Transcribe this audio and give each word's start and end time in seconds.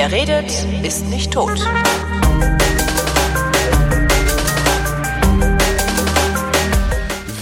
Wer 0.00 0.12
redet, 0.12 0.50
ist 0.82 1.04
nicht 1.10 1.30
tot. 1.30 1.60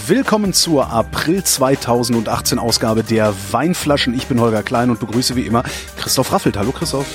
Willkommen 0.07 0.51
zur 0.51 0.91
April 0.91 1.41
2018 1.41 2.59
Ausgabe 2.59 3.03
der 3.03 3.33
Weinflaschen. 3.51 4.13
Ich 4.13 4.27
bin 4.27 4.41
Holger 4.41 4.61
Klein 4.61 4.89
und 4.89 4.99
begrüße 4.99 5.37
wie 5.37 5.43
immer 5.43 5.63
Christoph 5.95 6.33
Raffelt. 6.33 6.57
Hallo 6.57 6.73
Christoph. 6.73 7.07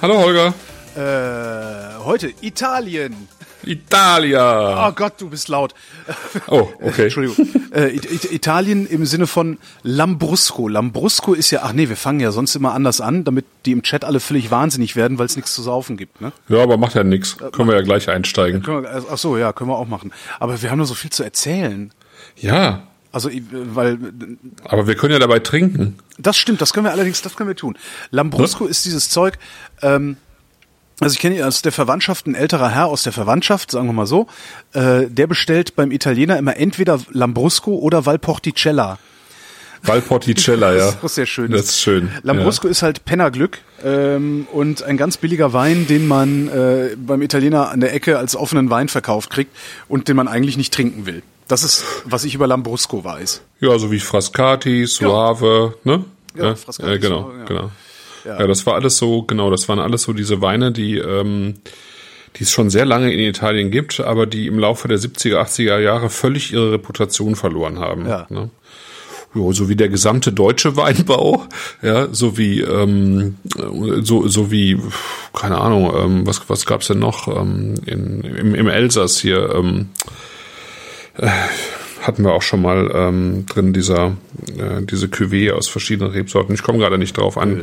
Hallo 0.00 0.16
Holger. 0.16 0.54
Äh, 0.96 2.02
heute 2.02 2.32
Italien. 2.40 3.28
Italia. 3.66 4.88
Oh 4.88 4.92
Gott, 4.92 5.14
du 5.20 5.28
bist 5.28 5.48
laut. 5.48 5.74
Oh, 6.46 6.68
okay. 6.80 7.02
Entschuldigung. 7.04 7.48
Äh, 7.72 7.94
It 7.94 8.04
It 8.10 8.32
Italien 8.32 8.86
im 8.86 9.04
Sinne 9.06 9.26
von 9.26 9.58
Lambrusco. 9.82 10.68
Lambrusco 10.68 11.34
ist 11.34 11.50
ja, 11.50 11.60
ach 11.62 11.72
nee, 11.72 11.88
wir 11.88 11.96
fangen 11.96 12.20
ja 12.20 12.30
sonst 12.32 12.54
immer 12.54 12.72
anders 12.72 13.00
an, 13.00 13.24
damit 13.24 13.44
die 13.64 13.72
im 13.72 13.82
Chat 13.82 14.04
alle 14.04 14.20
völlig 14.20 14.50
wahnsinnig 14.50 14.96
werden, 14.96 15.18
weil 15.18 15.26
es 15.26 15.36
nichts 15.36 15.54
zu 15.54 15.62
saufen 15.62 15.96
gibt. 15.96 16.20
Ne? 16.20 16.32
Ja, 16.48 16.62
aber 16.62 16.76
macht 16.76 16.94
ja 16.94 17.04
nichts. 17.04 17.36
Können 17.38 17.68
wir 17.68 17.76
ja 17.76 17.82
gleich 17.82 18.08
einsteigen. 18.08 18.66
Wir, 18.66 19.04
ach 19.10 19.18
so, 19.18 19.36
ja, 19.36 19.52
können 19.52 19.70
wir 19.70 19.76
auch 19.78 19.88
machen. 19.88 20.12
Aber 20.40 20.60
wir 20.62 20.70
haben 20.70 20.78
nur 20.78 20.86
so 20.86 20.94
viel 20.94 21.10
zu 21.10 21.22
erzählen. 21.22 21.92
Ja, 22.36 22.82
Also, 23.12 23.28
äh, 23.30 23.42
weil 23.50 23.98
aber 24.64 24.86
wir 24.86 24.94
können 24.94 25.12
ja 25.12 25.18
dabei 25.18 25.38
trinken. 25.38 25.98
Das 26.18 26.36
stimmt, 26.38 26.60
das 26.60 26.72
können 26.72 26.84
wir 26.86 26.92
allerdings, 26.92 27.22
das 27.22 27.34
können 27.36 27.48
wir 27.48 27.56
tun. 27.56 27.76
Lambrusco 28.10 28.66
ist 28.66 28.84
dieses 28.84 29.08
Zeug, 29.10 29.38
ähm, 29.82 30.16
also 31.00 31.12
ich 31.12 31.18
kenne 31.18 31.36
ihn 31.36 31.42
aus 31.42 31.60
der 31.62 31.72
Verwandtschaft, 31.72 32.26
ein 32.26 32.34
älterer 32.34 32.70
Herr 32.70 32.86
aus 32.86 33.02
der 33.02 33.12
Verwandtschaft, 33.12 33.70
sagen 33.70 33.86
wir 33.86 33.92
mal 33.92 34.06
so, 34.06 34.26
äh, 34.72 35.06
der 35.08 35.26
bestellt 35.26 35.76
beim 35.76 35.90
Italiener 35.92 36.38
immer 36.38 36.56
entweder 36.56 37.00
Lambrusco 37.10 37.74
oder 37.76 38.06
Valporticella. 38.06 38.98
Valporticella, 39.82 40.74
ja. 40.74 40.78
Das 40.86 40.94
ist 40.94 41.04
auch 41.04 41.08
sehr 41.08 41.26
schön. 41.26 41.50
Das 41.50 41.66
ist 41.66 41.80
schön. 41.80 42.10
Lambrusco 42.22 42.66
ist 42.66 42.82
halt 42.82 43.04
Pennerglück 43.04 43.58
ähm, 43.84 44.46
und 44.52 44.82
ein 44.82 44.96
ganz 44.96 45.18
billiger 45.18 45.52
Wein, 45.52 45.86
den 45.86 46.08
man 46.08 46.48
äh, 46.48 46.96
beim 46.96 47.20
Italiener 47.20 47.70
an 47.70 47.80
der 47.80 47.92
Ecke 47.92 48.18
als 48.18 48.34
offenen 48.34 48.70
Wein 48.70 48.88
verkauft 48.88 49.28
kriegt 49.30 49.54
und 49.88 50.08
den 50.08 50.16
man 50.16 50.28
eigentlich 50.28 50.56
nicht 50.56 50.72
trinken 50.72 51.04
will. 51.04 51.22
Das 51.46 51.62
ist, 51.62 51.84
was 52.04 52.24
ich 52.24 52.34
über 52.34 52.46
Lambrusco 52.46 53.04
weiß. 53.04 53.42
Ja, 53.60 53.70
ja 53.70 53.78
so 53.78 53.92
wie 53.92 54.00
Frascati, 54.00 54.86
Suave, 54.86 55.74
ne? 55.84 56.04
Ja, 56.34 56.54
Frascati, 56.54 56.90
äh, 56.90 56.98
genau, 56.98 57.22
Suave, 57.22 57.38
ja. 57.38 57.44
genau. 57.44 57.70
Ja. 58.26 58.46
das 58.46 58.66
war 58.66 58.74
alles 58.74 58.96
so, 58.96 59.22
genau, 59.22 59.50
das 59.50 59.68
waren 59.68 59.78
alles 59.78 60.02
so 60.02 60.12
diese 60.12 60.40
Weine, 60.40 60.72
die, 60.72 60.98
ähm, 60.98 61.54
die 62.36 62.42
es 62.42 62.50
schon 62.50 62.70
sehr 62.70 62.84
lange 62.84 63.12
in 63.12 63.20
Italien 63.20 63.70
gibt, 63.70 64.00
aber 64.00 64.26
die 64.26 64.46
im 64.46 64.58
Laufe 64.58 64.88
der 64.88 64.98
70er, 64.98 65.36
80er 65.36 65.78
Jahre 65.78 66.10
völlig 66.10 66.52
ihre 66.52 66.72
Reputation 66.72 67.36
verloren 67.36 67.78
haben. 67.78 68.06
Ja. 68.06 68.26
Ne? 68.28 68.50
Ja, 69.34 69.52
so 69.52 69.68
wie 69.68 69.76
der 69.76 69.88
gesamte 69.88 70.32
deutsche 70.32 70.76
Weinbau, 70.76 71.44
ja, 71.82 72.08
so 72.10 72.38
wie 72.38 72.60
ähm, 72.60 73.36
so 74.02 74.26
so 74.28 74.50
wie 74.50 74.78
keine 75.34 75.58
Ahnung, 75.58 75.92
ähm, 75.94 76.26
was 76.26 76.48
was 76.48 76.64
gab's 76.64 76.86
denn 76.86 77.00
noch 77.00 77.28
ähm, 77.28 77.74
in, 77.84 78.22
im, 78.22 78.54
im 78.54 78.68
Elsass 78.68 79.18
hier 79.18 79.50
ähm, 79.54 79.90
äh, 81.18 81.28
hatten 82.00 82.24
wir 82.24 82.32
auch 82.32 82.42
schon 82.42 82.62
mal 82.62 82.90
ähm, 82.94 83.44
drin 83.46 83.72
dieser 83.72 84.16
äh, 84.56 84.82
diese 84.82 85.06
Cuvée 85.06 85.52
aus 85.52 85.68
verschiedenen 85.68 86.12
Rebsorten. 86.12 86.54
Ich 86.54 86.62
komme 86.62 86.78
gerade 86.78 86.98
nicht 86.98 87.16
drauf 87.16 87.36
an. 87.36 87.60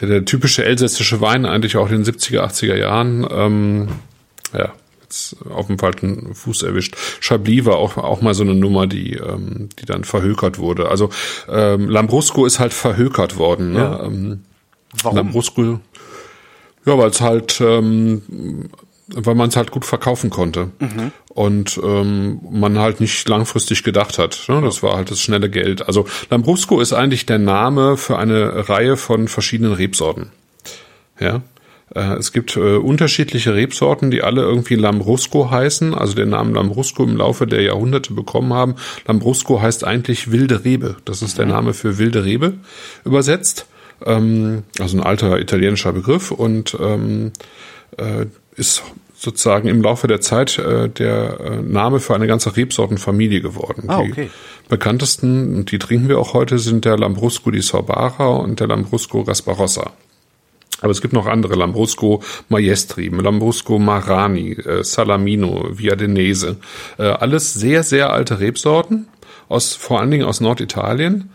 Der, 0.00 0.08
der 0.08 0.24
typische 0.24 0.64
elsässische 0.64 1.20
Wein 1.20 1.46
eigentlich 1.46 1.76
auch 1.76 1.90
in 1.90 2.02
den 2.02 2.14
70er, 2.14 2.40
80er 2.40 2.76
Jahren. 2.76 3.26
Ähm, 3.30 3.88
ja, 4.56 4.72
jetzt 5.02 5.36
auf 5.48 5.66
dem 5.66 5.78
falschen 5.78 6.34
Fuß 6.34 6.62
erwischt. 6.62 6.96
Chablis 7.20 7.64
war 7.64 7.76
auch, 7.76 7.96
auch 7.96 8.20
mal 8.22 8.34
so 8.34 8.42
eine 8.42 8.54
Nummer, 8.54 8.86
die, 8.86 9.14
ähm, 9.14 9.68
die 9.80 9.86
dann 9.86 10.04
verhökert 10.04 10.58
wurde. 10.58 10.88
Also 10.88 11.10
ähm, 11.48 11.88
Lambrusco 11.88 12.46
ist 12.46 12.60
halt 12.60 12.72
verhökert 12.72 13.36
worden. 13.36 13.72
Ne? 13.72 13.78
Ja. 13.78 14.04
Ähm, 14.04 14.44
Warum? 15.02 15.16
Lambrusco, 15.16 15.80
ja, 16.86 16.98
weil 16.98 17.10
es 17.10 17.20
halt, 17.20 17.60
ähm, 17.60 18.70
weil 19.14 19.34
man 19.34 19.48
es 19.48 19.56
halt 19.56 19.70
gut 19.70 19.84
verkaufen 19.84 20.30
konnte 20.30 20.70
und 21.34 21.80
ähm, 21.82 22.40
man 22.50 22.78
halt 22.78 23.00
nicht 23.00 23.28
langfristig 23.28 23.82
gedacht 23.82 24.18
hat. 24.18 24.44
Ne? 24.48 24.60
Das 24.62 24.82
war 24.82 24.96
halt 24.96 25.10
das 25.10 25.20
schnelle 25.20 25.50
Geld. 25.50 25.86
Also 25.86 26.06
Lambrusco 26.30 26.80
ist 26.80 26.92
eigentlich 26.92 27.26
der 27.26 27.38
Name 27.38 27.96
für 27.96 28.18
eine 28.18 28.68
Reihe 28.68 28.96
von 28.96 29.28
verschiedenen 29.28 29.72
Rebsorten. 29.72 30.30
Ja. 31.18 31.42
Äh, 31.94 32.14
Es 32.18 32.32
gibt 32.32 32.56
äh, 32.56 32.76
unterschiedliche 32.76 33.54
Rebsorten, 33.54 34.10
die 34.10 34.22
alle 34.22 34.42
irgendwie 34.42 34.76
Lambrusco 34.76 35.50
heißen, 35.50 35.94
also 35.94 36.14
den 36.14 36.30
Namen 36.30 36.54
Lambrusco 36.54 37.04
im 37.04 37.16
Laufe 37.16 37.46
der 37.46 37.62
Jahrhunderte 37.62 38.12
bekommen 38.12 38.52
haben. 38.52 38.76
Lambrusco 39.06 39.60
heißt 39.60 39.84
eigentlich 39.84 40.30
wilde 40.30 40.64
Rebe. 40.64 40.96
Das 41.04 41.22
ist 41.22 41.38
der 41.38 41.46
Name 41.46 41.74
für 41.74 41.98
wilde 41.98 42.24
Rebe 42.24 42.54
übersetzt. 43.04 43.66
Ähm, 44.04 44.62
also 44.78 44.96
ein 44.96 45.02
alter 45.02 45.38
italienischer 45.40 45.92
Begriff 45.92 46.30
und 46.30 46.76
ähm, 46.80 47.32
äh, 47.98 48.26
ist 48.60 48.82
sozusagen 49.16 49.68
im 49.68 49.82
Laufe 49.82 50.06
der 50.06 50.20
Zeit 50.20 50.58
äh, 50.58 50.88
der 50.88 51.40
äh, 51.40 51.56
Name 51.62 52.00
für 52.00 52.14
eine 52.14 52.26
ganze 52.26 52.56
Rebsortenfamilie 52.56 53.42
geworden. 53.42 53.84
Ah, 53.88 54.02
Die 54.02 54.12
okay. 54.12 54.30
bekanntesten, 54.68 55.56
und 55.56 55.72
die 55.72 55.78
trinken 55.78 56.08
wir 56.08 56.18
auch 56.18 56.32
heute, 56.32 56.58
sind 56.58 56.84
der 56.84 56.96
Lambrusco 56.96 57.50
di 57.50 57.60
Sorbara 57.60 58.28
und 58.28 58.60
der 58.60 58.68
Lambrusco 58.68 59.24
Gasparossa. 59.24 59.92
Aber 60.80 60.90
es 60.90 61.02
gibt 61.02 61.12
noch 61.12 61.26
andere, 61.26 61.54
Lambrusco 61.54 62.22
Maestri, 62.48 63.08
Lambrusco 63.08 63.78
Marani, 63.78 64.52
äh, 64.52 64.82
Salamino, 64.82 65.68
Viadenese. 65.70 66.56
Äh, 66.98 67.02
alles 67.02 67.52
sehr, 67.52 67.82
sehr 67.82 68.12
alte 68.12 68.40
Rebsorten, 68.40 69.08
aus, 69.50 69.74
vor 69.74 70.00
allen 70.00 70.10
Dingen 70.10 70.24
aus 70.24 70.40
Norditalien. 70.40 71.30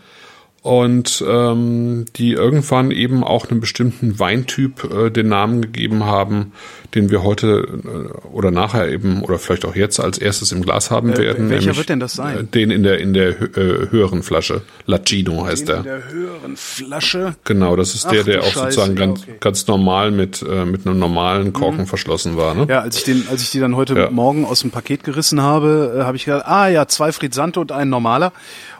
Und 0.66 1.24
ähm, 1.24 2.06
die 2.16 2.32
irgendwann 2.32 2.90
eben 2.90 3.22
auch 3.22 3.48
einem 3.48 3.60
bestimmten 3.60 4.18
Weintyp 4.18 4.82
äh, 4.92 5.10
den 5.10 5.28
Namen 5.28 5.62
gegeben 5.62 6.04
haben, 6.06 6.50
den 6.96 7.08
wir 7.08 7.22
heute 7.22 7.68
äh, 7.84 8.26
oder 8.26 8.50
nachher 8.50 8.88
eben 8.88 9.22
oder 9.22 9.38
vielleicht 9.38 9.64
auch 9.64 9.76
jetzt 9.76 10.00
als 10.00 10.18
erstes 10.18 10.50
im 10.50 10.62
Glas 10.62 10.90
haben 10.90 11.12
Äh, 11.12 11.18
werden. 11.18 11.50
welcher 11.50 11.66
nämlich, 11.66 11.78
wird 11.78 11.88
denn 11.88 12.00
das 12.00 12.14
sein? 12.14 12.38
Äh, 12.38 12.44
den 12.44 12.72
in 12.72 12.82
der 12.82 12.98
in 12.98 13.14
der 13.14 13.28
äh, 13.40 13.90
höheren 13.90 14.24
Flasche. 14.24 14.62
Lacino 14.86 15.46
heißt 15.46 15.60
in 15.60 15.66
der. 15.68 15.82
der 15.84 16.08
höheren 16.10 16.56
Flasche. 16.56 17.36
Genau, 17.44 17.76
das 17.76 17.94
ist 17.94 18.06
Ach 18.06 18.10
der, 18.10 18.24
der 18.24 18.40
auch 18.40 18.46
Scheiße, 18.46 18.60
sozusagen 18.72 18.96
ja, 18.96 19.06
ganz, 19.06 19.22
okay. 19.22 19.30
Mhm. 19.34 19.40
ganz 19.40 19.66
normal 19.68 20.10
mit, 20.10 20.42
äh, 20.42 20.64
mit 20.64 20.84
einem 20.84 20.98
normalen 20.98 21.52
Korken 21.52 21.86
verschlossen 21.86 22.36
war. 22.36 22.56
Ne? 22.56 22.66
Ja, 22.68 22.80
als 22.80 22.98
ich 22.98 23.04
den, 23.04 23.28
als 23.30 23.40
ich 23.42 23.52
die 23.52 23.60
dann 23.60 23.76
heute 23.76 23.94
Ja. 23.94 24.10
Morgen 24.10 24.44
aus 24.44 24.62
dem 24.62 24.72
Paket 24.72 25.04
gerissen 25.04 25.40
habe, 25.40 25.98
äh, 26.00 26.02
habe 26.02 26.16
ich 26.16 26.24
gedacht, 26.24 26.44
ah 26.44 26.66
ja, 26.66 26.88
zwei 26.88 27.12
Frizzante 27.12 27.60
und 27.60 27.70
ein 27.70 27.88
normaler 27.88 28.32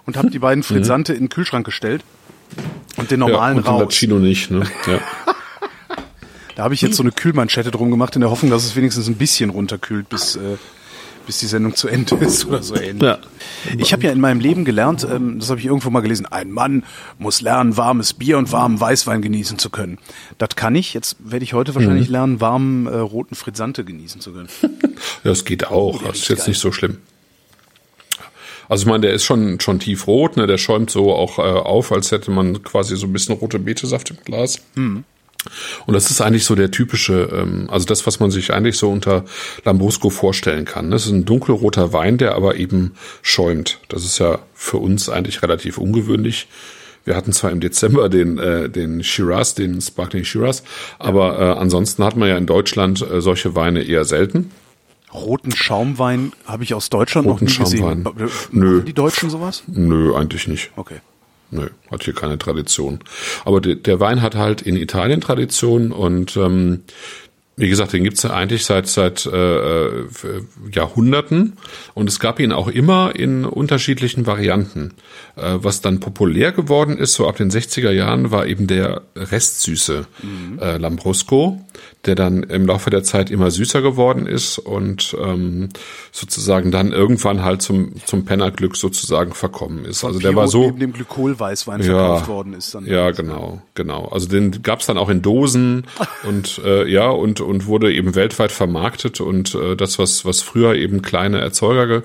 und 0.06 0.17
habe 0.17 0.31
die 0.31 0.39
beiden 0.39 0.62
Frizzante 0.62 1.12
in 1.12 1.25
den 1.25 1.28
Kühlschrank 1.28 1.65
gestellt 1.67 2.03
und 2.97 3.11
den 3.11 3.21
normalen 3.21 3.59
Mhm. 3.59 3.65
ja, 3.65 3.71
und 3.72 3.77
den 3.78 3.83
raus. 3.84 3.93
Lacino 3.94 4.19
nicht. 4.19 4.50
Ne? 4.50 4.62
Ja. 4.87 4.99
Da 6.55 6.62
habe 6.65 6.72
ich 6.72 6.81
jetzt 6.81 6.97
so 6.97 7.03
eine 7.03 7.12
Kühlmanschette 7.12 7.71
drum 7.71 7.91
gemacht 7.91 8.15
in 8.15 8.22
der 8.22 8.31
Hoffnung, 8.31 8.50
dass 8.50 8.65
es 8.65 8.75
wenigstens 8.77 9.09
ein 9.09 9.17
bisschen 9.17 9.50
runterkühlt, 9.50 10.09
bis 10.09 10.37
äh, 10.37 10.56
bis 11.27 11.37
die 11.39 11.47
Sendung 11.47 11.75
zu 11.75 11.87
Ende 11.89 12.15
ist 12.21 12.47
oder 12.47 12.62
so 12.62 12.77
ähnlich. 12.77 13.03
Ja. 13.03 13.19
Ich 13.77 13.93
habe 13.93 14.05
ja 14.05 14.11
in 14.12 14.21
meinem 14.21 14.41
Leben 14.41 14.65
gelernt, 14.65 15.06
ähm, 15.11 15.39
das 15.39 15.50
habe 15.50 15.61
ich 15.61 15.67
irgendwo 15.67 15.91
mal 15.91 16.00
gelesen, 16.00 16.25
ein 16.25 16.50
Mann 16.53 16.84
muss 17.19 17.43
lernen, 17.43 17.77
warmes 17.77 18.15
Bier 18.15 18.38
und 18.38 18.53
warmen 18.53 18.81
Weißwein 18.81 19.21
genießen 19.21 19.59
zu 19.59 19.69
können. 19.69 19.99
Das 20.38 20.50
kann 20.56 20.75
ich. 20.77 20.94
Jetzt 20.94 21.17
werde 21.19 21.43
ich 21.44 21.53
heute 21.53 21.73
Mhm. 21.73 21.75
wahrscheinlich 21.75 22.09
lernen, 22.09 22.41
warmen 22.41 22.87
äh, 22.87 22.97
roten 22.97 23.34
Frizzante 23.34 23.84
genießen 23.84 24.23
zu 24.23 24.33
können. 24.33 24.49
Ja, 24.62 25.31
das 25.31 25.44
geht 25.44 25.67
auch. 25.67 25.99
der 25.99 26.09
Das 26.12 26.21
ist 26.21 26.28
jetzt 26.28 26.38
geil. 26.38 26.49
nicht 26.49 26.61
so 26.61 26.73
schlimm. 26.73 26.97
Also 28.69 28.82
ich 28.82 28.87
meine, 28.88 29.03
der 29.03 29.12
ist 29.12 29.25
schon 29.25 29.60
schon 29.60 29.78
tiefrot, 29.78 30.37
ne? 30.37 30.47
Der 30.47 30.59
schäumt 30.59 30.91
so 30.91 31.12
auch 31.12 31.38
äh, 31.38 31.43
auf, 31.43 31.93
als 31.93 32.10
hätte 32.12 32.31
man 32.31 32.62
quasi 32.62 32.97
so 32.97 33.06
ein 33.06 33.12
bisschen 33.12 33.34
rote 33.34 33.59
Betesaft 33.59 34.10
im 34.10 34.19
Glas. 34.25 34.60
Und 35.87 35.93
das 35.93 36.10
ist 36.10 36.21
eigentlich 36.21 36.44
so 36.44 36.54
der 36.54 36.71
typische, 36.71 37.28
ähm, 37.32 37.69
also 37.71 37.87
das, 37.87 38.06
was 38.06 38.21
man 38.21 38.31
sich 38.31 38.53
eigentlich 38.53 38.76
so 38.76 38.91
unter 38.91 39.25
Lambrusco 39.65 40.10
vorstellen 40.10 40.65
kann. 40.65 40.91
Das 40.91 41.06
ist 41.06 41.12
ein 41.12 41.25
dunkelroter 41.25 41.93
Wein, 41.93 42.19
der 42.19 42.34
aber 42.34 42.56
eben 42.56 42.94
schäumt. 43.23 43.79
Das 43.88 44.05
ist 44.05 44.19
ja 44.19 44.40
für 44.55 44.79
uns 44.79 45.08
eigentlich 45.08 45.43
relativ 45.43 45.79
ungewöhnlich. 45.79 46.49
Wir 47.05 47.14
hatten 47.14 47.32
zwar 47.32 47.52
im 47.52 47.61
Dezember 47.61 48.08
den, 48.08 48.38
äh, 48.38 48.69
den 48.69 49.05
Shiraz, 49.05 49.55
den 49.55 49.81
Sparkling 49.81 50.25
Shiraz, 50.25 50.64
aber 50.99 51.38
äh, 51.38 51.58
ansonsten 51.58 52.02
hat 52.02 52.17
man 52.17 52.29
ja 52.29 52.37
in 52.37 52.46
Deutschland 52.46 53.00
äh, 53.08 53.20
solche 53.20 53.55
Weine 53.55 53.85
eher 53.85 54.05
selten. 54.05 54.50
Roten 55.16 55.54
Schaumwein 55.54 56.32
habe 56.46 56.64
ich 56.64 56.74
aus 56.74 56.90
Deutschland 56.90 57.26
Roten 57.26 57.44
noch 57.44 57.50
nie 57.50 57.54
Schaumwein. 57.54 58.04
gesehen. 58.04 58.04
Ba- 58.04 58.14
Nö. 58.52 58.66
Machen 58.76 58.86
die 58.86 58.92
Deutschen 58.92 59.30
sowas? 59.30 59.62
Nö, 59.66 60.14
eigentlich 60.14 60.46
nicht. 60.46 60.70
Okay. 60.76 61.00
Nö, 61.50 61.68
hat 61.90 62.02
hier 62.02 62.14
keine 62.14 62.38
Tradition. 62.38 63.00
Aber 63.44 63.60
der, 63.60 63.76
der 63.76 64.00
Wein 64.00 64.20
hat 64.20 64.34
halt 64.34 64.62
in 64.62 64.76
Italien 64.76 65.20
Tradition 65.20 65.92
und 65.92 66.36
ähm, 66.36 66.82
wie 67.58 67.70
gesagt, 67.70 67.94
den 67.94 68.04
gibt's 68.04 68.22
ja 68.22 68.30
eigentlich 68.30 68.66
seit 68.66 68.86
seit 68.86 69.24
äh, 69.24 69.88
Jahrhunderten 70.70 71.54
und 71.94 72.08
es 72.08 72.20
gab 72.20 72.38
ihn 72.38 72.52
auch 72.52 72.68
immer 72.68 73.16
in 73.16 73.46
unterschiedlichen 73.46 74.26
Varianten. 74.26 74.92
Äh, 75.36 75.54
was 75.56 75.80
dann 75.80 76.00
populär 76.00 76.52
geworden 76.52 76.98
ist, 76.98 77.14
so 77.14 77.26
ab 77.26 77.36
den 77.36 77.50
60er 77.50 77.92
Jahren, 77.92 78.30
war 78.30 78.46
eben 78.46 78.66
der 78.66 79.02
restsüße 79.16 80.06
mhm. 80.22 80.58
äh, 80.58 80.76
Lambrusco, 80.76 81.64
der 82.06 82.14
dann 82.14 82.43
im 82.43 82.67
Laufe 82.67 82.91
der 82.91 83.03
Zeit 83.03 83.31
immer 83.31 83.50
süßer 83.50 83.82
geworden 83.82 84.26
ist 84.26 84.58
und 84.58 85.17
ähm, 85.23 85.69
sozusagen 86.12 86.70
dann 86.70 86.93
irgendwann 86.93 87.43
halt 87.43 87.62
zum 87.62 87.93
zum 88.05 88.25
Pennerglück 88.25 88.76
sozusagen 88.76 89.32
verkommen 89.32 89.85
ist. 89.85 90.05
Also 90.05 90.19
der 90.19 90.35
war 90.35 90.49
so 90.49 90.62
neben 90.62 90.81
dem 90.81 90.93
Glykolweißwein 90.93 91.81
ja, 91.81 91.87
verkauft 91.87 92.29
worden 92.29 92.55
ist 92.55 92.75
dann. 92.75 92.87
Ja, 92.87 93.11
genau, 93.11 93.62
genau. 93.75 94.06
Also 94.06 94.29
den 94.29 94.62
gab's 94.62 94.87
dann 94.87 94.99
auch 94.99 95.08
in 95.08 95.23
Dosen 95.23 95.87
und 96.29 96.61
äh, 96.64 96.88
ja 96.88 97.08
und 97.08 97.41
und 97.41 97.67
wurde 97.67 97.93
eben 97.93 98.14
weltweit 98.14 98.52
vermarktet 98.52 99.20
und 99.20 99.55
äh, 99.55 99.76
das, 99.76 99.99
was, 99.99 100.25
was 100.25 100.43
früher 100.43 100.75
eben 100.75 101.02
kleine 101.02 101.41
Erzeuger 101.41 101.87
ge, 101.87 102.02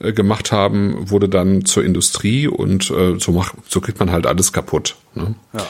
äh, 0.00 0.12
gemacht 0.12 0.52
haben, 0.52 1.10
wurde 1.10 1.28
dann 1.28 1.64
zur 1.64 1.84
Industrie 1.84 2.48
und 2.48 2.90
äh, 2.90 3.18
so, 3.18 3.32
macht, 3.32 3.54
so 3.68 3.80
kriegt 3.80 3.98
man 3.98 4.10
halt 4.10 4.26
alles 4.26 4.52
kaputt. 4.52 4.96
Ne? 5.14 5.34
Ja. 5.52 5.66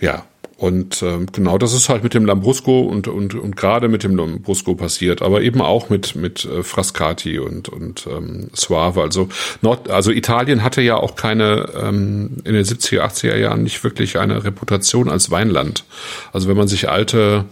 Ja, 0.00 0.24
und 0.62 1.02
äh, 1.02 1.18
genau 1.32 1.58
das 1.58 1.72
ist 1.72 1.88
halt 1.88 2.04
mit 2.04 2.14
dem 2.14 2.24
Lambrusco 2.24 2.82
und, 2.82 3.08
und, 3.08 3.34
und 3.34 3.56
gerade 3.56 3.88
mit 3.88 4.04
dem 4.04 4.14
Lambrusco 4.14 4.76
passiert, 4.76 5.20
aber 5.20 5.42
eben 5.42 5.60
auch 5.60 5.90
mit, 5.90 6.14
mit 6.14 6.44
äh, 6.44 6.62
Frascati 6.62 7.40
und, 7.40 7.68
und 7.68 8.06
ähm, 8.06 8.48
Suave. 8.52 9.02
Also, 9.02 9.28
Nord, 9.60 9.90
also 9.90 10.12
Italien 10.12 10.62
hatte 10.62 10.80
ja 10.80 10.98
auch 10.98 11.16
keine, 11.16 11.68
ähm, 11.82 12.36
in 12.44 12.54
den 12.54 12.64
70er, 12.64 13.00
80er 13.00 13.36
Jahren 13.38 13.64
nicht 13.64 13.82
wirklich 13.82 14.20
eine 14.20 14.44
Reputation 14.44 15.08
als 15.08 15.32
Weinland. 15.32 15.84
Also 16.32 16.48
wenn 16.48 16.56
man 16.56 16.68
sich 16.68 16.88
alte 16.88 17.44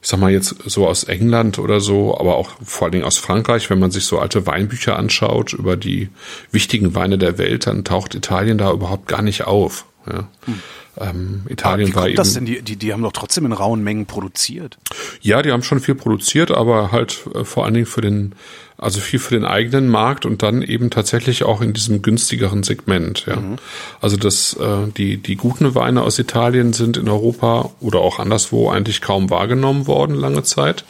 ich 0.00 0.08
sag 0.08 0.20
mal 0.20 0.30
jetzt 0.30 0.54
so 0.66 0.86
aus 0.86 1.04
England 1.04 1.58
oder 1.58 1.80
so, 1.80 2.16
aber 2.16 2.36
auch 2.36 2.50
vor 2.62 2.84
allen 2.84 2.92
Dingen 2.92 3.04
aus 3.04 3.16
Frankreich, 3.16 3.68
wenn 3.70 3.80
man 3.80 3.90
sich 3.90 4.04
so 4.04 4.20
alte 4.20 4.46
Weinbücher 4.46 4.96
anschaut 4.96 5.54
über 5.54 5.76
die 5.76 6.10
wichtigen 6.52 6.94
Weine 6.94 7.18
der 7.18 7.38
Welt, 7.38 7.66
dann 7.66 7.84
taucht 7.84 8.14
Italien 8.14 8.58
da 8.58 8.70
überhaupt 8.70 9.08
gar 9.08 9.22
nicht 9.22 9.44
auf. 9.44 9.86
Ja. 10.06 10.28
Hm. 10.44 10.60
Ähm, 10.98 11.42
Italien 11.48 11.88
aber 11.88 11.92
wie 11.92 11.96
war 11.96 12.08
eben. 12.08 12.16
Das 12.16 12.34
denn? 12.34 12.44
Die, 12.44 12.62
die, 12.62 12.76
die 12.76 12.92
haben 12.92 13.02
doch 13.02 13.12
trotzdem 13.12 13.46
in 13.46 13.52
rauen 13.52 13.82
Mengen 13.82 14.06
produziert. 14.06 14.78
Ja, 15.20 15.42
die 15.42 15.50
haben 15.50 15.62
schon 15.62 15.80
viel 15.80 15.94
produziert, 15.94 16.50
aber 16.50 16.92
halt 16.92 17.24
äh, 17.34 17.44
vor 17.44 17.64
allen 17.64 17.74
Dingen 17.74 17.86
für 17.86 18.00
den, 18.00 18.34
also 18.78 19.00
viel 19.00 19.18
für 19.18 19.34
den 19.34 19.44
eigenen 19.44 19.88
Markt 19.88 20.24
und 20.24 20.42
dann 20.42 20.62
eben 20.62 20.90
tatsächlich 20.90 21.42
auch 21.42 21.60
in 21.60 21.72
diesem 21.72 22.02
günstigeren 22.02 22.62
Segment. 22.62 23.26
Ja. 23.26 23.36
Mhm. 23.36 23.56
Also 24.00 24.16
das, 24.16 24.54
äh, 24.54 24.88
die, 24.96 25.16
die 25.16 25.36
guten 25.36 25.74
Weine 25.74 26.02
aus 26.02 26.18
Italien 26.18 26.72
sind 26.72 26.96
in 26.96 27.08
Europa 27.08 27.70
oder 27.80 28.00
auch 28.00 28.20
anderswo 28.20 28.70
eigentlich 28.70 29.00
kaum 29.00 29.30
wahrgenommen 29.30 29.86
worden 29.86 30.14
lange 30.14 30.44
Zeit. 30.44 30.84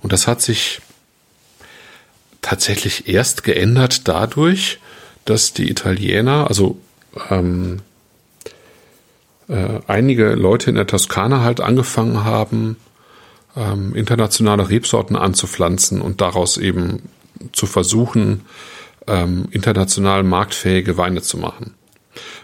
Und 0.00 0.12
das 0.12 0.26
hat 0.26 0.40
sich 0.40 0.80
tatsächlich 2.40 3.08
erst 3.08 3.44
geändert 3.44 4.08
dadurch, 4.08 4.78
dass 5.24 5.52
die 5.52 5.70
Italiener, 5.70 6.48
also 6.48 6.78
ähm, 7.30 7.80
äh, 9.52 9.80
einige 9.86 10.30
Leute 10.30 10.70
in 10.70 10.76
der 10.76 10.86
Toskana 10.86 11.42
halt 11.42 11.60
angefangen 11.60 12.24
haben, 12.24 12.76
ähm, 13.56 13.94
internationale 13.94 14.68
Rebsorten 14.68 15.14
anzupflanzen 15.14 16.00
und 16.00 16.20
daraus 16.20 16.56
eben 16.56 17.10
zu 17.52 17.66
versuchen, 17.66 18.42
ähm, 19.06 19.48
international 19.50 20.22
marktfähige 20.22 20.96
Weine 20.96 21.22
zu 21.22 21.36
machen. 21.36 21.74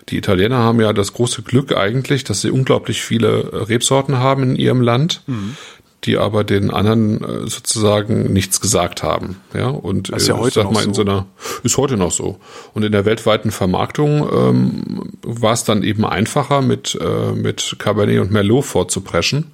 Die 0.08 0.16
Italiener 0.16 0.58
haben 0.58 0.80
ja 0.80 0.92
das 0.92 1.12
große 1.12 1.42
Glück 1.42 1.76
eigentlich, 1.76 2.24
dass 2.24 2.40
sie 2.40 2.50
unglaublich 2.50 3.02
viele 3.02 3.68
Rebsorten 3.68 4.18
haben 4.18 4.42
in 4.42 4.56
ihrem 4.56 4.80
Land. 4.80 5.22
Mhm 5.26 5.56
die 6.04 6.16
aber 6.16 6.44
den 6.44 6.70
anderen 6.70 7.22
äh, 7.22 7.48
sozusagen 7.48 8.32
nichts 8.32 8.60
gesagt 8.60 9.02
haben. 9.02 9.36
Ja, 9.54 9.68
und 9.68 10.12
das 10.12 10.22
ist 10.22 10.28
ja 10.28 10.36
äh, 10.36 10.38
heute 10.38 10.62
sag 10.62 10.70
mal, 10.70 10.84
in 10.84 10.94
so. 10.94 11.02
einer 11.02 11.26
ist 11.64 11.76
heute 11.76 11.96
noch 11.96 12.12
so. 12.12 12.38
Und 12.72 12.84
in 12.84 12.92
der 12.92 13.04
weltweiten 13.04 13.50
Vermarktung 13.50 14.28
ähm, 14.32 15.12
war 15.22 15.52
es 15.52 15.64
dann 15.64 15.82
eben 15.82 16.04
einfacher, 16.04 16.62
mit, 16.62 16.96
äh, 17.00 17.32
mit 17.32 17.76
Cabernet 17.78 18.20
und 18.20 18.30
Merlot 18.30 18.64
vorzupreschen, 18.64 19.50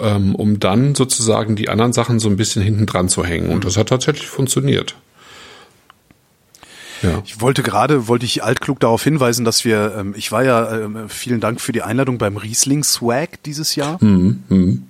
ähm, 0.00 0.34
um 0.34 0.58
dann 0.60 0.94
sozusagen 0.94 1.56
die 1.56 1.68
anderen 1.68 1.92
Sachen 1.92 2.20
so 2.20 2.28
ein 2.30 2.36
bisschen 2.36 2.62
hinten 2.62 2.86
dran 2.86 3.10
zu 3.10 3.24
hängen. 3.24 3.50
Und 3.50 3.66
das 3.66 3.76
hat 3.76 3.90
tatsächlich 3.90 4.28
funktioniert. 4.28 4.94
Ja. 7.02 7.22
Ich 7.26 7.42
wollte 7.42 7.62
gerade, 7.62 8.08
wollte 8.08 8.24
ich 8.24 8.42
altklug 8.42 8.80
darauf 8.80 9.04
hinweisen, 9.04 9.44
dass 9.44 9.66
wir, 9.66 9.94
ähm, 9.98 10.14
ich 10.16 10.32
war 10.32 10.42
ja, 10.42 10.74
äh, 10.74 10.88
vielen 11.08 11.40
Dank 11.40 11.60
für 11.60 11.72
die 11.72 11.82
Einladung 11.82 12.16
beim 12.16 12.38
Riesling 12.38 12.82
Swag 12.82 13.42
dieses 13.44 13.76
Jahr. 13.76 14.02
Mhm. 14.02 14.42
Mhm 14.48 14.82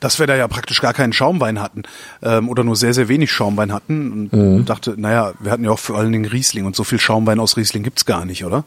dass 0.00 0.18
wir 0.18 0.26
da 0.26 0.36
ja 0.36 0.48
praktisch 0.48 0.80
gar 0.80 0.94
keinen 0.94 1.12
Schaumwein 1.12 1.60
hatten 1.60 1.82
ähm, 2.22 2.48
oder 2.48 2.64
nur 2.64 2.76
sehr, 2.76 2.94
sehr 2.94 3.08
wenig 3.08 3.32
Schaumwein 3.32 3.72
hatten 3.72 4.12
und 4.12 4.32
mhm. 4.32 4.64
dachte, 4.64 4.94
naja, 4.96 5.32
wir 5.40 5.50
hatten 5.50 5.64
ja 5.64 5.70
auch 5.70 5.78
vor 5.78 5.96
allen 5.96 6.12
Dingen 6.12 6.26
Riesling 6.26 6.66
und 6.66 6.76
so 6.76 6.84
viel 6.84 6.98
Schaumwein 6.98 7.40
aus 7.40 7.56
Riesling 7.56 7.82
gibt's 7.82 8.04
gar 8.04 8.24
nicht, 8.24 8.44
oder? 8.44 8.64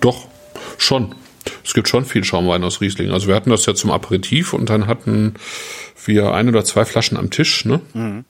Doch, 0.00 0.28
schon. 0.78 1.14
Es 1.64 1.74
gibt 1.74 1.88
schon 1.88 2.04
viel 2.04 2.24
Schaumwein 2.24 2.64
aus 2.64 2.80
Riesling. 2.80 3.10
Also 3.10 3.28
wir 3.28 3.34
hatten 3.34 3.50
das 3.50 3.66
ja 3.66 3.74
zum 3.74 3.90
Aperitif 3.90 4.52
und 4.52 4.68
dann 4.68 4.86
hatten 4.86 5.34
wir 6.04 6.32
ein 6.32 6.48
oder 6.48 6.64
zwei 6.64 6.84
Flaschen 6.84 7.16
am 7.16 7.30
Tisch, 7.30 7.64
ne? 7.64 7.80
Mhm. 7.94 8.24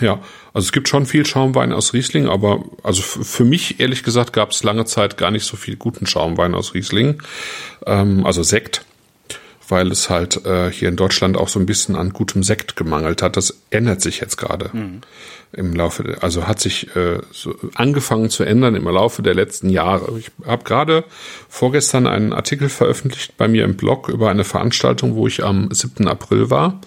Ja, 0.00 0.20
also 0.52 0.66
es 0.66 0.72
gibt 0.72 0.88
schon 0.88 1.04
viel 1.04 1.26
Schaumwein 1.26 1.72
aus 1.72 1.92
Riesling, 1.92 2.28
aber 2.28 2.64
also 2.84 3.02
für 3.02 3.44
mich 3.44 3.80
ehrlich 3.80 4.04
gesagt 4.04 4.32
gab 4.32 4.52
es 4.52 4.62
lange 4.62 4.84
Zeit 4.84 5.16
gar 5.16 5.32
nicht 5.32 5.44
so 5.44 5.56
viel 5.56 5.74
guten 5.74 6.06
Schaumwein 6.06 6.54
aus 6.54 6.74
Riesling, 6.74 7.20
ähm, 7.86 8.24
also 8.24 8.44
Sekt 8.44 8.84
weil 9.70 9.90
es 9.90 10.10
halt 10.10 10.44
äh, 10.44 10.70
hier 10.70 10.88
in 10.88 10.96
Deutschland 10.96 11.36
auch 11.36 11.48
so 11.48 11.58
ein 11.58 11.66
bisschen 11.66 11.96
an 11.96 12.10
gutem 12.10 12.42
Sekt 12.42 12.76
gemangelt 12.76 13.22
hat. 13.22 13.36
Das 13.36 13.62
ändert 13.70 14.00
sich 14.00 14.20
jetzt 14.20 14.36
gerade 14.36 14.70
mhm. 14.72 15.00
im 15.52 15.74
Laufe, 15.74 16.02
der, 16.02 16.22
also 16.22 16.46
hat 16.46 16.60
sich 16.60 16.94
äh, 16.96 17.20
so 17.32 17.54
angefangen 17.74 18.30
zu 18.30 18.44
ändern 18.44 18.74
im 18.74 18.84
Laufe 18.84 19.22
der 19.22 19.34
letzten 19.34 19.70
Jahre. 19.70 20.18
Ich 20.18 20.30
habe 20.46 20.64
gerade 20.64 21.04
vorgestern 21.48 22.06
einen 22.06 22.32
Artikel 22.32 22.68
veröffentlicht 22.68 23.36
bei 23.36 23.48
mir 23.48 23.64
im 23.64 23.76
Blog 23.76 24.08
über 24.08 24.30
eine 24.30 24.44
Veranstaltung, 24.44 25.14
wo 25.14 25.26
ich 25.26 25.44
am 25.44 25.68
7. 25.70 26.08
April 26.08 26.50
war 26.50 26.80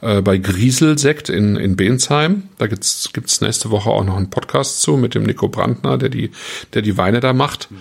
äh, 0.00 0.22
bei 0.22 0.38
Grieselsekt 0.38 1.28
in, 1.28 1.56
in 1.56 1.76
Bensheim. 1.76 2.44
Da 2.58 2.66
gibt's 2.66 3.10
gibt's 3.12 3.40
nächste 3.40 3.70
Woche 3.70 3.90
auch 3.90 4.04
noch 4.04 4.16
einen 4.16 4.30
Podcast 4.30 4.80
zu 4.82 4.96
mit 4.96 5.14
dem 5.14 5.24
Nico 5.24 5.48
Brandner, 5.48 5.98
der 5.98 6.08
die, 6.08 6.30
der 6.74 6.82
die 6.82 6.96
Weine 6.96 7.20
da 7.20 7.32
macht. 7.32 7.70
Mhm. 7.70 7.76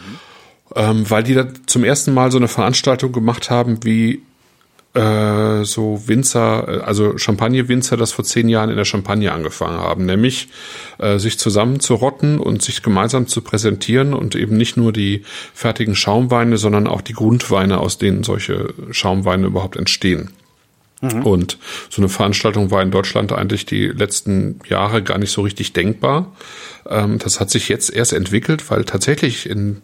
Ähm, 0.75 1.09
weil 1.09 1.23
die 1.23 1.33
da 1.33 1.47
zum 1.65 1.83
ersten 1.83 2.13
Mal 2.13 2.31
so 2.31 2.37
eine 2.37 2.47
Veranstaltung 2.47 3.11
gemacht 3.11 3.49
haben, 3.49 3.83
wie 3.83 4.21
äh, 4.99 5.63
so 5.63 6.01
Winzer, 6.07 6.67
äh, 6.67 6.81
also 6.81 7.17
Champagner-Winzer, 7.17 7.95
das 7.95 8.11
vor 8.11 8.25
zehn 8.25 8.49
Jahren 8.49 8.69
in 8.69 8.75
der 8.75 8.85
Champagne 8.85 9.31
angefangen 9.31 9.79
haben, 9.79 10.05
nämlich 10.05 10.49
äh, 10.97 11.17
sich 11.19 11.39
zusammenzurotten 11.39 12.39
und 12.39 12.61
sich 12.61 12.83
gemeinsam 12.83 13.27
zu 13.27 13.41
präsentieren 13.41 14.13
und 14.13 14.35
eben 14.35 14.57
nicht 14.57 14.75
nur 14.75 14.91
die 14.91 15.23
fertigen 15.53 15.95
Schaumweine, 15.95 16.57
sondern 16.57 16.87
auch 16.87 17.01
die 17.01 17.13
Grundweine, 17.13 17.79
aus 17.79 17.97
denen 17.97 18.23
solche 18.23 18.73
Schaumweine 18.91 19.47
überhaupt 19.47 19.77
entstehen. 19.77 20.31
Mhm. 21.01 21.25
Und 21.25 21.57
so 21.89 22.01
eine 22.01 22.09
Veranstaltung 22.09 22.71
war 22.71 22.81
in 22.81 22.91
Deutschland 22.91 23.31
eigentlich 23.31 23.65
die 23.65 23.87
letzten 23.87 24.59
Jahre 24.67 25.01
gar 25.01 25.17
nicht 25.17 25.31
so 25.31 25.41
richtig 25.43 25.71
denkbar. 25.71 26.35
Ähm, 26.89 27.19
das 27.19 27.39
hat 27.39 27.49
sich 27.49 27.69
jetzt 27.69 27.93
erst 27.93 28.11
entwickelt, 28.11 28.69
weil 28.69 28.83
tatsächlich 28.83 29.49
in 29.49 29.81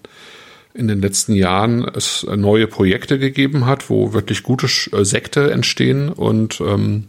in 0.75 0.88
den 0.88 1.01
letzten 1.01 1.34
Jahren 1.34 1.88
es 1.96 2.25
neue 2.36 2.67
Projekte 2.67 3.17
gegeben 3.17 3.65
hat, 3.65 3.89
wo 3.89 4.13
wirklich 4.13 4.44
gute 4.44 4.67
äh, 4.67 5.03
Sekte 5.05 5.51
entstehen 5.51 6.10
und 6.10 6.62
ähm, 6.62 7.05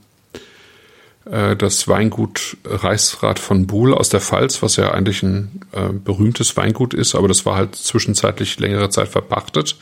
äh, 1.30 1.56
das 1.56 1.88
Weingut 1.88 2.56
Reichsrat 2.64 3.38
von 3.38 3.66
Buhl 3.66 3.92
aus 3.92 4.08
der 4.08 4.20
Pfalz, 4.20 4.62
was 4.62 4.76
ja 4.76 4.92
eigentlich 4.92 5.22
ein 5.22 5.60
äh, 5.72 5.88
berühmtes 5.92 6.56
Weingut 6.56 6.94
ist, 6.94 7.14
aber 7.14 7.28
das 7.28 7.44
war 7.44 7.56
halt 7.56 7.74
zwischenzeitlich 7.74 8.58
längere 8.60 8.90
Zeit 8.90 9.08
verpachtet. 9.08 9.76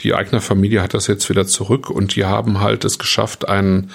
Die 0.00 0.14
Eigner-Familie 0.14 0.82
hat 0.82 0.94
das 0.94 1.06
jetzt 1.06 1.28
wieder 1.28 1.46
zurück 1.46 1.90
und 1.90 2.16
die 2.16 2.24
haben 2.24 2.60
halt 2.60 2.84
es 2.84 2.98
geschafft, 2.98 3.48
einen 3.48 3.90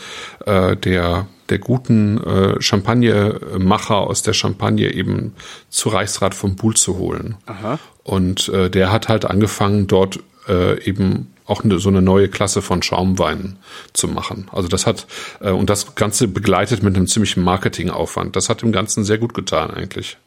äh, 0.45 0.77
der 0.77 1.27
der 1.51 1.59
guten 1.59 2.17
äh, 2.23 2.61
Champagnemacher 2.61 3.97
aus 3.97 4.23
der 4.23 4.33
Champagne 4.33 4.91
eben 4.91 5.35
zu 5.69 5.89
Reichsrat 5.89 6.33
von 6.33 6.55
Buhl 6.55 6.75
zu 6.75 6.97
holen. 6.97 7.35
Aha. 7.45 7.77
Und 8.03 8.49
äh, 8.49 8.69
der 8.69 8.91
hat 8.91 9.09
halt 9.09 9.25
angefangen, 9.25 9.85
dort 9.87 10.19
äh, 10.47 10.81
eben 10.83 11.33
auch 11.45 11.63
eine, 11.63 11.79
so 11.79 11.89
eine 11.89 12.01
neue 12.01 12.29
Klasse 12.29 12.61
von 12.61 12.81
Schaumweinen 12.81 13.59
zu 13.93 14.07
machen. 14.07 14.47
Also 14.51 14.69
das 14.69 14.87
hat, 14.87 15.05
äh, 15.41 15.51
und 15.51 15.69
das 15.69 15.95
Ganze 15.95 16.27
begleitet 16.27 16.81
mit 16.81 16.95
einem 16.95 17.07
ziemlichen 17.07 17.43
Marketingaufwand. 17.43 18.35
Das 18.35 18.49
hat 18.49 18.61
dem 18.61 18.71
Ganzen 18.71 19.03
sehr 19.03 19.17
gut 19.17 19.33
getan 19.33 19.71
eigentlich. 19.71 20.17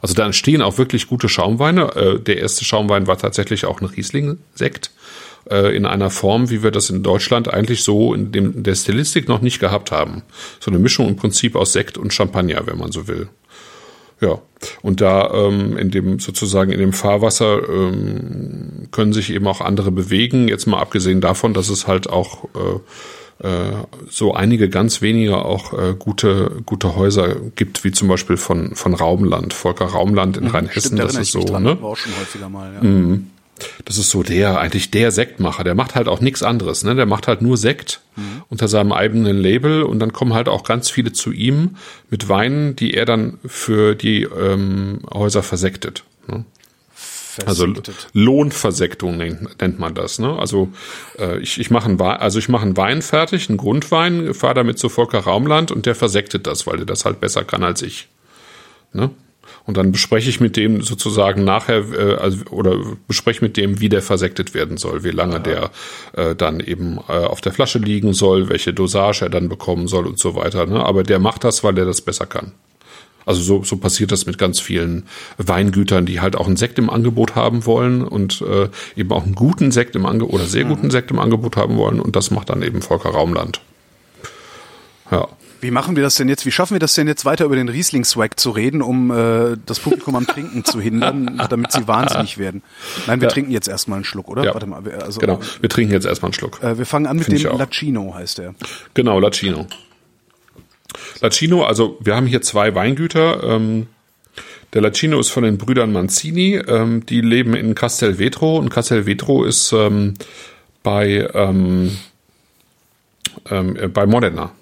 Also 0.00 0.14
da 0.14 0.24
entstehen 0.24 0.62
auch 0.62 0.78
wirklich 0.78 1.08
gute 1.08 1.28
Schaumweine. 1.28 1.96
Äh, 1.96 2.20
der 2.20 2.38
erste 2.38 2.64
Schaumwein 2.64 3.08
war 3.08 3.18
tatsächlich 3.18 3.66
auch 3.66 3.80
ein 3.80 3.86
Riesling-Sekt 3.86 4.92
äh, 5.50 5.76
in 5.76 5.86
einer 5.86 6.10
Form, 6.10 6.50
wie 6.50 6.62
wir 6.62 6.70
das 6.70 6.90
in 6.90 7.02
Deutschland 7.02 7.52
eigentlich 7.52 7.82
so 7.82 8.14
in, 8.14 8.32
dem, 8.32 8.56
in 8.56 8.62
der 8.62 8.74
Stilistik 8.74 9.28
noch 9.28 9.40
nicht 9.40 9.60
gehabt 9.60 9.92
haben. 9.92 10.22
So 10.60 10.70
eine 10.70 10.78
Mischung 10.78 11.08
im 11.08 11.16
Prinzip 11.16 11.56
aus 11.56 11.72
Sekt 11.72 11.98
und 11.98 12.12
Champagner, 12.12 12.66
wenn 12.66 12.78
man 12.78 12.92
so 12.92 13.08
will. 13.08 13.28
Ja, 14.20 14.40
und 14.82 15.00
da 15.00 15.30
ähm, 15.32 15.76
in 15.76 15.92
dem 15.92 16.18
sozusagen 16.18 16.72
in 16.72 16.80
dem 16.80 16.92
Fahrwasser 16.92 17.68
ähm, 17.68 18.88
können 18.90 19.12
sich 19.12 19.30
eben 19.30 19.46
auch 19.46 19.60
andere 19.60 19.92
bewegen. 19.92 20.48
Jetzt 20.48 20.66
mal 20.66 20.80
abgesehen 20.80 21.20
davon, 21.20 21.54
dass 21.54 21.68
es 21.68 21.86
halt 21.86 22.10
auch 22.10 22.44
äh, 23.40 23.70
so 24.10 24.34
einige 24.34 24.68
ganz 24.68 25.00
wenige 25.00 25.36
auch 25.36 25.72
äh, 25.72 25.94
gute 25.96 26.60
gute 26.66 26.96
Häuser 26.96 27.36
gibt, 27.54 27.84
wie 27.84 27.92
zum 27.92 28.08
Beispiel 28.08 28.36
von 28.36 28.74
von 28.74 28.94
Raumland, 28.94 29.54
Volker 29.54 29.84
Raumland 29.84 30.36
in 30.36 30.48
Rheinhessen. 30.48 30.80
Stimmt, 30.80 30.98
da 30.98 31.04
das 31.04 31.16
ist 31.16 31.32
so, 31.32 31.44
dran. 31.44 31.62
ne? 31.62 31.80
War 31.80 31.90
auch 31.90 31.96
schon 31.96 32.12
häufiger 32.18 32.48
mal, 32.48 32.74
ja. 32.74 32.82
Mhm. 32.82 33.30
Das 33.84 33.98
ist 33.98 34.10
so 34.10 34.22
der, 34.22 34.58
eigentlich 34.58 34.90
der 34.90 35.10
Sektmacher. 35.10 35.64
Der 35.64 35.74
macht 35.74 35.94
halt 35.94 36.08
auch 36.08 36.20
nichts 36.20 36.42
anderes. 36.42 36.84
Ne? 36.84 36.94
Der 36.94 37.06
macht 37.06 37.28
halt 37.28 37.42
nur 37.42 37.56
Sekt 37.56 38.00
Mhm. 38.18 38.42
unter 38.48 38.66
seinem 38.66 38.92
eigenen 38.92 39.38
Label 39.38 39.84
und 39.84 40.00
dann 40.00 40.12
kommen 40.12 40.34
halt 40.34 40.48
auch 40.48 40.64
ganz 40.64 40.90
viele 40.90 41.12
zu 41.12 41.30
ihm 41.30 41.76
mit 42.10 42.28
Weinen, 42.28 42.74
die 42.74 42.94
er 42.94 43.04
dann 43.04 43.38
für 43.46 43.94
die 43.94 44.24
ähm, 44.24 45.00
Häuser 45.12 45.44
versektet. 45.44 46.02
Ne? 46.26 46.44
Also 47.46 47.66
Versektet. 47.66 48.08
Lohnversektung 48.14 49.16
nennt, 49.16 49.60
nennt 49.60 49.78
man 49.78 49.94
das. 49.94 50.18
Ne? 50.18 50.36
Also 50.36 50.70
äh, 51.18 51.38
ich, 51.38 51.60
ich 51.60 51.70
mache 51.70 51.88
einen 51.88 52.00
Wein, 52.00 52.18
also 52.18 52.40
ich 52.40 52.48
mache 52.48 52.62
einen 52.64 52.76
Wein 52.76 53.02
fertig, 53.02 53.48
einen 53.48 53.58
Grundwein, 53.58 54.34
fahre 54.34 54.54
damit 54.54 54.80
zu 54.80 54.88
Volker 54.88 55.20
Raumland 55.20 55.70
und 55.70 55.86
der 55.86 55.94
versektet 55.94 56.48
das, 56.48 56.66
weil 56.66 56.78
der 56.78 56.86
das 56.86 57.04
halt 57.04 57.20
besser 57.20 57.44
kann 57.44 57.62
als 57.62 57.82
ich. 57.82 58.08
Ne? 58.92 59.10
Und 59.68 59.76
dann 59.76 59.92
bespreche 59.92 60.30
ich 60.30 60.40
mit 60.40 60.56
dem 60.56 60.80
sozusagen 60.80 61.44
nachher, 61.44 61.84
äh, 61.92 62.14
also, 62.14 62.42
oder 62.46 62.78
bespreche 63.06 63.44
mit 63.44 63.58
dem, 63.58 63.80
wie 63.80 63.90
der 63.90 64.00
versektet 64.00 64.54
werden 64.54 64.78
soll, 64.78 65.04
wie 65.04 65.10
lange 65.10 65.40
der 65.40 65.70
äh, 66.14 66.34
dann 66.34 66.60
eben 66.60 66.96
äh, 67.06 67.12
auf 67.12 67.42
der 67.42 67.52
Flasche 67.52 67.78
liegen 67.78 68.14
soll, 68.14 68.48
welche 68.48 68.72
Dosage 68.72 69.26
er 69.26 69.28
dann 69.28 69.50
bekommen 69.50 69.86
soll 69.86 70.06
und 70.06 70.18
so 70.18 70.34
weiter. 70.34 70.64
Ne? 70.64 70.82
Aber 70.82 71.02
der 71.02 71.18
macht 71.18 71.44
das, 71.44 71.64
weil 71.64 71.76
er 71.76 71.84
das 71.84 72.00
besser 72.00 72.24
kann. 72.24 72.52
Also 73.26 73.42
so, 73.42 73.62
so 73.62 73.76
passiert 73.76 74.10
das 74.10 74.24
mit 74.24 74.38
ganz 74.38 74.58
vielen 74.58 75.02
Weingütern, 75.36 76.06
die 76.06 76.22
halt 76.22 76.34
auch 76.34 76.46
einen 76.46 76.56
Sekt 76.56 76.78
im 76.78 76.88
Angebot 76.88 77.34
haben 77.34 77.66
wollen 77.66 78.02
und 78.04 78.40
äh, 78.40 78.70
eben 78.96 79.12
auch 79.12 79.26
einen 79.26 79.34
guten 79.34 79.70
Sekt 79.70 79.94
im 79.96 80.06
Angebot 80.06 80.32
oder 80.32 80.46
sehr 80.46 80.64
guten 80.64 80.90
Sekt 80.90 81.10
im 81.10 81.18
Angebot 81.18 81.58
haben 81.58 81.76
wollen 81.76 82.00
und 82.00 82.16
das 82.16 82.30
macht 82.30 82.48
dann 82.48 82.62
eben 82.62 82.80
Volker 82.80 83.10
Raumland. 83.10 83.60
Ja. 85.10 85.28
Wie 85.60 85.70
machen 85.72 85.96
wir 85.96 86.02
das 86.04 86.14
denn 86.14 86.28
jetzt? 86.28 86.46
Wie 86.46 86.52
schaffen 86.52 86.74
wir 86.74 86.78
das 86.78 86.94
denn 86.94 87.08
jetzt 87.08 87.24
weiter 87.24 87.44
über 87.44 87.56
den 87.56 87.68
Riesling-Swag 87.68 88.38
zu 88.38 88.50
reden, 88.50 88.80
um 88.80 89.10
äh, 89.10 89.56
das 89.66 89.80
Publikum 89.80 90.14
am 90.14 90.26
Trinken 90.26 90.64
zu 90.64 90.80
hindern, 90.80 91.42
damit 91.50 91.72
sie 91.72 91.88
wahnsinnig 91.88 92.38
werden? 92.38 92.62
Nein, 93.08 93.20
wir 93.20 93.26
Ja. 93.28 93.32
trinken 93.34 93.50
jetzt 93.50 93.66
erstmal 93.68 93.96
einen 93.96 94.04
Schluck, 94.04 94.28
oder? 94.28 94.44
Ja. 94.44 94.54
Warte 94.54 94.66
mal, 94.66 94.82
also, 95.02 95.18
Genau. 95.20 95.40
Wir 95.60 95.68
trinken 95.68 95.92
jetzt 95.92 96.06
erstmal 96.06 96.28
einen 96.28 96.34
Schluck. 96.34 96.62
Äh, 96.62 96.78
wir 96.78 96.86
fangen 96.86 97.06
an 97.06 97.16
mit 97.16 97.26
Find 97.26 97.42
dem. 97.42 97.58
Lacino, 97.58 98.14
heißt 98.14 98.38
der. 98.38 98.54
Genau, 98.94 99.18
Lacino. 99.18 99.66
Lacino, 101.20 101.64
also 101.64 101.98
wir 102.00 102.14
haben 102.14 102.26
hier 102.26 102.42
zwei 102.42 102.74
Weingüter. 102.74 103.42
Ähm, 103.42 103.88
der 104.74 104.82
Lacino 104.82 105.18
ist 105.18 105.30
von 105.30 105.42
den 105.42 105.58
Brüdern 105.58 105.92
Manzini. 105.92 106.54
Ähm, 106.56 107.04
die 107.06 107.20
leben 107.20 107.54
in 107.54 107.74
Castelvetro 107.74 108.58
und 108.58 108.68
Castelvetro 108.68 109.44
ist 109.44 109.72
ähm, 109.72 110.14
bei, 110.82 111.28
ähm, 111.34 111.96
ähm, 113.50 113.76
äh, 113.76 113.88
bei 113.88 114.06
Modena. 114.06 114.52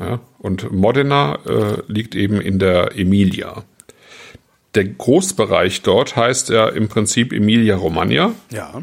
Ja, 0.00 0.20
und 0.38 0.72
Modena 0.72 1.38
äh, 1.46 1.82
liegt 1.86 2.14
eben 2.14 2.40
in 2.40 2.58
der 2.58 2.98
Emilia. 2.98 3.64
Der 4.74 4.84
Großbereich 4.84 5.82
dort 5.82 6.16
heißt 6.16 6.48
ja 6.48 6.68
im 6.68 6.88
Prinzip 6.88 7.32
Emilia 7.34 7.76
Romagna. 7.76 8.32
Ja. 8.50 8.82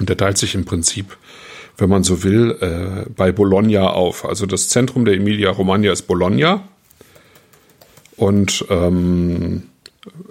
Und 0.00 0.08
der 0.08 0.16
teilt 0.16 0.38
sich 0.38 0.56
im 0.56 0.64
Prinzip, 0.64 1.16
wenn 1.76 1.88
man 1.88 2.02
so 2.02 2.24
will, 2.24 2.56
äh, 2.60 3.08
bei 3.10 3.30
Bologna 3.30 3.90
auf. 3.90 4.24
Also 4.24 4.46
das 4.46 4.68
Zentrum 4.68 5.04
der 5.04 5.14
Emilia 5.14 5.50
Romagna 5.50 5.92
ist 5.92 6.02
Bologna. 6.02 6.64
Und 8.16 8.64
ähm, 8.70 9.64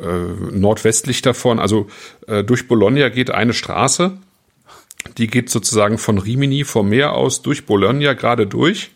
äh, 0.02 0.52
nordwestlich 0.52 1.22
davon, 1.22 1.60
also 1.60 1.88
äh, 2.28 2.44
durch 2.44 2.68
Bologna 2.68 3.08
geht 3.10 3.32
eine 3.32 3.54
Straße, 3.54 4.18
die 5.18 5.28
geht 5.28 5.50
sozusagen 5.50 5.98
von 5.98 6.18
Rimini 6.18 6.66
vom 6.66 6.90
Meer 6.90 7.14
aus 7.14 7.42
durch 7.42 7.66
Bologna 7.66 8.14
gerade 8.14 8.46
durch 8.46 8.92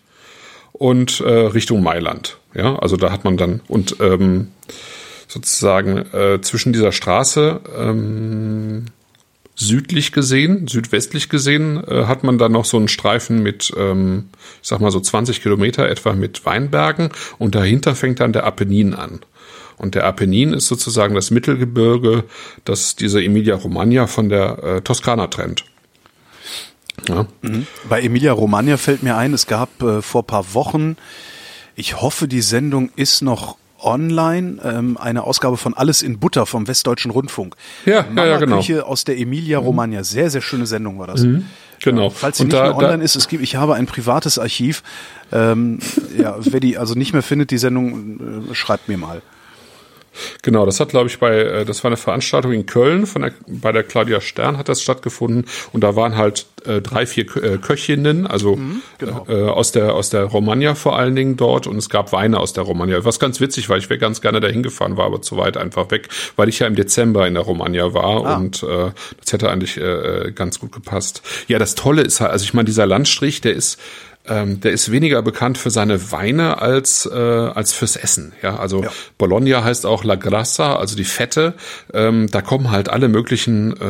und 0.74 1.22
äh, 1.22 1.30
Richtung 1.30 1.82
Mailand. 1.82 2.38
Ja, 2.54 2.78
also 2.78 2.98
da 2.98 3.12
hat 3.12 3.24
man 3.24 3.38
dann 3.38 3.62
und 3.68 3.96
ähm, 4.00 4.50
sozusagen 5.28 5.98
äh, 6.14 6.42
zwischen 6.42 6.74
dieser 6.74 6.92
Straße 6.92 7.62
ähm, 7.78 8.86
südlich 9.56 10.12
gesehen, 10.12 10.68
südwestlich 10.68 11.30
gesehen, 11.30 11.84
äh, 11.88 12.06
hat 12.06 12.24
man 12.24 12.38
dann 12.38 12.52
noch 12.52 12.66
so 12.66 12.78
einen 12.78 12.88
Streifen 12.88 13.42
mit, 13.42 13.74
ähm, 13.78 14.30
ich 14.62 14.68
sag 14.68 14.80
mal 14.80 14.92
so 14.92 15.00
20 15.00 15.42
Kilometer 15.42 15.88
etwa 15.90 16.14
mit 16.14 16.46
Weinbergen 16.46 17.10
und 17.38 17.56
dahinter 17.56 17.96
fängt 17.96 18.20
dann 18.20 18.34
der 18.34 18.46
Apennin 18.46 18.94
an. 18.94 19.22
Und 19.78 19.96
der 19.96 20.06
Apennin 20.06 20.54
ist 20.54 20.68
sozusagen 20.68 21.16
das 21.16 21.32
Mittelgebirge, 21.32 22.26
das 22.64 22.96
diese 22.96 23.24
Emilia-Romagna 23.24 24.08
von 24.08 24.30
der 24.30 24.64
äh, 24.64 24.82
Toskana 24.82 25.28
trennt. 25.28 25.66
Ja. 27.10 27.26
Bei 27.90 28.02
Emilia 28.02 28.32
Romagna 28.34 28.78
fällt 28.78 29.04
mir 29.04 29.16
ein, 29.18 29.34
es 29.34 29.48
gab 29.48 29.82
äh, 29.82 30.02
vor 30.02 30.26
paar 30.26 30.54
Wochen, 30.54 30.96
ich 31.76 32.02
hoffe, 32.02 32.28
die 32.28 32.42
Sendung 32.42 32.90
ist 32.96 33.22
noch 33.22 33.58
online, 33.82 34.60
ähm, 34.64 34.98
eine 34.98 35.24
Ausgabe 35.24 35.58
von 35.58 35.74
Alles 35.74 36.02
in 36.02 36.20
Butter 36.20 36.46
vom 36.46 36.68
Westdeutschen 36.68 37.12
Rundfunk. 37.12 37.56
Ja, 37.86 38.06
ja, 38.16 38.26
ja, 38.26 38.38
genau. 38.38 38.58
Küche 38.58 38.86
aus 38.86 39.04
der 39.04 39.18
Emilia 39.20 39.60
Romagna. 39.60 40.04
Sehr, 40.06 40.30
sehr 40.30 40.42
schöne 40.42 40.66
Sendung 40.68 41.00
war 41.00 41.08
das. 41.08 41.26
Genau. 41.82 42.10
Falls 42.10 42.38
sie 42.38 42.44
Und 42.44 42.48
nicht 42.50 42.58
da- 42.58 42.64
mehr 42.68 42.78
online 42.78 43.00
da- 43.00 43.04
ist, 43.04 43.16
es 43.18 43.28
gibt, 43.28 43.44
ich 43.44 43.58
habe 43.58 43.76
ein 43.76 43.86
privates 43.88 44.40
Archiv. 44.40 44.84
Ähm, 45.34 45.80
ja, 46.18 46.38
wer 46.40 46.62
die 46.62 46.78
also 46.78 46.94
nicht 46.94 47.12
mehr 47.12 47.24
findet, 47.24 47.52
die 47.52 47.58
Sendung, 47.58 48.48
äh, 48.52 48.56
schreibt 48.56 48.88
mir 48.88 48.98
mal. 48.98 49.22
Genau, 50.42 50.66
das 50.66 50.80
hat, 50.80 50.90
glaube 50.90 51.08
ich, 51.10 51.20
bei, 51.20 51.36
äh, 51.38 51.66
das 51.66 51.84
war 51.84 51.90
eine 51.90 51.98
Veranstaltung 51.98 52.52
in 52.54 52.66
Köln, 52.66 53.06
von 53.06 53.24
der, 53.24 53.34
bei 53.48 53.72
der 53.72 53.84
Claudia 53.84 54.22
Stern 54.22 54.58
hat 54.58 54.70
das 54.70 54.82
stattgefunden 54.82 55.46
und 55.72 55.84
da 55.84 55.96
waren 55.96 56.16
halt 56.18 56.46
äh, 56.66 56.82
drei, 56.82 57.06
vier 57.06 57.26
Kö- 57.26 57.42
äh, 57.42 57.58
Köchinnen, 57.58 58.26
also 58.28 58.58
genau. 58.98 59.26
äh, 59.28 59.50
aus 59.50 59.72
der 59.72 59.94
aus 59.94 60.10
der 60.10 60.24
Romagna 60.26 60.76
vor 60.76 60.98
allen 60.98 61.16
Dingen 61.16 61.36
dort 61.36 61.68
und 61.68 61.78
es 61.78 61.90
gab 61.90 62.12
Weine 62.14 62.40
aus 62.40 62.54
der 62.54 62.64
Romagna. 62.64 63.04
Was 63.04 63.20
ganz 63.20 63.40
witzig 63.42 63.68
war, 63.70 63.78
ich 63.78 63.90
wäre 63.90 64.00
ganz 64.00 64.22
gerne 64.22 64.40
dahin 64.40 64.64
gefahren, 64.64 64.96
war 64.98 65.06
aber 65.06 65.22
zu 65.22 65.38
weit 65.38 65.58
einfach 65.58 65.92
weg, 65.92 66.10
weil 66.36 66.50
ich 66.50 66.60
ja 66.60 66.68
im 66.68 66.76
Dezember 66.76 67.28
in 67.28 67.34
der 67.34 67.44
Romagna 67.44 67.94
war 67.94 68.26
Ah. 68.26 68.36
und 68.38 68.64
äh, 68.64 68.92
das 69.20 69.34
hätte 69.34 69.50
eigentlich 69.50 69.78
äh, 69.78 70.32
ganz 70.34 70.60
gut 70.60 70.72
gepasst. 70.72 71.22
Ja, 71.48 71.60
das 71.60 71.76
Tolle 71.76 72.02
ist 72.02 72.22
halt, 72.22 72.32
also 72.32 72.44
ich 72.44 72.54
meine, 72.54 72.66
dieser 72.66 72.86
Landstrich, 72.86 73.42
der 73.42 73.54
ist 73.54 73.80
ähm, 74.26 74.62
der 74.62 74.72
ist 74.72 74.90
weniger 74.92 75.22
bekannt 75.22 75.58
für 75.58 75.70
seine 75.70 76.12
Weine 76.12 76.62
als 76.62 77.06
äh, 77.06 77.18
als 77.18 77.74
fürs 77.74 77.96
Essen. 77.98 78.32
Ja, 78.42 78.56
also 78.58 78.84
Ja. 78.84 78.90
Bologna 79.18 79.64
heißt 79.64 79.86
auch 79.86 80.04
La 80.04 80.16
Grassa, 80.16 80.76
also 80.78 80.96
die 80.96 81.04
Fette. 81.04 81.56
Ähm, 81.94 82.28
da 82.32 82.42
kommen 82.42 82.72
halt 82.72 82.88
alle 82.90 83.10
möglichen 83.10 83.76
äh, 83.80 83.86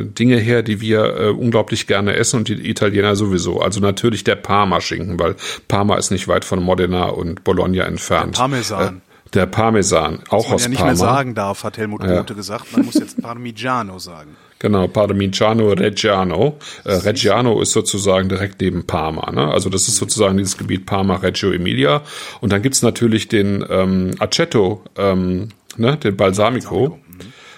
äh, 0.00 0.04
Dinge 0.04 0.36
her, 0.36 0.62
die 0.62 0.80
wir 0.80 1.16
äh, 1.18 1.28
unglaublich 1.30 1.86
gerne 1.86 2.14
essen 2.16 2.36
und 2.40 2.48
die 2.48 2.68
Italiener 2.68 3.16
sowieso. 3.16 3.60
Also 3.60 3.80
natürlich 3.80 4.22
der 4.24 4.36
Parma-Schinken, 4.36 5.18
weil 5.18 5.34
Parma 5.66 5.96
ist 5.96 6.10
nicht 6.10 6.28
weit 6.28 6.44
von 6.44 6.62
Modena 6.62 7.06
und 7.06 7.44
Bologna 7.44 7.84
entfernt. 7.84 8.36
Der 8.36 8.40
Parmesan. 8.42 8.96
Äh, 8.96 9.00
der 9.34 9.46
Parmesan, 9.46 10.20
auch 10.30 10.44
Was 10.44 10.46
man 10.46 10.54
aus 10.54 10.62
ja 10.62 10.68
nicht 10.70 10.78
Parma. 10.78 10.90
mehr 10.92 10.96
sagen 10.96 11.34
darf, 11.34 11.64
hat 11.64 11.76
Helmut 11.76 12.02
Ja. 12.02 12.18
Rote 12.18 12.34
gesagt. 12.34 12.74
Man 12.76 12.86
muss 12.86 12.94
jetzt 12.94 13.20
Parmigiano 13.22 13.98
sagen. 13.98 14.36
Genau, 14.58 14.88
Parmigiano 14.88 15.70
Reggiano. 15.72 16.58
Äh, 16.84 16.92
Reggiano 16.94 17.60
ist 17.62 17.72
sozusagen 17.72 18.28
direkt 18.28 18.60
neben 18.60 18.86
Parma. 18.86 19.30
Ne? 19.30 19.46
Also 19.52 19.70
das 19.70 19.86
ist 19.86 19.96
sozusagen 19.96 20.36
dieses 20.36 20.56
Gebiet 20.58 20.84
Parma, 20.86 21.16
Reggio 21.16 21.52
Emilia. 21.52 22.02
Und 22.40 22.52
dann 22.52 22.62
gibt's 22.62 22.82
natürlich 22.82 23.28
den 23.28 23.64
ähm, 23.70 24.14
Aceto, 24.18 24.82
ähm, 24.96 25.50
ne? 25.76 25.96
den 25.96 26.16
Balsamico. 26.16 26.98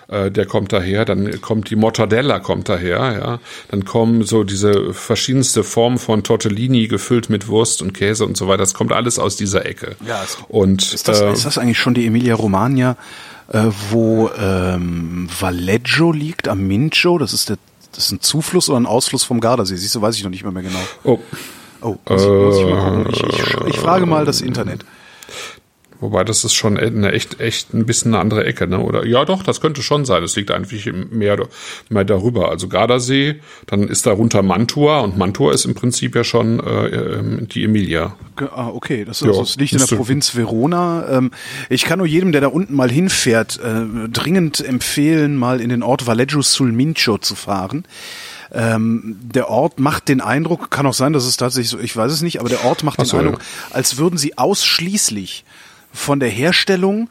Äh, 0.09 0.30
der 0.30 0.45
kommt 0.45 0.73
daher, 0.73 1.04
dann 1.04 1.40
kommt 1.40 1.71
die 1.71 1.76
Mortadella 1.76 2.40
kommt 2.40 2.69
daher, 2.69 3.19
ja. 3.19 3.40
Dann 3.71 3.85
kommen 3.85 4.25
so 4.25 4.42
diese 4.42 4.92
verschiedenste 4.92 5.62
Formen 5.62 5.99
von 5.99 6.25
Tortellini 6.25 6.88
gefüllt 6.88 7.30
mit 7.30 7.47
Wurst 7.47 7.80
und 7.80 7.92
Käse 7.95 8.26
und 8.26 8.37
so 8.37 8.49
weiter. 8.49 8.59
Das 8.59 8.75
kommt 8.75 8.92
alles 8.92 9.21
aus 9.21 9.37
dieser 9.37 9.64
Ecke. 9.66 9.95
Ja, 10.07 10.21
es- 10.25 10.37
und 10.49 10.92
Ist 10.92 11.07
das, 11.07 11.21
äh, 11.21 11.33
ist 11.33 11.47
das 11.47 11.59
eigentlich 11.59 11.78
schon 11.78 11.95
die 11.95 12.07
Emilia 12.07 12.35
Romagna, 12.35 12.97
äh, 13.50 13.64
wo 13.90 14.30
ähm, 14.38 15.28
Valleggio 15.38 16.12
liegt, 16.12 16.49
am 16.49 16.66
Mincio? 16.66 17.19
Das 17.19 17.33
ist 17.33 17.49
der 17.50 17.59
das 17.92 18.04
ist 18.07 18.12
ein 18.12 18.21
Zufluss 18.21 18.69
oder 18.69 18.78
ein 18.78 18.87
Ausfluss 18.87 19.25
vom 19.25 19.40
Gardasee? 19.40 19.75
Siehst 19.76 19.97
du, 19.97 20.00
weiß 20.00 20.16
ich 20.16 20.23
noch 20.23 20.30
nicht 20.30 20.45
mehr, 20.45 20.52
mehr 20.52 20.62
genau. 20.62 20.78
oh, 21.04 21.19
Oh, 21.83 21.97
muss, 22.09 22.23
ich- 22.23 22.28
muss 22.28 22.59
ich 22.59 22.64
mal 22.66 23.04
gucken. 23.04 23.12
Ich, 23.12 23.23
ich, 23.40 23.54
ich 23.69 23.78
frage 23.78 24.07
mal 24.07 24.25
das 24.25 24.40
Internet. 24.42 24.85
Wobei 26.00 26.25
das 26.25 26.45
ist 26.45 26.54
schon 26.54 26.78
eine 26.78 27.12
echt, 27.12 27.40
echt 27.40 27.75
ein 27.75 27.85
bisschen 27.85 28.14
eine 28.14 28.23
andere 28.23 28.45
Ecke, 28.47 28.66
ne? 28.66 28.80
Oder 28.80 29.04
ja, 29.07 29.26
doch, 29.26 29.42
das 29.42 29.61
könnte 29.61 29.83
schon 29.83 30.07
sein. 30.07 30.23
Es 30.23 30.35
liegt 30.35 30.50
eigentlich 30.50 30.90
mehr, 31.11 31.38
mehr 31.90 32.04
darüber. 32.04 32.50
Also 32.50 32.69
Gardasee, 32.69 33.40
dann 33.66 33.87
ist 33.87 34.07
darunter 34.07 34.42
Mantua 34.42 35.00
und 35.00 35.19
Mantua 35.19 35.52
ist 35.52 35.66
im 35.66 35.75
Prinzip 35.75 36.16
ja 36.16 36.25
schon 36.25 36.59
äh, 36.61 36.87
ähm, 36.87 37.49
die 37.49 37.64
Emilia. 37.64 38.16
Ah, 38.37 38.69
okay, 38.69 39.04
das, 39.04 39.21
Ja, 39.21 39.28
also, 39.28 39.40
das 39.40 39.57
liegt 39.57 39.73
in 39.73 39.78
der 39.78 39.95
Provinz 39.95 40.35
Verona. 40.35 41.07
Ähm, 41.11 41.33
ich 41.69 41.85
kann 41.85 41.99
nur 41.99 42.07
jedem, 42.07 42.33
der 42.33 42.40
da 42.40 42.49
unten 42.49 42.75
mal 42.75 42.90
hinfährt, 42.90 43.61
äh, 43.62 44.09
dringend 44.09 44.64
empfehlen, 44.64 45.37
mal 45.37 45.61
in 45.61 45.69
den 45.69 45.83
Ort 45.83 46.07
Valleggio 46.07 46.40
sul 46.40 46.73
Mincio 46.73 47.19
zu 47.19 47.35
fahren. 47.35 47.85
Ähm, 48.52 49.19
der 49.23 49.49
Ort 49.49 49.78
macht 49.78 50.09
den 50.09 50.21
Eindruck, 50.21 50.71
kann 50.71 50.87
auch 50.87 50.95
sein, 50.95 51.12
dass 51.12 51.25
es 51.25 51.37
tatsächlich 51.37 51.71
so, 51.71 51.78
ich 51.78 51.97
weiß 51.97 52.11
es 52.11 52.23
nicht, 52.23 52.40
aber 52.40 52.49
der 52.49 52.64
Ort 52.64 52.83
macht 52.83 52.99
Ach 52.99 53.04
den 53.04 53.09
so, 53.09 53.16
Eindruck, 53.19 53.38
ja. 53.38 53.75
als 53.76 53.99
würden 53.99 54.16
sie 54.16 54.38
ausschließlich 54.38 55.45
von 55.92 56.20
der 56.20 56.28
Herstellung 56.28 57.09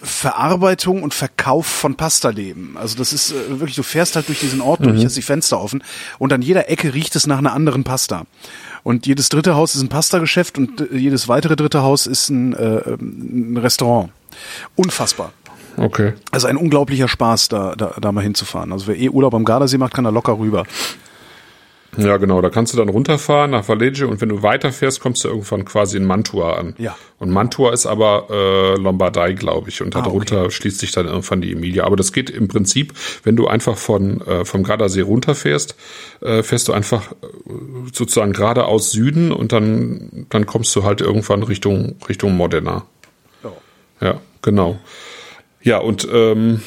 Verarbeitung 0.00 1.02
und 1.02 1.12
Verkauf 1.12 1.66
von 1.66 1.96
Pasta 1.96 2.28
leben. 2.28 2.76
Also 2.78 2.96
das 2.96 3.12
ist 3.12 3.32
äh, 3.32 3.58
wirklich, 3.58 3.74
du 3.74 3.82
fährst 3.82 4.14
halt 4.14 4.28
durch 4.28 4.38
diesen 4.38 4.60
Ort 4.60 4.84
durch, 4.84 5.04
hast 5.04 5.16
die 5.16 5.22
Fenster 5.22 5.60
offen 5.60 5.82
und 6.18 6.32
an 6.32 6.40
jeder 6.40 6.70
Ecke 6.70 6.94
riecht 6.94 7.16
es 7.16 7.26
nach 7.26 7.38
einer 7.38 7.52
anderen 7.52 7.84
Pasta. 7.84 8.24
Und 8.84 9.06
jedes 9.06 9.28
dritte 9.28 9.56
Haus 9.56 9.74
ist 9.74 9.82
ein 9.82 9.88
Pasta-Geschäft 9.88 10.56
und 10.56 10.80
äh, 10.80 10.96
jedes 10.96 11.28
weitere 11.28 11.56
dritte 11.56 11.82
Haus 11.82 12.06
ist 12.06 12.28
ein, 12.28 12.54
äh, 12.54 12.96
ein 13.00 13.56
Restaurant. 13.56 14.10
Unfassbar. 14.76 15.32
Okay. 15.76 16.14
Also 16.30 16.46
ein 16.46 16.56
unglaublicher 16.56 17.08
Spaß, 17.08 17.48
da, 17.48 17.74
da, 17.76 17.94
da 18.00 18.12
mal 18.12 18.22
hinzufahren. 18.22 18.72
Also 18.72 18.86
wer 18.86 18.96
eh 18.96 19.08
Urlaub 19.08 19.34
am 19.34 19.44
Gardasee 19.44 19.78
macht, 19.78 19.94
kann 19.94 20.04
da 20.04 20.10
locker 20.10 20.38
rüber. 20.38 20.64
Ja, 21.96 22.18
genau. 22.18 22.40
Da 22.42 22.50
kannst 22.50 22.74
du 22.74 22.76
dann 22.76 22.90
runterfahren 22.90 23.50
nach 23.50 23.66
Vallejo 23.68 24.08
und 24.08 24.20
wenn 24.20 24.28
du 24.28 24.42
weiterfährst, 24.42 25.00
kommst 25.00 25.24
du 25.24 25.28
irgendwann 25.28 25.64
quasi 25.64 25.96
in 25.96 26.04
Mantua 26.04 26.52
an. 26.54 26.74
Ja. 26.78 26.96
Und 27.18 27.30
Mantua 27.30 27.72
ist 27.72 27.86
aber 27.86 28.26
äh, 28.30 28.76
Lombardei, 28.76 29.32
glaube 29.32 29.70
ich. 29.70 29.80
Und 29.80 29.96
Ah, 29.96 30.02
darunter 30.02 30.50
schließt 30.50 30.78
sich 30.78 30.92
dann 30.92 31.06
irgendwann 31.06 31.40
die 31.40 31.52
Emilia. 31.52 31.84
Aber 31.84 31.96
das 31.96 32.12
geht 32.12 32.30
im 32.30 32.46
Prinzip, 32.46 32.92
wenn 33.24 33.36
du 33.36 33.48
einfach 33.48 33.76
von 33.76 34.20
äh, 34.20 34.44
vom 34.44 34.64
Gardasee 34.64 35.00
runterfährst, 35.00 35.76
äh, 36.20 36.42
fährst 36.42 36.68
du 36.68 36.72
einfach 36.72 37.10
äh, 37.10 37.16
sozusagen 37.92 38.34
geradeaus 38.34 38.92
Süden 38.92 39.32
und 39.32 39.52
dann 39.52 40.26
dann 40.28 40.44
kommst 40.46 40.76
du 40.76 40.84
halt 40.84 41.00
irgendwann 41.00 41.42
Richtung 41.42 41.96
Richtung 42.08 42.36
Modena. 42.36 42.84
Ja, 44.00 44.20
genau. 44.42 44.78
Ja, 45.62 45.78
und 45.78 46.06
ähm, 46.12 46.62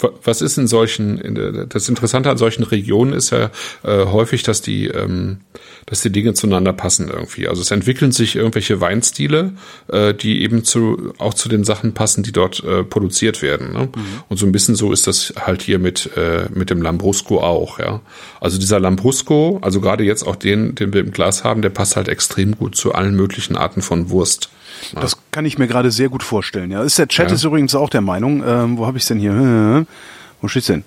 was 0.00 0.42
ist 0.42 0.58
in 0.58 0.66
solchen, 0.66 1.68
das 1.68 1.88
Interessante 1.88 2.28
an 2.28 2.36
solchen 2.36 2.64
Regionen 2.64 3.12
ist 3.12 3.30
ja 3.30 3.52
äh, 3.84 4.06
häufig, 4.06 4.42
dass 4.42 4.60
die, 4.60 4.88
ähm, 4.88 5.38
dass 5.86 6.02
die 6.02 6.10
Dinge 6.10 6.34
zueinander 6.34 6.72
passen 6.72 7.08
irgendwie. 7.08 7.46
Also 7.46 7.62
es 7.62 7.70
entwickeln 7.70 8.10
sich 8.10 8.34
irgendwelche 8.34 8.80
Weinstile, 8.80 9.52
äh, 9.86 10.12
die 10.12 10.42
eben 10.42 10.64
zu, 10.64 11.12
auch 11.18 11.32
zu 11.32 11.48
den 11.48 11.62
Sachen 11.62 11.94
passen, 11.94 12.24
die 12.24 12.32
dort 12.32 12.64
äh, 12.64 12.82
produziert 12.82 13.40
werden. 13.40 13.72
Ne? 13.72 13.88
Und 14.28 14.36
so 14.36 14.46
ein 14.46 14.52
bisschen 14.52 14.74
so 14.74 14.90
ist 14.90 15.06
das 15.06 15.32
halt 15.38 15.62
hier 15.62 15.78
mit, 15.78 16.10
äh, 16.16 16.46
mit 16.52 16.70
dem 16.70 16.82
Lambrusco 16.82 17.40
auch, 17.40 17.78
ja. 17.78 18.00
Also 18.40 18.58
dieser 18.58 18.80
Lambrusco, 18.80 19.60
also 19.62 19.80
gerade 19.80 20.02
jetzt 20.02 20.26
auch 20.26 20.36
den, 20.36 20.74
den 20.74 20.92
wir 20.92 21.02
im 21.02 21.12
Glas 21.12 21.44
haben, 21.44 21.62
der 21.62 21.70
passt 21.70 21.94
halt 21.94 22.08
extrem 22.08 22.56
gut 22.58 22.74
zu 22.74 22.94
allen 22.94 23.14
möglichen 23.14 23.56
Arten 23.56 23.80
von 23.80 24.10
Wurst. 24.10 24.50
Das 24.94 25.16
kann 25.30 25.44
ich 25.46 25.58
mir 25.58 25.66
gerade 25.66 25.90
sehr 25.90 26.08
gut 26.08 26.22
vorstellen. 26.22 26.70
Ja, 26.70 26.82
ist 26.82 26.98
der 26.98 27.08
Chat 27.08 27.28
Ja. 27.28 27.34
ist 27.34 27.44
übrigens 27.44 27.74
auch 27.74 27.90
der 27.90 28.00
Meinung. 28.00 28.42
Ähm, 28.46 28.78
wo 28.78 28.86
habe 28.86 28.98
ich 28.98 29.06
denn 29.06 29.18
hier? 29.18 29.86
Wo 30.40 30.48
steht's 30.48 30.66
denn? 30.66 30.84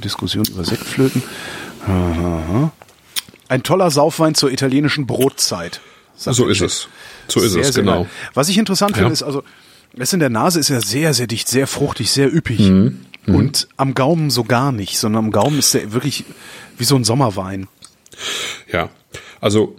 Diskussion 0.00 0.44
über 0.46 0.64
Sektflöten. 0.64 1.22
Ein 3.48 3.62
toller 3.62 3.90
Saufwein 3.90 4.34
zur 4.34 4.50
italienischen 4.50 5.06
Brotzeit. 5.06 5.80
So 6.16 6.46
ist 6.48 6.60
es. 6.62 6.88
So 7.28 7.40
ist 7.40 7.52
Sehr, 7.52 7.62
es, 7.62 7.74
genau. 7.74 8.02
geil. 8.02 8.10
Was 8.34 8.48
ich 8.48 8.58
interessant 8.58 8.92
Ja. 8.92 8.98
finde, 8.98 9.12
ist 9.12 9.22
also, 9.22 9.42
es 9.98 10.12
in 10.12 10.20
der 10.20 10.30
Nase 10.30 10.60
ist 10.60 10.68
ja 10.68 10.80
sehr, 10.80 11.12
sehr 11.14 11.26
dicht, 11.26 11.48
sehr 11.48 11.66
fruchtig, 11.66 12.10
sehr 12.10 12.34
üppig. 12.34 12.60
Mhm. 12.60 13.00
Und 13.26 13.68
am 13.76 13.94
Gaumen 13.94 14.30
so 14.30 14.44
gar 14.44 14.70
nicht, 14.72 14.98
sondern 14.98 15.26
am 15.26 15.30
Gaumen 15.32 15.58
ist 15.58 15.74
der 15.74 15.92
wirklich 15.92 16.24
wie 16.78 16.84
so 16.84 16.94
ein 16.96 17.04
Sommerwein. 17.04 17.66
Ja, 18.72 18.88
also 19.40 19.76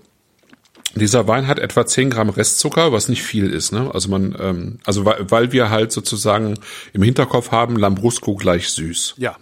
dieser 0.98 1.28
Wein 1.28 1.48
hat 1.48 1.60
etwa 1.60 1.86
10 1.86 2.10
Gramm 2.10 2.30
Restzucker, 2.30 2.92
was 2.92 3.10
nicht 3.10 3.24
viel 3.24 3.52
ist. 3.52 3.72
Ne? 3.72 3.90
Also 3.94 4.10
man, 4.10 4.36
ähm, 4.40 4.80
also 4.86 5.06
weil, 5.06 5.30
weil 5.30 5.52
wir 5.52 5.70
halt 5.70 5.92
sozusagen 5.92 6.56
im 6.94 7.04
Hinterkopf 7.04 7.52
haben, 7.52 7.78
Lambrusco 7.78 8.36
gleich 8.36 8.70
süß. 8.70 9.16
Ja. 9.18 9.36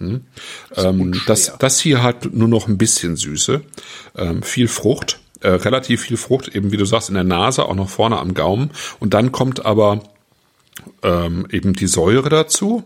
Ähm, 0.76 1.22
das, 1.28 1.54
das 1.60 1.80
hier 1.80 2.04
hat 2.04 2.34
nur 2.34 2.48
noch 2.48 2.68
ein 2.68 2.78
bisschen 2.78 3.16
Süße, 3.16 3.62
ähm, 4.18 4.42
viel 4.42 4.68
Frucht, 4.68 5.20
äh, 5.42 5.50
relativ 5.50 6.02
viel 6.02 6.18
Frucht, 6.18 6.56
eben 6.56 6.72
wie 6.72 6.78
du 6.78 6.86
sagst, 6.86 7.10
in 7.10 7.16
der 7.16 7.24
Nase, 7.24 7.66
auch 7.66 7.76
noch 7.76 7.90
vorne 7.90 8.18
am 8.18 8.34
Gaumen. 8.34 8.72
Und 9.00 9.14
dann 9.14 9.32
kommt 9.32 9.66
aber 9.66 10.02
ähm, 11.04 11.48
eben 11.52 11.74
die 11.74 11.88
Säure 11.88 12.30
dazu. 12.30 12.84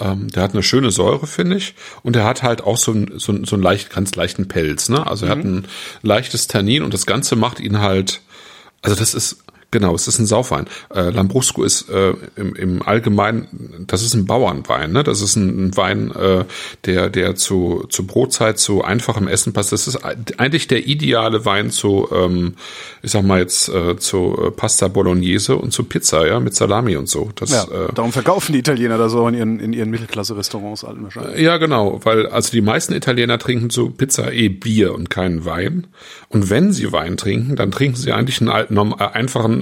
Ähm, 0.00 0.28
der 0.28 0.42
hat 0.42 0.52
eine 0.52 0.62
schöne 0.62 0.90
Säure, 0.90 1.26
finde 1.26 1.56
ich. 1.56 1.74
Und 2.02 2.16
er 2.16 2.24
hat 2.24 2.42
halt 2.42 2.62
auch 2.62 2.76
so 2.76 2.92
ein, 2.92 3.12
so 3.18 3.32
ein, 3.32 3.44
so 3.44 3.56
ein 3.56 3.62
leicht, 3.62 3.90
ganz 3.90 4.14
leichten 4.14 4.48
Pelz. 4.48 4.88
Ne? 4.88 5.06
Also 5.06 5.26
er 5.26 5.32
hat 5.32 5.44
ein 5.44 5.66
leichtes 6.02 6.46
Tannin 6.46 6.82
und 6.82 6.94
das 6.94 7.06
Ganze 7.06 7.36
macht 7.36 7.60
ihn 7.60 7.80
halt, 7.80 8.20
also 8.82 8.96
das 8.96 9.14
ist, 9.14 9.38
genau, 9.70 9.94
es 9.94 10.08
ist 10.08 10.18
ein 10.18 10.26
Saufwein. 10.26 10.66
Äh, 10.94 11.10
Lambrusco 11.10 11.62
ist 11.64 11.88
äh, 11.90 12.14
im, 12.36 12.54
im 12.54 12.82
Allgemeinen, 12.82 13.84
das 13.86 14.02
ist 14.02 14.14
ein 14.14 14.26
Bauernwein. 14.26 14.92
Ne? 14.92 15.02
Das 15.02 15.20
ist 15.20 15.36
ein, 15.36 15.66
ein 15.68 15.76
Wein, 15.76 16.10
äh, 16.12 16.44
der, 16.86 17.08
der 17.10 17.36
zu, 17.36 17.84
zu 17.88 18.06
Brotzeit, 18.06 18.58
zu 18.58 18.82
einfachem 18.84 19.28
Essen 19.28 19.52
passt. 19.52 19.72
Das 19.72 19.86
ist 19.86 19.98
eigentlich 20.38 20.68
der 20.68 20.86
ideale 20.86 21.44
Wein 21.44 21.70
zu, 21.70 22.08
ähm, 22.12 22.54
ich 23.02 23.10
sag 23.10 23.24
mal 23.24 23.40
jetzt, 23.40 23.68
äh, 23.68 23.96
zu 23.96 24.36
äh, 24.46 24.50
Pasta 24.50 24.88
Bolognese 24.88 25.56
und 25.56 25.72
zu 25.72 25.84
Pizza, 25.84 26.26
ja, 26.26 26.40
mit 26.40 26.54
Salami 26.54 26.96
und 26.96 27.08
so. 27.08 27.30
Das, 27.34 27.50
Ja, 27.50 27.64
äh, 27.64 27.92
darum 27.94 28.12
verkaufen 28.12 28.52
die 28.52 28.58
Italiener 28.58 28.98
das 28.98 29.14
auch 29.14 29.28
in 29.28 29.34
ihren, 29.34 29.60
in 29.60 29.72
ihren 29.72 29.90
Mittelklasse-Restaurants 29.90 30.84
allen 30.84 31.02
wahrscheinlich. 31.04 31.40
Ja, 31.40 31.56
genau, 31.58 32.00
weil 32.04 32.26
also 32.26 32.50
die 32.50 32.60
meisten 32.60 32.92
Italiener 32.94 33.38
trinken 33.38 33.70
zu 33.70 33.90
Pizza 33.90 34.32
eh 34.32 34.48
Bier 34.48 34.94
und 34.94 35.10
keinen 35.10 35.44
Wein. 35.44 35.86
Und 36.28 36.50
wenn 36.50 36.72
sie 36.72 36.92
Wein 36.92 37.16
trinken, 37.16 37.56
dann 37.56 37.70
trinken 37.70 37.96
sie 37.96 38.12
eigentlich 38.12 38.40
einen 38.40 38.50
alten, 38.50 38.74
norm- 38.74 38.94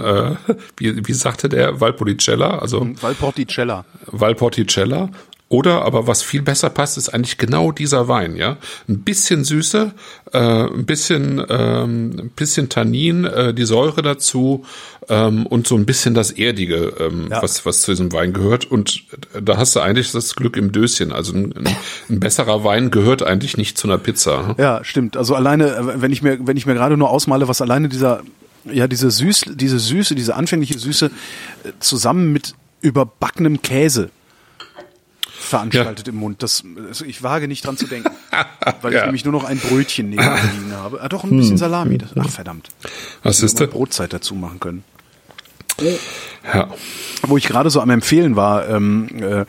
äh, 0.00 0.32
äh, 0.32 0.36
wie, 0.76 1.06
wie 1.06 1.12
sagte 1.12 1.48
der, 1.48 1.80
Valpolicella, 1.80 2.58
also 2.58 2.86
Valporticella. 3.00 3.84
Valporticella. 4.06 5.10
Oder 5.50 5.80
aber 5.86 6.06
was 6.06 6.22
viel 6.22 6.42
besser 6.42 6.68
passt, 6.68 6.98
ist 6.98 7.08
eigentlich 7.08 7.38
genau 7.38 7.72
dieser 7.72 8.06
Wein, 8.06 8.36
ja. 8.36 8.58
Ein 8.86 9.00
bisschen 9.00 9.44
Süße, 9.44 9.92
äh, 10.34 10.38
ein 10.38 10.84
bisschen, 10.84 11.42
ähm, 11.48 12.10
ein 12.18 12.30
bisschen 12.36 12.68
Tannin, 12.68 13.24
äh, 13.24 13.54
die 13.54 13.64
Säure 13.64 14.02
dazu 14.02 14.66
ähm, 15.08 15.46
und 15.46 15.66
so 15.66 15.74
ein 15.76 15.86
bisschen 15.86 16.12
das 16.12 16.32
Erdige, 16.32 16.92
ähm, 17.00 17.28
Ja. 17.30 17.40
was, 17.42 17.64
was 17.64 17.80
zu 17.80 17.92
diesem 17.92 18.12
Wein 18.12 18.34
gehört. 18.34 18.70
Und 18.70 19.04
da 19.42 19.56
hast 19.56 19.74
du 19.74 19.80
eigentlich 19.80 20.12
das 20.12 20.36
Glück 20.36 20.54
im 20.58 20.70
Döschen. 20.70 21.12
Also 21.12 21.32
ein, 21.32 21.54
ein, 21.56 21.76
ein 22.10 22.20
besserer 22.20 22.62
Wein 22.62 22.90
gehört 22.90 23.22
eigentlich 23.22 23.56
nicht 23.56 23.78
zu 23.78 23.88
einer 23.88 23.96
Pizza. 23.96 24.54
Ja, 24.58 24.84
stimmt. 24.84 25.16
Also 25.16 25.34
alleine, 25.34 25.74
äh, 25.76 26.02
wenn 26.02 26.12
ich 26.12 26.20
mir, 26.20 26.46
wenn 26.46 26.58
ich 26.58 26.66
mir 26.66 26.74
gerade 26.74 26.98
nur 26.98 27.08
ausmale, 27.08 27.48
was 27.48 27.62
alleine 27.62 27.88
dieser, 27.88 28.20
ja, 28.64 28.86
diese 28.88 29.10
Süß, 29.10 29.44
diese 29.54 29.78
Süße, 29.78 30.14
diese 30.14 30.34
anfängliche 30.34 30.78
Süße 30.78 31.06
äh, 31.06 31.68
zusammen 31.80 32.32
mit 32.32 32.54
überbackenem 32.80 33.62
Käse 33.62 34.10
veranstaltet 35.40 36.08
im 36.08 36.16
Mund. 36.16 36.42
Das, 36.42 36.62
also 36.88 37.04
ich 37.04 37.22
wage 37.22 37.48
nicht 37.48 37.64
dran 37.64 37.76
zu 37.76 37.86
denken, 37.86 38.10
weil 38.82 38.92
ich 38.92 38.98
Ja. 38.98 39.06
nämlich 39.06 39.24
nur 39.24 39.32
noch 39.32 39.44
ein 39.44 39.58
Brötchen 39.58 40.10
neben 40.10 40.22
mir 40.22 40.42
liegen 40.52 40.72
habe. 40.72 41.00
Ah, 41.00 41.08
doch 41.08 41.24
ein 41.24 41.30
bisschen 41.36 41.56
Salami. 41.56 41.98
Das, 41.98 42.10
ach 42.18 42.28
verdammt. 42.28 42.68
Was 43.22 43.42
ist 43.42 43.60
das? 43.60 43.70
Brotzeit 43.70 44.12
dazu 44.12 44.34
machen 44.34 44.60
können. 44.60 44.84
Ja. 46.52 46.68
Wo 47.22 47.36
ich 47.36 47.46
gerade 47.46 47.70
so 47.70 47.80
am 47.80 47.90
Empfehlen 47.90 48.34
war, 48.36 48.68
ähm, 48.68 49.08
äh, 49.22 49.44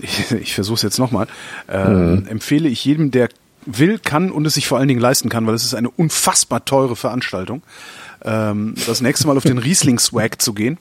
ich, 0.00 0.30
ich 0.32 0.54
versuche 0.54 0.76
es 0.76 0.82
jetzt 0.82 0.98
nochmal, 0.98 1.26
ähm, 1.68 2.26
empfehle 2.28 2.68
ich 2.68 2.82
jedem, 2.84 3.10
der 3.10 3.28
will, 3.66 3.98
kann 3.98 4.30
und 4.30 4.46
es 4.46 4.54
sich 4.54 4.66
vor 4.66 4.78
allen 4.78 4.88
Dingen 4.88 5.00
leisten 5.00 5.28
kann, 5.28 5.46
weil 5.46 5.54
es 5.54 5.64
ist 5.64 5.74
eine 5.74 5.90
unfassbar 5.90 6.64
teure 6.64 6.96
Veranstaltung, 6.96 7.62
ähm, 8.24 8.74
das 8.86 9.00
nächste 9.00 9.26
Mal 9.26 9.36
auf 9.36 9.44
den 9.44 9.58
Riesling-Swag 9.58 10.40
zu 10.40 10.52
gehen. 10.54 10.78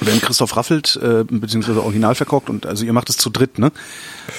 Wenn 0.00 0.20
Christoph 0.20 0.56
Raffelt, 0.56 0.98
äh, 1.02 1.24
beziehungsweise 1.24 1.82
original 1.82 2.14
verkockt 2.14 2.48
und 2.50 2.66
also 2.66 2.84
ihr 2.84 2.92
macht 2.92 3.10
es 3.10 3.16
zu 3.16 3.30
dritt, 3.30 3.58
ne? 3.58 3.72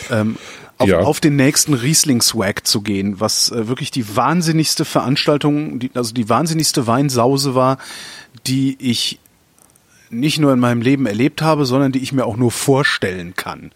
Ähm, 0.10 0.38
auf, 0.78 0.88
Ja. 0.88 1.00
auf 1.00 1.20
den 1.20 1.36
nächsten 1.36 1.74
Riesling-Swag 1.74 2.66
zu 2.66 2.80
gehen, 2.82 3.20
was 3.20 3.52
äh, 3.52 3.68
wirklich 3.68 3.92
die 3.92 4.16
wahnsinnigste 4.16 4.86
Veranstaltung, 4.86 5.80
die, 5.80 5.92
also 5.94 6.14
die 6.14 6.30
wahnsinnigste 6.30 6.88
Weinsause 6.88 7.54
war, 7.56 7.78
die 8.48 8.78
ich 8.80 9.20
nicht 10.10 10.40
nur 10.40 10.54
in 10.54 10.60
meinem 10.60 10.82
Leben 10.82 11.06
erlebt 11.06 11.42
habe, 11.42 11.66
sondern 11.66 11.92
die 11.92 12.00
ich 12.00 12.14
mir 12.14 12.26
auch 12.26 12.38
nur 12.38 12.52
vorstellen 12.52 13.36
kann. 13.36 13.72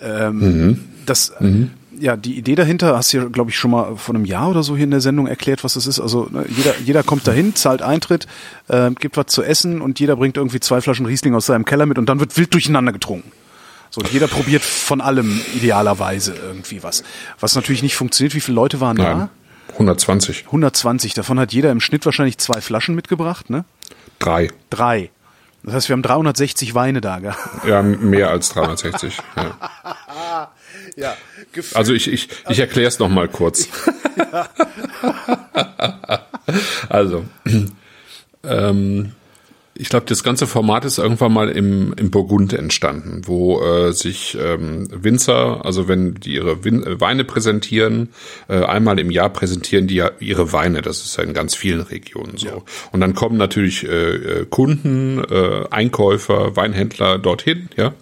Ähm, 0.00 0.84
Das, 1.06 1.30
äh, 1.30 1.66
ja, 1.98 2.16
die 2.16 2.36
Idee 2.36 2.54
dahinter 2.54 2.96
hast 2.96 3.12
du 3.12 3.18
ja, 3.18 3.24
glaube 3.24 3.50
ich, 3.50 3.58
schon 3.58 3.70
mal 3.70 3.96
vor 3.96 4.14
einem 4.14 4.24
Jahr 4.24 4.50
oder 4.50 4.62
so 4.62 4.76
hier 4.76 4.84
in 4.84 4.90
der 4.90 5.00
Sendung 5.00 5.26
erklärt, 5.26 5.64
was 5.64 5.74
das 5.74 5.86
ist. 5.86 6.00
Also 6.00 6.28
ne, 6.30 6.44
jeder, 6.48 6.74
jeder 6.84 7.02
kommt 7.02 7.26
dahin, 7.26 7.54
zahlt 7.54 7.82
Eintritt, 7.82 8.26
äh, 8.68 8.90
gibt 8.92 9.16
was 9.16 9.26
zu 9.26 9.42
essen 9.42 9.80
und 9.80 10.00
jeder 10.00 10.16
bringt 10.16 10.36
irgendwie 10.36 10.60
zwei 10.60 10.80
Flaschen 10.80 11.06
Riesling 11.06 11.34
aus 11.34 11.46
seinem 11.46 11.64
Keller 11.64 11.86
mit 11.86 11.98
und 11.98 12.08
dann 12.08 12.20
wird 12.20 12.36
wild 12.36 12.52
durcheinander 12.52 12.92
getrunken. 12.92 13.32
So, 13.90 14.00
und 14.00 14.10
jeder 14.12 14.26
probiert 14.26 14.62
von 14.62 15.00
allem 15.00 15.40
idealerweise 15.54 16.34
irgendwie 16.34 16.82
was. 16.82 17.04
Was 17.38 17.54
natürlich 17.54 17.82
nicht 17.82 17.94
funktioniert. 17.94 18.34
Wie 18.34 18.40
viele 18.40 18.56
Leute 18.56 18.80
waren 18.80 18.96
Nein. 18.96 19.18
da? 19.18 19.28
120. 19.74 20.46
120. 20.46 21.14
Davon 21.14 21.38
hat 21.38 21.52
jeder 21.52 21.70
im 21.70 21.80
Schnitt 21.80 22.04
wahrscheinlich 22.04 22.38
zwei 22.38 22.60
Flaschen 22.60 22.94
mitgebracht, 22.94 23.50
ne? 23.50 23.64
Drei. 24.18 24.48
Drei. 24.70 25.10
Das 25.62 25.74
heißt, 25.74 25.88
wir 25.88 25.94
haben 25.94 26.02
360 26.02 26.74
Weine 26.74 27.00
da 27.00 27.20
gehabt. 27.20 27.66
Ja, 27.66 27.82
mehr 27.82 28.30
als 28.30 28.50
360. 28.50 29.18
Ja. 29.36 30.50
Ja, 30.96 31.16
Also 31.74 31.92
ich, 31.92 32.08
ich, 32.08 32.28
ich 32.48 32.58
erkläre 32.58 32.88
es 32.88 32.98
nochmal 32.98 33.28
kurz. 33.28 33.68
also, 36.88 37.24
ähm, 38.44 39.12
ich 39.76 39.88
glaube, 39.88 40.06
das 40.06 40.22
ganze 40.22 40.46
Format 40.46 40.84
ist 40.84 40.98
irgendwann 40.98 41.32
mal 41.32 41.48
im, 41.48 41.92
im 41.94 42.10
Burgund 42.10 42.52
entstanden, 42.52 43.22
wo 43.24 43.60
äh, 43.60 43.92
sich 43.92 44.38
ähm, 44.40 44.86
Winzer, 44.90 45.64
also 45.64 45.88
wenn 45.88 46.14
die 46.14 46.34
ihre 46.34 46.64
Win 46.64 46.84
äh, 46.84 47.00
Weine 47.00 47.24
präsentieren, 47.24 48.10
äh, 48.48 48.62
einmal 48.62 49.00
im 49.00 49.10
Jahr 49.10 49.30
präsentieren 49.30 49.88
die 49.88 49.96
ja 49.96 50.12
ihre 50.20 50.52
Weine. 50.52 50.80
Das 50.80 51.04
ist 51.04 51.16
ja 51.16 51.24
in 51.24 51.34
ganz 51.34 51.56
vielen 51.56 51.80
Regionen 51.80 52.36
so. 52.36 52.46
Ja. 52.46 52.62
Und 52.92 53.00
dann 53.00 53.14
kommen 53.14 53.36
natürlich 53.36 53.84
äh, 53.84 54.14
äh, 54.14 54.46
Kunden, 54.48 55.24
äh, 55.24 55.64
Einkäufer, 55.70 56.54
Weinhändler 56.54 57.18
dorthin, 57.18 57.68
ja 57.76 57.94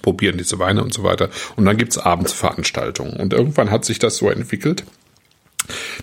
probieren 0.00 0.38
diese 0.38 0.58
Weine 0.58 0.82
und 0.82 0.94
so 0.94 1.02
weiter. 1.02 1.28
Und 1.56 1.64
dann 1.64 1.76
gibt's 1.76 1.98
abends 1.98 2.32
Veranstaltungen. 2.32 3.14
Und 3.14 3.32
irgendwann 3.32 3.70
hat 3.70 3.84
sich 3.84 3.98
das 3.98 4.16
so 4.16 4.30
entwickelt, 4.30 4.84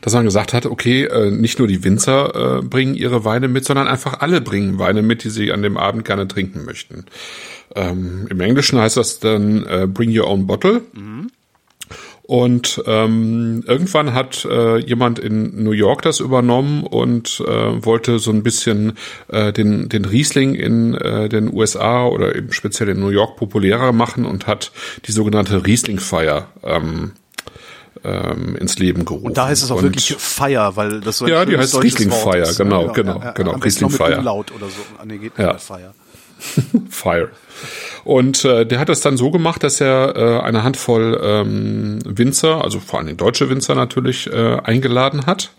dass 0.01 0.13
man 0.13 0.25
gesagt 0.25 0.53
hat, 0.53 0.65
okay, 0.65 1.03
äh, 1.03 1.31
nicht 1.31 1.59
nur 1.59 1.67
die 1.67 1.83
Winzer 1.83 2.59
äh, 2.59 2.61
bringen 2.61 2.95
ihre 2.95 3.25
Weine 3.25 3.47
mit, 3.47 3.65
sondern 3.65 3.87
einfach 3.87 4.21
alle 4.21 4.41
bringen 4.41 4.79
Weine 4.79 5.01
mit, 5.01 5.23
die 5.23 5.29
sie 5.29 5.51
an 5.51 5.61
dem 5.61 5.77
Abend 5.77 6.05
gerne 6.05 6.27
trinken 6.27 6.65
möchten. 6.65 7.05
Ähm, 7.75 8.27
Im 8.29 8.39
Englischen 8.39 8.79
heißt 8.79 8.97
das 8.97 9.19
dann 9.19 9.65
äh, 9.65 9.87
Bring 9.87 10.17
Your 10.17 10.27
Own 10.27 10.47
Bottle. 10.47 10.81
Mhm. 10.93 11.31
Und 12.29 12.83
ähm, 12.85 13.63
irgendwann 13.65 14.13
hat 14.13 14.45
äh, 14.45 14.77
jemand 14.77 15.17
in 15.17 15.63
New 15.63 15.71
York 15.71 16.03
das 16.03 16.19
übernommen 16.19 16.83
und 16.83 17.43
äh, 17.43 17.83
wollte 17.83 18.19
so 18.19 18.29
ein 18.29 18.43
bisschen 18.43 18.93
äh, 19.29 19.51
den, 19.51 19.89
den 19.89 20.05
Riesling 20.05 20.53
in 20.53 20.93
äh, 20.93 21.27
den 21.27 21.51
USA 21.51 22.05
oder 22.05 22.35
eben 22.35 22.53
speziell 22.53 22.89
in 22.89 22.99
New 22.99 23.09
York 23.09 23.35
populärer 23.35 23.93
machen 23.93 24.25
und 24.25 24.45
hat 24.45 24.71
die 25.07 25.11
sogenannte 25.11 25.65
Riesling-Feier 25.65 26.49
ähm, 26.61 27.13
ähm, 28.03 28.55
ins 28.57 28.77
Leben 28.77 29.05
gerufen. 29.05 29.25
Und 29.25 29.37
da 29.39 29.47
heißt 29.47 29.63
es 29.63 29.71
auch 29.71 29.77
und, 29.77 29.85
wirklich 29.85 30.15
Feier, 30.15 30.75
weil 30.75 31.01
das 31.01 31.17
so 31.17 31.25
ein 31.25 31.31
Ja, 31.31 31.45
die 31.45 31.57
heißt 31.57 31.81
Riesling 31.81 32.11
Feier, 32.11 32.53
genau, 32.55 32.85
ja, 32.85 32.93
genau, 32.93 33.17
ja, 33.17 33.25
ja, 33.25 33.31
genau, 33.31 33.53
Riesling 33.53 33.89
Feier. 33.89 34.21
laut 34.21 34.51
oder 34.51 34.67
so. 34.67 34.81
Ah, 34.99 35.05
nee, 35.07 35.17
geht 35.17 35.35
ja. 35.39 35.57
Feier. 35.57 35.95
Fire. 36.91 37.29
Und 38.03 38.45
äh, 38.45 38.65
der 38.65 38.79
hat 38.79 38.89
das 38.89 39.01
dann 39.01 39.17
so 39.17 39.31
gemacht, 39.31 39.63
dass 39.63 39.81
er 39.81 40.15
äh, 40.15 40.39
eine 40.41 40.63
Handvoll 40.63 41.19
ähm, 41.23 41.99
Winzer, 42.05 42.63
also 42.63 42.79
vor 42.79 42.99
allem 42.99 43.17
deutsche 43.17 43.49
Winzer 43.49 43.75
natürlich, 43.75 44.31
äh, 44.31 44.57
eingeladen 44.63 45.25
hat 45.25 45.51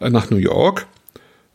äh, 0.00 0.10
nach 0.10 0.30
New 0.30 0.36
York 0.36 0.86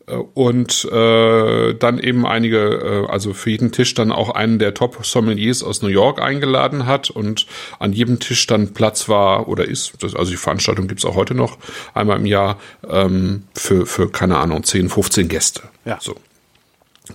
und 0.07 0.85
äh, 0.85 1.73
dann 1.73 1.99
eben 1.99 2.25
einige, 2.25 3.05
äh, 3.07 3.11
also 3.11 3.33
für 3.33 3.49
jeden 3.49 3.73
Tisch 3.73 3.93
dann 3.93 4.13
auch 4.13 4.29
einen 4.29 4.57
der 4.57 4.73
Top-Sommeliers 4.73 5.63
aus 5.63 5.81
New 5.81 5.89
York 5.89 6.21
eingeladen 6.21 6.85
hat 6.85 7.09
und 7.09 7.45
an 7.79 7.91
jedem 7.91 8.19
Tisch 8.19 8.47
dann 8.47 8.73
Platz 8.73 9.09
war 9.09 9.49
oder 9.49 9.65
ist, 9.65 10.01
das, 10.01 10.15
also 10.15 10.31
die 10.31 10.37
Veranstaltung 10.37 10.87
gibt's 10.87 11.03
auch 11.03 11.15
heute 11.15 11.35
noch 11.35 11.57
einmal 11.93 12.17
im 12.17 12.25
Jahr 12.25 12.57
ähm, 12.89 13.43
für, 13.53 13.85
für, 13.85 14.09
keine 14.09 14.37
Ahnung, 14.37 14.63
10, 14.63 14.89
15 14.89 15.27
Gäste. 15.27 15.63
Ja. 15.83 15.97
So. 15.99 16.15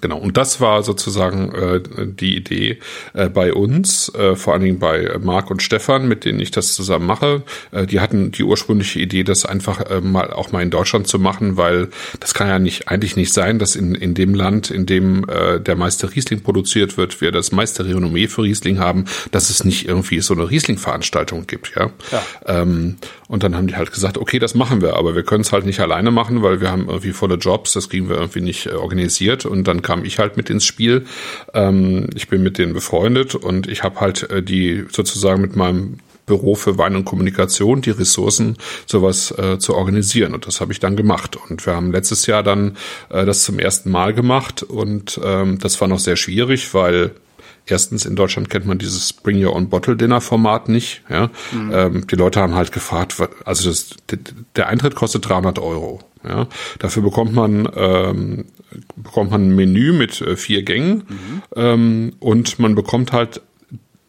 Genau, 0.00 0.18
und 0.18 0.36
das 0.36 0.60
war 0.60 0.82
sozusagen 0.82 1.52
äh, 1.54 1.80
die 2.06 2.36
Idee 2.36 2.78
äh, 3.12 3.28
bei 3.28 3.52
uns, 3.52 4.12
äh, 4.14 4.36
vor 4.36 4.54
allen 4.54 4.62
Dingen 4.62 4.78
bei 4.78 5.18
Marc 5.20 5.50
und 5.50 5.62
Stefan, 5.62 6.08
mit 6.08 6.24
denen 6.24 6.40
ich 6.40 6.50
das 6.50 6.74
zusammen 6.74 7.06
mache. 7.06 7.42
Äh, 7.70 7.86
die 7.86 8.00
hatten 8.00 8.32
die 8.32 8.44
ursprüngliche 8.44 9.00
Idee, 9.00 9.24
das 9.24 9.44
einfach 9.44 9.80
äh, 9.90 10.00
mal 10.00 10.32
auch 10.32 10.52
mal 10.52 10.62
in 10.62 10.70
Deutschland 10.70 11.06
zu 11.08 11.18
machen, 11.18 11.56
weil 11.56 11.88
das 12.20 12.34
kann 12.34 12.48
ja 12.48 12.58
nicht 12.58 12.88
eigentlich 12.88 13.16
nicht 13.16 13.32
sein, 13.32 13.58
dass 13.58 13.76
in, 13.76 13.94
in 13.94 14.14
dem 14.14 14.34
Land, 14.34 14.70
in 14.70 14.86
dem 14.86 15.28
äh, 15.28 15.60
der 15.60 15.76
meiste 15.76 16.14
Riesling 16.14 16.42
produziert 16.42 16.96
wird, 16.96 17.20
wir 17.20 17.32
das 17.32 17.52
meiste 17.52 17.84
Renommee 17.84 18.28
für 18.28 18.42
Riesling 18.42 18.78
haben, 18.78 19.04
dass 19.30 19.50
es 19.50 19.64
nicht 19.64 19.86
irgendwie 19.86 20.20
so 20.20 20.34
eine 20.34 20.50
Riesling-Veranstaltung 20.50 21.46
gibt, 21.46 21.72
ja. 21.76 21.90
ja. 22.10 22.22
Ähm, 22.46 22.96
und 23.32 23.42
dann 23.42 23.56
haben 23.56 23.66
die 23.66 23.76
halt 23.76 23.90
gesagt, 23.90 24.18
okay, 24.18 24.38
das 24.38 24.54
machen 24.54 24.82
wir, 24.82 24.94
aber 24.98 25.14
wir 25.14 25.22
können 25.22 25.40
es 25.40 25.52
halt 25.52 25.64
nicht 25.64 25.80
alleine 25.80 26.10
machen, 26.10 26.42
weil 26.42 26.60
wir 26.60 26.70
haben 26.70 26.86
irgendwie 26.88 27.12
volle 27.12 27.36
Jobs, 27.36 27.72
das 27.72 27.88
kriegen 27.88 28.10
wir 28.10 28.16
irgendwie 28.16 28.42
nicht 28.42 28.66
äh, 28.66 28.72
organisiert. 28.74 29.46
Und 29.46 29.66
dann 29.66 29.80
kam 29.80 30.04
ich 30.04 30.18
halt 30.18 30.36
mit 30.36 30.50
ins 30.50 30.66
Spiel. 30.66 31.06
Ähm, 31.54 32.10
ich 32.14 32.28
bin 32.28 32.42
mit 32.42 32.58
denen 32.58 32.74
befreundet 32.74 33.34
und 33.34 33.68
ich 33.68 33.84
habe 33.84 34.00
halt 34.00 34.28
äh, 34.30 34.42
die 34.42 34.84
sozusagen 34.90 35.40
mit 35.40 35.56
meinem 35.56 35.96
Büro 36.26 36.56
für 36.56 36.76
Wein 36.76 36.94
und 36.94 37.06
Kommunikation 37.06 37.80
die 37.80 37.92
Ressourcen, 37.92 38.58
sowas 38.84 39.30
äh, 39.38 39.58
zu 39.58 39.76
organisieren. 39.76 40.34
Und 40.34 40.46
das 40.46 40.60
habe 40.60 40.72
ich 40.74 40.80
dann 40.80 40.94
gemacht. 40.94 41.38
Und 41.48 41.64
wir 41.64 41.74
haben 41.74 41.90
letztes 41.90 42.26
Jahr 42.26 42.42
dann 42.42 42.76
äh, 43.08 43.24
das 43.24 43.44
zum 43.44 43.58
ersten 43.58 43.90
Mal 43.90 44.12
gemacht 44.12 44.62
und 44.62 45.18
ähm, 45.24 45.58
das 45.58 45.80
war 45.80 45.88
noch 45.88 46.00
sehr 46.00 46.16
schwierig, 46.16 46.74
weil 46.74 47.12
Erstens, 47.66 48.04
in 48.04 48.16
Deutschland 48.16 48.50
kennt 48.50 48.66
man 48.66 48.78
dieses 48.78 49.12
Bring 49.12 49.42
Your 49.42 49.54
Own 49.54 49.68
Bottle 49.68 49.96
Dinner 49.96 50.20
Format 50.20 50.68
nicht. 50.68 51.02
Ja? 51.08 51.30
Mhm. 51.52 51.70
Ähm, 51.72 52.06
die 52.06 52.16
Leute 52.16 52.40
haben 52.40 52.54
halt 52.54 52.72
gefragt, 52.72 53.16
also 53.44 53.68
das, 53.68 53.96
der 54.56 54.68
Eintritt 54.68 54.94
kostet 54.94 55.28
300 55.28 55.58
Euro. 55.58 56.00
Ja? 56.24 56.48
Dafür 56.78 57.02
bekommt 57.02 57.32
man 57.32 57.68
ähm, 57.74 58.46
bekommt 58.96 59.30
man 59.30 59.48
ein 59.48 59.54
Menü 59.54 59.92
mit 59.92 60.20
äh, 60.20 60.36
vier 60.36 60.62
Gängen 60.62 61.04
mhm. 61.08 61.42
ähm, 61.56 62.12
und 62.20 62.58
man 62.58 62.74
bekommt 62.74 63.12
halt 63.12 63.42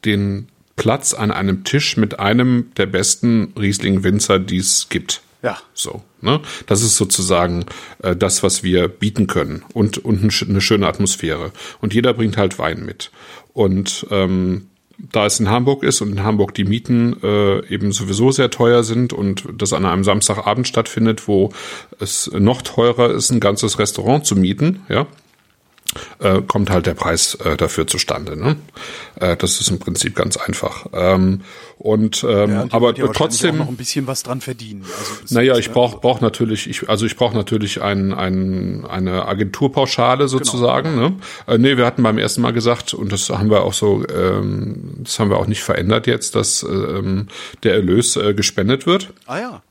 den 0.05 0.47
Platz 0.75 1.13
an 1.13 1.31
einem 1.31 1.63
Tisch 1.63 1.97
mit 1.97 2.19
einem 2.19 2.71
der 2.77 2.87
besten 2.87 3.53
Riesling-Winzer, 3.59 4.39
die 4.39 4.57
es 4.57 4.89
gibt. 4.89 5.21
Ja. 5.43 5.57
So. 5.73 6.01
Ne? 6.21 6.39
Das 6.65 6.81
ist 6.81 6.95
sozusagen 6.95 7.65
äh, 8.01 8.15
das, 8.15 8.41
was 8.41 8.63
wir 8.63 8.87
bieten 8.87 9.27
können 9.27 9.63
und, 9.73 9.97
und 9.99 10.41
eine 10.41 10.61
schöne 10.61 10.87
Atmosphäre. 10.87 11.51
Und 11.81 11.93
jeder 11.93 12.13
bringt 12.13 12.37
halt 12.37 12.57
Wein 12.57 12.85
mit. 12.85 13.11
Und 13.51 14.07
ähm, 14.09 14.69
da 14.97 15.25
es 15.25 15.39
in 15.39 15.49
Hamburg 15.49 15.83
ist 15.83 16.01
und 16.01 16.11
in 16.13 16.23
Hamburg 16.23 16.53
die 16.53 16.63
Mieten 16.63 17.17
äh, 17.21 17.67
eben 17.67 17.91
sowieso 17.91 18.31
sehr 18.31 18.49
teuer 18.49 18.83
sind 18.83 19.11
und 19.11 19.43
das 19.57 19.73
an 19.73 19.85
einem 19.85 20.03
Samstagabend 20.03 20.67
stattfindet, 20.67 21.27
wo 21.27 21.51
es 21.99 22.31
noch 22.31 22.61
teurer 22.61 23.11
ist, 23.11 23.29
ein 23.31 23.39
ganzes 23.39 23.79
Restaurant 23.79 24.25
zu 24.25 24.35
mieten, 24.35 24.83
ja, 24.87 25.07
äh, 26.19 26.41
kommt 26.41 26.69
halt 26.69 26.85
der 26.85 26.93
Preis 26.93 27.35
äh, 27.35 27.57
dafür 27.57 27.87
zustande. 27.87 28.37
Ne? 28.37 28.55
Äh, 29.19 29.37
das 29.37 29.59
ist 29.59 29.69
im 29.69 29.79
Prinzip 29.79 30.15
ganz 30.15 30.37
einfach. 30.37 30.87
Ähm, 30.93 31.41
und 31.77 32.25
ähm, 32.27 32.49
ja, 32.49 32.65
aber 32.71 32.93
trotzdem 32.93 33.57
noch 33.57 33.67
ein 33.67 33.75
bisschen 33.75 34.07
was 34.07 34.23
dran 34.23 34.39
verdienen. 34.39 34.85
Also 34.85 35.35
naja, 35.35 35.57
ich 35.57 35.71
brauche 35.71 35.99
brauch 35.99 36.21
natürlich, 36.21 36.69
ich, 36.69 36.87
also 36.87 37.05
ich 37.05 37.17
brauche 37.17 37.35
natürlich 37.35 37.81
ein, 37.81 38.13
ein, 38.13 38.85
eine 38.85 39.25
Agenturpauschale 39.25 40.25
genau. 40.25 40.27
sozusagen. 40.27 40.95
Genau. 40.95 41.09
Ne? 41.09 41.15
Äh, 41.47 41.57
nee, 41.57 41.77
wir 41.77 41.85
hatten 41.85 42.03
beim 42.03 42.17
ersten 42.17 42.41
Mal 42.41 42.53
gesagt 42.53 42.93
und 42.93 43.11
das 43.11 43.29
haben 43.29 43.49
wir 43.49 43.63
auch 43.63 43.73
so, 43.73 44.05
ähm, 44.07 44.95
das 44.99 45.19
haben 45.19 45.29
wir 45.29 45.37
auch 45.37 45.47
nicht 45.47 45.61
verändert 45.61 46.07
jetzt, 46.07 46.35
dass 46.35 46.63
ähm, 46.63 47.27
der 47.63 47.73
Erlös 47.73 48.15
äh, 48.15 48.33
gespendet 48.33 48.85
wird. 48.85 49.13
Ah 49.25 49.39
ja. 49.39 49.61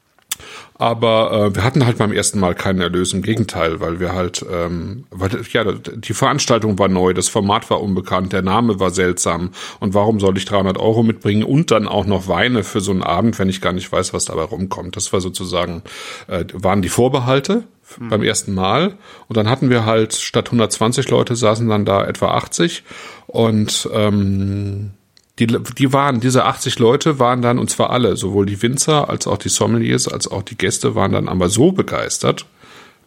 Aber 0.82 1.30
äh, 1.30 1.54
wir 1.54 1.62
hatten 1.62 1.86
halt 1.86 1.98
beim 1.98 2.10
ersten 2.10 2.40
Mal 2.40 2.56
keinen 2.56 2.80
Erlös, 2.80 3.12
im 3.12 3.22
Gegenteil, 3.22 3.78
weil 3.78 4.00
wir 4.00 4.14
halt, 4.14 4.44
ähm, 4.52 5.04
weil 5.10 5.30
ja, 5.52 5.62
die 5.74 6.12
Veranstaltung 6.12 6.76
war 6.76 6.88
neu, 6.88 7.14
das 7.14 7.28
Format 7.28 7.70
war 7.70 7.80
unbekannt, 7.80 8.32
der 8.32 8.42
Name 8.42 8.80
war 8.80 8.90
seltsam. 8.90 9.52
Und 9.78 9.94
warum 9.94 10.18
soll 10.18 10.36
ich 10.36 10.44
300 10.44 10.78
Euro 10.78 11.04
mitbringen 11.04 11.44
und 11.44 11.70
dann 11.70 11.86
auch 11.86 12.04
noch 12.04 12.26
Weine 12.26 12.64
für 12.64 12.80
so 12.80 12.90
einen 12.90 13.04
Abend, 13.04 13.38
wenn 13.38 13.48
ich 13.48 13.60
gar 13.60 13.72
nicht 13.72 13.92
weiß, 13.92 14.12
was 14.12 14.24
dabei 14.24 14.42
rumkommt? 14.42 14.96
Das 14.96 15.12
war 15.12 15.20
sozusagen, 15.20 15.84
äh, 16.26 16.46
waren 16.52 16.82
die 16.82 16.88
Vorbehalte 16.88 17.62
mhm. 18.00 18.08
beim 18.08 18.24
ersten 18.24 18.52
Mal. 18.52 18.98
Und 19.28 19.36
dann 19.36 19.48
hatten 19.48 19.70
wir 19.70 19.86
halt 19.86 20.14
statt 20.14 20.46
120 20.46 21.08
Leute 21.10 21.36
saßen 21.36 21.68
dann 21.68 21.84
da 21.84 22.04
etwa 22.04 22.32
80 22.32 22.82
und 23.28 23.88
ähm, 23.94 24.90
die, 25.38 25.46
die 25.46 25.92
waren, 25.92 26.20
diese 26.20 26.44
80 26.44 26.78
Leute 26.78 27.18
waren 27.18 27.40
dann, 27.42 27.58
und 27.58 27.70
zwar 27.70 27.90
alle, 27.90 28.16
sowohl 28.16 28.46
die 28.46 28.60
Winzer 28.60 29.08
als 29.08 29.26
auch 29.26 29.38
die 29.38 29.48
Sommeliers, 29.48 30.08
als 30.08 30.28
auch 30.28 30.42
die 30.42 30.58
Gäste 30.58 30.94
waren 30.94 31.12
dann 31.12 31.28
aber 31.28 31.48
so 31.48 31.72
begeistert 31.72 32.46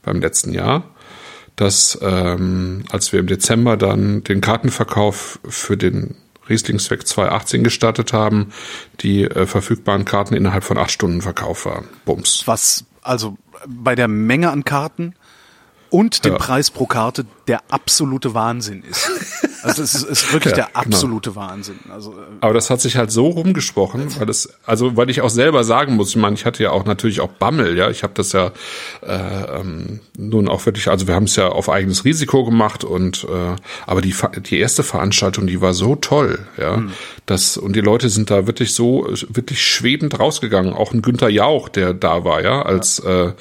beim 0.02 0.22
letzten 0.22 0.52
Jahr, 0.52 0.84
dass 1.56 1.98
ähm, 2.02 2.84
als 2.90 3.12
wir 3.12 3.20
im 3.20 3.28
Dezember 3.28 3.78
dann 3.78 4.24
den 4.24 4.42
Kartenverkauf 4.42 5.40
für 5.48 5.78
den 5.78 6.16
Rieslingsweg 6.50 7.08
2018 7.08 7.64
gestartet 7.64 8.14
haben, 8.14 8.52
die 9.02 9.24
äh, 9.24 9.46
verfügbaren 9.46 10.06
Karten 10.06 10.36
innerhalb 10.36 10.64
von 10.64 10.78
acht 10.78 10.92
Stunden 10.92 11.22
verkauft 11.22 11.66
waren. 11.66 11.86
Bums. 12.06 12.44
Was 12.46 12.86
also 13.02 13.38
bei 13.68 13.96
der 13.96 14.08
Menge 14.08 14.52
an 14.52 14.64
Karten 14.64 15.16
und 15.96 16.26
ja. 16.26 16.36
Preis 16.36 16.72
pro 16.72 16.86
Karte 16.88 17.26
der 17.48 17.62
absolute 17.70 18.34
Wahnsinn 18.34 18.84
ist. 18.84 19.10
Also 19.64 19.82
es 19.82 19.96
ist, 19.96 20.04
ist 20.04 20.34
wirklich 20.34 20.52
ja, 20.52 20.58
der 20.58 20.66
genau. 20.66 20.80
absolute 20.80 21.30
genau. 21.32 21.42
Wahnsinn. 21.42 21.80
Also, 21.90 22.12
äh, 22.12 22.24
Aber 22.42 22.54
das 22.54 22.70
hat 22.70 22.82
sich 22.82 22.98
halt 22.98 23.12
so 23.12 23.30
rumgesprochen, 23.30 24.06
weil 24.20 24.26
das, 24.26 24.50
also 24.66 24.98
weil 24.98 25.10
ich 25.10 25.22
auch 25.22 25.30
selber 25.30 25.64
sagen 25.64 25.96
muss, 25.96 26.10
ich 26.10 26.18
meine, 26.18 26.36
ich 26.36 26.46
hatte 26.46 26.62
ja 26.62 26.72
auch 26.72 26.86
natürlich 26.86 27.22
auch 27.22 27.30
Bammel, 27.30 27.78
ja, 27.78 27.90
ich 27.90 28.04
habe 28.04 28.14
das 28.14 28.34
ja 28.34 28.52
äh, 29.02 29.60
ähm, 29.60 30.02
nun 30.18 30.50
auch 30.50 30.66
wirklich, 30.66 30.90
also 30.90 31.08
wir 31.08 31.16
haben 31.16 31.24
es 31.24 31.36
ja 31.36 31.48
auf 31.48 31.70
eigenes 31.70 32.04
Risiko 32.04 32.44
gemacht 32.44 32.84
und 32.84 33.24
äh, 33.24 33.56
aber 33.88 34.02
die 34.02 34.14
die 34.42 34.60
erste 34.60 34.84
Veranstaltung, 34.84 35.48
die 35.48 35.62
war 35.62 35.74
so 35.74 35.96
toll, 35.96 36.46
ja, 36.58 36.78
mhm. 36.78 36.92
das 37.26 37.58
und 37.58 37.74
die 37.76 37.82
Leute 37.82 38.10
sind 38.10 38.30
da 38.30 38.48
wirklich 38.48 38.74
so 38.74 39.08
wirklich 39.30 39.66
schwebend 39.66 40.20
rausgegangen. 40.20 40.74
Auch 40.74 40.94
ein 40.94 41.02
Günther 41.02 41.30
Jauch, 41.30 41.70
der 41.70 41.94
da 41.94 42.24
war, 42.26 42.44
ja, 42.44 42.62
als 42.62 43.02
ja. 43.04 43.30
Äh, 43.30 43.34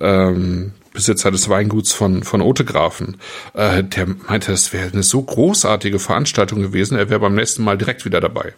ähm, 0.00 0.72
Besitzer 0.94 1.30
des 1.30 1.50
Weinguts 1.50 1.92
von, 1.92 2.22
von 2.22 2.40
Otegrafen, 2.40 3.18
äh, 3.52 3.82
der 3.84 4.06
meinte, 4.06 4.52
das 4.52 4.72
wäre 4.72 4.90
eine 4.90 5.02
so 5.02 5.20
großartige 5.20 5.98
Veranstaltung 5.98 6.62
gewesen, 6.62 6.96
er 6.96 7.10
wäre 7.10 7.20
beim 7.20 7.34
nächsten 7.34 7.62
Mal 7.62 7.76
direkt 7.76 8.06
wieder 8.06 8.22
dabei. 8.22 8.54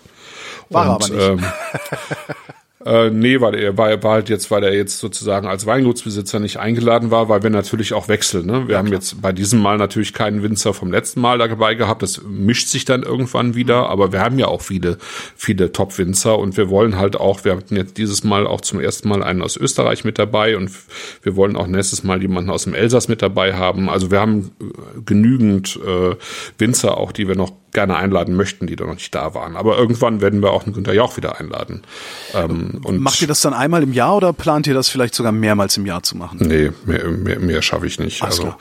War 0.71 0.97
Und, 0.97 1.05
aber 1.05 1.09
nicht. 1.09 1.29
Ähm, 1.29 1.45
Äh, 2.87 3.11
nee, 3.11 3.41
weil 3.41 3.57
er 3.57 3.77
war, 3.77 4.01
war 4.05 4.13
halt 4.13 4.29
jetzt, 4.29 4.49
weil 4.53 4.63
er 4.63 4.73
jetzt 4.73 5.01
sozusagen 5.01 5.49
als 5.49 5.67
Weingutsbesitzer 5.67 6.39
nicht 6.39 6.59
eingeladen 6.59 7.11
war, 7.11 7.29
weil 7.29 7.43
wir 7.43 7.51
natürlich 7.51 7.93
auch 7.95 8.07
wechseln. 8.07 8.47
Ne? 8.47 8.69
Wir 8.69 8.75
ja, 8.75 8.79
haben 8.79 8.87
klar. 8.87 9.01
jetzt 9.01 9.21
bei 9.21 9.33
diesem 9.33 9.61
Mal 9.61 9.77
natürlich 9.77 10.13
keinen 10.13 10.45
Winzer 10.45 10.73
vom 10.73 10.93
letzten 10.93 11.21
Mal 11.21 11.39
dabei 11.39 11.75
gehabt. 11.75 12.03
Das 12.03 12.23
mischt 12.23 12.69
sich 12.69 12.85
dann 12.85 13.03
irgendwann 13.03 13.57
wieder, 13.57 13.89
aber 13.89 14.13
wir 14.13 14.21
haben 14.21 14.39
ja 14.39 14.47
auch 14.47 14.63
viele, 14.63 14.99
viele 15.35 15.73
Top-Winzer 15.73 16.39
und 16.39 16.57
wir 16.57 16.71
wollen 16.71 16.97
halt 16.97 17.17
auch, 17.17 17.45
wir 17.45 17.57
hatten 17.57 17.75
jetzt 17.75 17.99
dieses 17.99 18.23
Mal 18.23 18.47
auch 18.47 18.61
zum 18.61 18.79
ersten 18.79 19.09
Mal 19.09 19.25
einen 19.25 19.43
aus 19.43 19.57
Österreich 19.57 20.05
mit 20.05 20.17
dabei 20.17 20.57
und 20.57 20.71
wir 21.23 21.35
wollen 21.35 21.57
auch 21.57 21.67
nächstes 21.67 22.05
Mal 22.05 22.23
jemanden 22.23 22.51
aus 22.51 22.65
dem 22.65 22.75
Elsass 22.75 23.09
mit 23.09 23.21
dabei 23.21 23.55
haben. 23.55 23.91
Also 23.91 24.13
wir 24.13 24.21
haben 24.21 24.53
äh, 24.61 25.01
genügend 25.05 25.77
äh, 25.85 26.15
Winzer 26.57 26.99
auch, 26.99 27.11
die 27.11 27.27
wir 27.27 27.35
noch 27.35 27.51
gerne 27.77 27.97
einladen 27.97 28.35
möchten, 28.35 28.67
die 28.67 28.75
da 28.75 28.87
noch 28.87 28.95
nicht 28.95 29.15
da 29.15 29.35
waren. 29.35 29.55
Aber 29.55 29.77
irgendwann 29.77 30.23
werden 30.23 30.41
wir 30.41 30.51
auch 30.51 30.65
einen 30.65 30.73
Günter 30.73 30.95
Jauch 30.95 31.19
wieder 31.19 31.39
einladen. 31.39 31.83
Ähm, 32.33 32.81
und 32.83 33.01
Macht 33.01 33.21
ihr 33.21 33.29
das 33.29 33.43
dann 33.43 33.53
einmal 33.53 33.83
im 33.83 33.93
Jahr 33.93 34.17
oder 34.17 34.33
plant 34.33 34.67
ihr 34.67 34.73
das 34.73 34.89
vielleicht 34.89 35.15
sogar 35.15 35.31
mehrmals 35.31 35.77
im 35.77 35.85
Jahr 35.85 36.03
zu 36.03 36.17
machen? 36.17 36.39
Nee, 36.41 36.73
mehr, 36.87 37.07
mehr, 37.09 37.39
mehr 37.39 37.61
schaffe 37.61 37.87
ich 37.87 37.99
nicht. 37.99 38.23
Ach, 38.23 38.29
also 38.29 38.55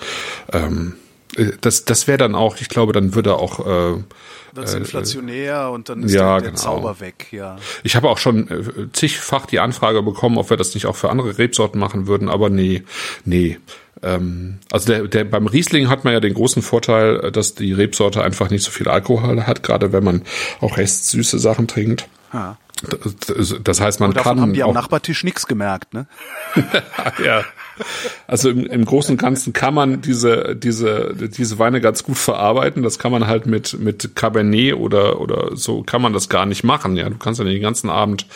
ähm, 0.52 0.96
äh, 1.38 1.54
das, 1.62 1.86
das 1.86 2.08
wäre 2.08 2.18
dann 2.18 2.36
auch, 2.36 2.58
ich 2.60 2.68
glaube, 2.68 2.92
dann 2.92 3.16
würde 3.16 3.38
auch 3.38 3.66
äh, 3.66 4.04
wird 4.52 4.74
äh, 4.74 4.78
inflationär 4.78 5.70
und 5.72 5.88
dann 5.88 6.04
ist 6.04 6.14
ja, 6.14 6.42
der, 6.42 6.52
genau. 6.52 6.62
Zauber 6.62 7.00
weg, 7.00 7.28
ja. 7.32 7.56
Ich 7.84 7.96
habe 7.96 8.10
auch 8.10 8.18
schon 8.18 8.50
äh, 8.50 8.92
zigfach 8.92 9.46
die 9.46 9.62
Anfrage 9.62 10.04
bekommen, 10.04 10.38
ob 10.38 10.50
wir 10.50 10.58
das 10.58 10.74
nicht 10.74 10.88
auch 10.88 10.98
für 10.98 11.10
andere 11.10 11.38
Rebsorten 11.38 11.80
machen 11.80 12.08
würden, 12.08 12.28
aber 12.28 12.50
nee, 12.50 12.84
nee. 13.24 13.60
Ähm, 14.04 14.60
also 14.72 14.92
der, 14.92 15.08
der 15.08 15.24
beim 15.24 15.48
Riesling 15.48 15.90
hat 15.90 16.04
man 16.04 16.14
ja 16.14 16.20
den 16.20 16.34
großen 16.34 16.62
Vorteil, 16.62 17.32
dass 17.32 17.56
die 17.56 17.74
Rebsorte 17.74 18.24
einfach 18.24 18.50
nicht 18.50 18.64
so 18.64 18.72
viel 18.72 18.88
Alkohol 18.88 19.48
hat, 19.48 19.64
gerade 19.64 19.94
wenn 19.94 20.04
man 20.04 20.22
auch 20.62 20.78
recht 20.78 20.94
süße 20.94 21.40
Sachen 21.40 21.68
trinkt. 21.68 22.08
Ja. 22.34 22.58
Das, 23.64 23.80
heißt, 23.80 24.00
man 24.02 24.10
und 24.10 24.18
davon 24.18 24.34
kann 24.34 24.42
haben 24.42 24.54
die 24.54 24.64
am 24.64 24.74
Nachbartisch 24.74 25.24
nichts 25.24 25.48
gemerkt, 25.48 25.94
ne? 25.94 26.08
ja. 27.24 27.44
Also 28.28 28.50
im, 28.50 28.66
im 28.66 28.86
Großen 28.86 29.14
und 29.14 29.18
Ganzen 29.18 29.54
kann 29.54 29.74
man 29.74 30.02
diese, 30.02 30.56
diese, 30.56 31.14
diese 31.16 31.58
Weine 31.60 31.80
ganz 31.80 32.04
gut 32.04 32.18
verarbeiten. 32.18 32.84
Das 32.84 33.00
kann 33.00 33.12
man 33.12 33.28
halt 33.28 33.46
mit, 33.46 33.80
mit 33.80 34.16
Cabernet 34.16 34.76
oder, 34.76 35.22
oder 35.22 35.56
so 35.56 35.84
kann 35.84 36.02
man 36.02 36.14
das 36.14 36.28
gar 36.28 36.46
nicht 36.46 36.64
machen. 36.64 36.98
Ja, 36.98 37.10
du 37.10 37.18
kannst 37.18 37.40
ja 37.40 37.46
den 37.46 37.62
ganzen 37.62 37.90
Abend 37.90 38.28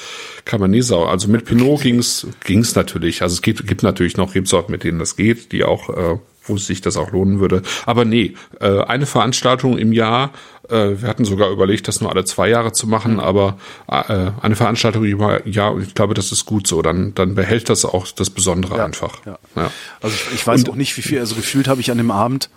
Cabernet 0.45 0.83
sauer. 0.85 1.09
Also 1.09 1.27
mit 1.27 1.45
Pinot 1.45 1.81
ging's, 1.81 2.27
ging's 2.43 2.75
natürlich. 2.75 3.21
Also 3.21 3.33
es 3.33 3.41
gibt, 3.41 3.67
gibt 3.67 3.83
natürlich 3.83 4.17
noch 4.17 4.35
Rebsorten, 4.35 4.71
mit 4.71 4.83
denen 4.83 4.99
das 4.99 5.15
geht, 5.15 5.51
die 5.51 5.63
auch, 5.63 5.89
äh, 5.89 6.17
wo 6.49 6.57
sich 6.57 6.81
das 6.81 6.97
auch 6.97 7.11
lohnen 7.11 7.39
würde. 7.39 7.61
Aber 7.85 8.05
nee, 8.05 8.35
äh, 8.59 8.81
eine 8.81 9.05
Veranstaltung 9.05 9.77
im 9.77 9.93
Jahr, 9.93 10.31
äh, 10.69 11.01
wir 11.01 11.07
hatten 11.07 11.25
sogar 11.25 11.49
überlegt, 11.49 11.87
das 11.87 12.01
nur 12.01 12.11
alle 12.11 12.25
zwei 12.25 12.49
Jahre 12.49 12.71
zu 12.71 12.87
machen, 12.87 13.19
aber 13.19 13.57
äh, 13.87 14.31
eine 14.41 14.55
Veranstaltung 14.55 15.05
im 15.05 15.19
Jahr, 15.45 15.77
ich 15.79 15.93
glaube, 15.93 16.13
das 16.13 16.31
ist 16.31 16.45
gut 16.45 16.67
so. 16.67 16.81
Dann, 16.81 17.13
dann 17.15 17.35
behält 17.35 17.69
das 17.69 17.85
auch 17.85 18.07
das 18.07 18.29
Besondere 18.29 18.77
ja, 18.77 18.85
einfach. 18.85 19.25
Ja. 19.25 19.39
ja. 19.55 19.71
Also 20.01 20.15
ich, 20.15 20.35
ich 20.35 20.47
weiß 20.47 20.63
Und, 20.63 20.69
auch 20.71 20.75
nicht, 20.75 20.97
wie 20.97 21.01
viel, 21.01 21.19
also 21.19 21.35
gefühlt 21.35 21.67
habe 21.67 21.81
ich 21.81 21.91
an 21.91 21.97
dem 21.97 22.11
Abend, 22.11 22.49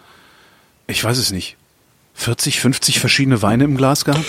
ich 0.86 1.02
weiß 1.02 1.18
es 1.18 1.30
nicht, 1.30 1.56
40, 2.14 2.60
50 2.60 3.00
verschiedene 3.00 3.42
Weine 3.42 3.64
im 3.64 3.76
Glas 3.76 4.04
gehabt. 4.04 4.24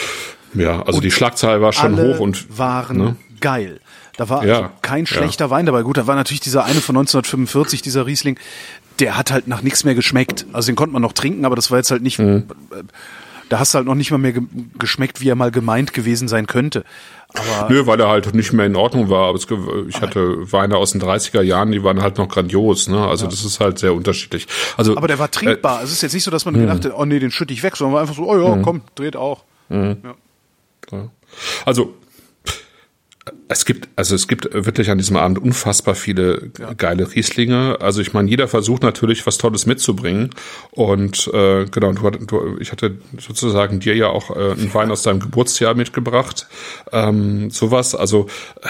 Ja, 0.54 0.84
also 0.84 0.98
und 0.98 1.04
die 1.04 1.12
Schlagzahl 1.12 1.62
war 1.62 1.74
schon 1.74 1.98
hoch 1.98 2.20
und 2.20 2.58
waren 2.58 2.98
ne? 2.98 3.16
geil. 3.42 3.80
Da 4.16 4.30
war 4.30 4.46
ja, 4.46 4.56
also 4.56 4.70
kein 4.82 5.08
schlechter 5.08 5.46
ja. 5.46 5.52
Wein 5.52 5.66
dabei. 5.66 5.82
Gut, 5.82 5.98
da 5.98 6.06
war 6.06 6.16
natürlich 6.16 6.42
dieser 6.42 6.66
eine 6.66 6.82
von 6.82 6.96
1945, 6.96 7.82
dieser 7.82 8.06
Riesling, 8.06 8.38
der 9.00 9.18
hat 9.18 9.32
halt 9.32 9.48
nach 9.48 9.62
nichts 9.62 9.84
mehr 9.84 9.96
geschmeckt. 9.96 10.46
Also 10.54 10.68
den 10.68 10.76
konnte 10.76 10.94
man 10.94 11.02
noch 11.02 11.14
trinken, 11.14 11.46
aber 11.46 11.56
das 11.56 11.72
war 11.72 11.78
jetzt 11.78 11.92
halt 11.92 12.02
nicht. 12.02 12.20
Mhm. 12.20 12.46
Da 13.50 13.60
hast 13.60 13.74
du 13.74 13.78
halt 13.78 13.86
noch 13.86 13.96
nicht 13.96 14.10
mal 14.10 14.18
mehr 14.18 14.34
ge 14.34 14.44
geschmeckt, 14.80 15.22
wie 15.22 15.30
er 15.30 15.36
mal 15.36 15.52
gemeint 15.52 15.94
gewesen 15.94 16.28
sein 16.28 16.48
könnte. 16.48 16.84
Aber 17.34 17.70
Nö, 17.70 17.86
weil 17.86 18.00
er 18.00 18.08
halt 18.08 18.34
nicht 18.34 18.54
mehr 18.54 18.66
in 18.66 18.76
Ordnung 18.76 19.10
war. 19.10 19.30
Aber 19.30 19.38
ich 19.88 20.02
hatte 20.02 20.52
Weine 20.52 20.78
aus 20.78 20.92
den 20.92 21.02
30er 21.02 21.42
Jahren, 21.42 21.72
die 21.72 21.84
waren 21.84 22.02
halt 22.02 22.18
noch 22.18 22.30
grandios. 22.30 22.88
Ne? 22.88 23.06
Also 23.06 23.26
ja. 23.26 23.32
das 23.32 23.44
ist 23.44 23.60
halt 23.60 23.80
sehr 23.80 23.94
unterschiedlich. 23.94 24.48
Also, 24.78 24.96
aber 24.96 25.08
der 25.08 25.20
war 25.20 25.30
trinkbar. 25.30 25.82
Äh, 25.82 25.84
es 25.84 25.92
ist 25.92 26.02
jetzt 26.02 26.14
nicht 26.14 26.24
so, 26.24 26.32
dass 26.32 26.46
man 26.46 26.54
gedacht 26.54 26.86
hat, 26.86 26.94
oh 26.96 27.06
nee, 27.06 27.20
den 27.20 27.32
schütte 27.32 27.54
ich 27.54 27.64
weg, 27.64 27.76
sondern 27.76 27.96
war 27.96 28.02
einfach 28.02 28.16
so, 28.16 28.28
oh 28.28 28.38
ja, 28.38 28.60
komm, 28.62 28.82
dreht 28.96 29.16
auch. 29.16 29.44
Ja. 29.70 29.96
Also 31.66 31.96
es 33.48 33.66
gibt, 33.66 33.88
also 33.96 34.16
es 34.16 34.28
gibt 34.28 34.54
wirklich 34.54 34.90
an 34.90 34.98
diesem 34.98 35.16
Abend 35.16 35.40
unfassbar 35.40 35.96
viele 35.96 36.52
ja. 36.60 36.74
geile 36.74 37.14
Rieslinge. 37.14 37.78
Also 37.80 38.02
ich 38.02 38.14
meine, 38.14 38.30
jeder 38.30 38.48
versucht 38.48 38.84
natürlich 38.84 39.26
was 39.26 39.38
Tolles 39.38 39.66
mitzubringen. 39.66 40.32
Und 40.72 41.30
äh, 41.34 41.66
genau, 41.66 41.94
du, 41.94 42.10
du, 42.10 42.58
ich 42.60 42.72
hatte 42.72 42.98
sozusagen 43.20 43.80
dir 43.80 43.96
ja 43.96 44.08
auch 44.08 44.36
äh, 44.36 44.52
einen 44.52 44.74
Wein 44.74 44.92
aus 44.92 45.04
deinem 45.04 45.20
Geburtsjahr 45.20 45.74
mitgebracht. 45.74 46.48
Ähm, 46.92 47.50
sowas. 47.50 47.96
Also 47.96 48.28
äh, 48.62 48.68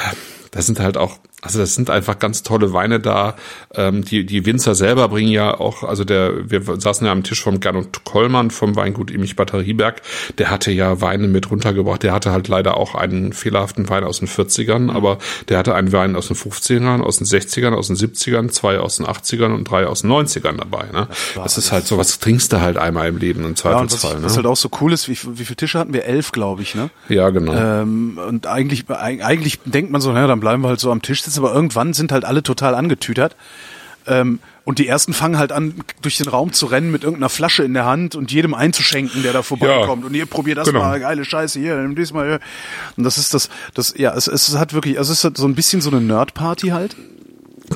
das 0.53 0.65
sind 0.65 0.79
halt 0.79 0.97
auch 0.97 1.19
also 1.43 1.59
das 1.59 1.75
sind 1.75 1.89
einfach 1.89 2.19
ganz 2.19 2.41
tolle 2.43 2.71
Weine 2.71 3.01
da. 3.01 3.35
Ähm, 3.75 4.05
die, 4.05 4.25
die 4.25 4.45
Winzer 4.45 4.75
selber 4.75 5.09
bringen 5.09 5.29
ja 5.29 5.59
auch, 5.59 5.83
also 5.83 6.05
der, 6.05 6.49
wir 6.49 6.61
saßen 6.79 7.05
ja 7.05 7.11
am 7.11 7.23
Tisch 7.23 7.43
vom 7.43 7.59
Gernot 7.59 8.05
Kollmann 8.05 8.49
vom 8.49 8.77
Weingut 8.77 9.11
Imich 9.11 9.35
Batterieberg, 9.35 10.01
der 10.37 10.49
hatte 10.49 10.71
ja 10.71 11.01
Weine 11.01 11.27
mit 11.27 11.51
runtergebracht. 11.51 12.01
Der 12.03 12.13
hatte 12.13 12.31
halt 12.31 12.47
leider 12.47 12.77
auch 12.77 12.95
einen 12.95 13.33
fehlerhaften 13.33 13.89
Wein 13.89 14.05
aus 14.05 14.19
den 14.19 14.29
40ern, 14.29 14.79
mhm. 14.79 14.89
aber 14.91 15.17
der 15.49 15.57
hatte 15.57 15.75
einen 15.75 15.91
Wein 15.91 16.15
aus 16.15 16.27
den 16.27 16.37
50ern, 16.37 17.01
aus 17.01 17.17
den 17.17 17.27
60ern, 17.27 17.73
aus 17.73 17.87
den 17.87 17.97
70ern, 17.97 18.49
zwei 18.49 18.79
aus 18.79 18.97
den 18.97 19.05
80ern 19.05 19.53
und 19.53 19.69
drei 19.69 19.85
aus 19.85 20.01
den 20.01 20.11
90ern 20.11 20.57
dabei. 20.57 20.85
Ne? 20.93 21.07
Das, 21.35 21.43
das 21.43 21.57
ist 21.57 21.71
halt 21.73 21.85
so, 21.85 21.97
was 21.97 22.19
trinkst 22.19 22.53
du 22.53 22.61
halt 22.61 22.77
einmal 22.77 23.09
im 23.09 23.17
Leben 23.17 23.43
im 23.43 23.57
Zweifelsfall. 23.57 24.11
Ja, 24.11 24.15
was, 24.15 24.21
ne? 24.21 24.27
was 24.27 24.35
halt 24.37 24.45
auch 24.45 24.55
so 24.55 24.69
cool 24.79 24.93
ist, 24.93 25.09
wie, 25.09 25.17
wie 25.37 25.43
viele 25.43 25.57
Tische 25.57 25.77
hatten 25.77 25.93
wir? 25.93 26.05
Elf, 26.05 26.31
glaube 26.31 26.61
ich, 26.61 26.73
ne? 26.73 26.89
Ja, 27.09 27.31
genau. 27.31 27.53
Ähm, 27.53 28.17
und 28.29 28.47
eigentlich, 28.47 28.89
eigentlich 28.89 29.59
denkt 29.65 29.91
man 29.91 29.99
so, 29.99 30.13
naja, 30.13 30.27
dann 30.27 30.39
bleiben 30.43 30.62
wir 30.62 30.67
halt 30.67 30.79
so 30.82 30.91
am 30.91 31.01
Tisch 31.01 31.23
sitzen, 31.23 31.39
aber 31.39 31.56
irgendwann 31.56 31.93
sind 31.93 32.12
halt 32.12 32.25
alle 32.25 32.43
total 32.43 32.75
angetütert. 32.75 33.38
Ähm, 34.06 34.39
und 34.65 34.77
die 34.77 34.88
ersten 34.88 35.13
fangen 35.13 35.38
halt 35.38 35.53
an, 35.53 35.75
durch 36.01 36.17
den 36.17 36.27
Raum 36.27 36.51
zu 36.51 36.65
rennen 36.65 36.91
mit 36.91 37.03
irgendeiner 37.03 37.29
Flasche 37.29 37.63
in 37.63 37.73
der 37.73 37.86
Hand 37.86 38.15
und 38.15 38.29
jedem 38.29 38.53
einzuschenken, 38.53 39.23
der 39.23 39.32
da 39.32 39.41
vorbeikommt. 39.41 40.03
Ja, 40.03 40.08
und 40.08 40.13
ihr 40.13 40.25
probiert 40.25 40.58
das 40.58 40.67
genau. 40.67 40.82
mal, 40.82 40.99
geile 40.99 41.23
Scheiße 41.23 41.60
hier, 41.60 41.77
nimm 41.77 41.95
diesmal 41.95 42.27
hier. 42.27 42.39
Und 42.97 43.06
das 43.06 43.17
ist 43.17 43.34
das, 43.34 43.49
das, 43.73 43.93
ja, 43.97 44.13
es, 44.13 44.27
es 44.27 44.58
hat 44.58 44.73
wirklich, 44.73 44.97
also 44.97 45.13
es 45.13 45.23
ist 45.23 45.38
so 45.38 45.47
ein 45.47 45.56
bisschen 45.56 45.79
so 45.79 45.89
eine 45.89 46.01
Nerd-Party 46.01 46.69
halt. 46.69 46.97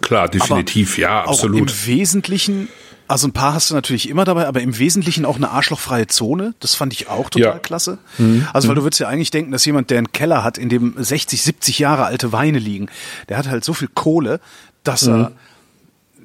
Klar, 0.02 0.28
definitiv, 0.28 0.94
aber 0.96 1.02
ja, 1.02 1.24
absolut. 1.24 1.70
Auch 1.70 1.74
Im 1.74 1.88
Wesentlichen 1.88 2.68
also 3.08 3.28
ein 3.28 3.32
paar 3.32 3.54
hast 3.54 3.70
du 3.70 3.74
natürlich 3.74 4.10
immer 4.10 4.26
dabei, 4.26 4.48
aber 4.48 4.62
im 4.62 4.78
Wesentlichen 4.78 5.26
auch 5.26 5.38
eine 5.38 5.50
arschlochfreie 5.50 6.08
Zone. 6.08 6.54
Das 6.60 6.76
fand 6.76 6.94
ich 6.94 7.10
auch 7.10 7.30
total 7.30 7.54
ja. 7.54 7.60
klasse. 7.60 7.98
Mhm. 8.18 8.48
Also 8.54 8.68
weil 8.68 8.76
du 8.76 8.84
würdest 8.84 9.00
ja 9.00 9.08
eigentlich 9.08 9.32
denken, 9.32 9.52
dass 9.52 9.66
jemand, 9.66 9.90
der 9.90 10.00
einen 10.00 10.12
Keller 10.12 10.44
hat, 10.44 10.58
in 10.58 10.70
dem 10.70 10.94
60, 10.98 11.42
70 11.42 11.80
Jahre 11.80 12.06
alte 12.06 12.32
Weine 12.32 12.60
liegen, 12.60 12.88
der 13.30 13.38
hat 13.38 13.48
halt 13.48 13.64
so 13.64 13.74
viel 13.74 13.90
Kohle, 13.94 14.40
dass 14.84 15.04
mhm. 15.04 15.14
er 15.14 15.32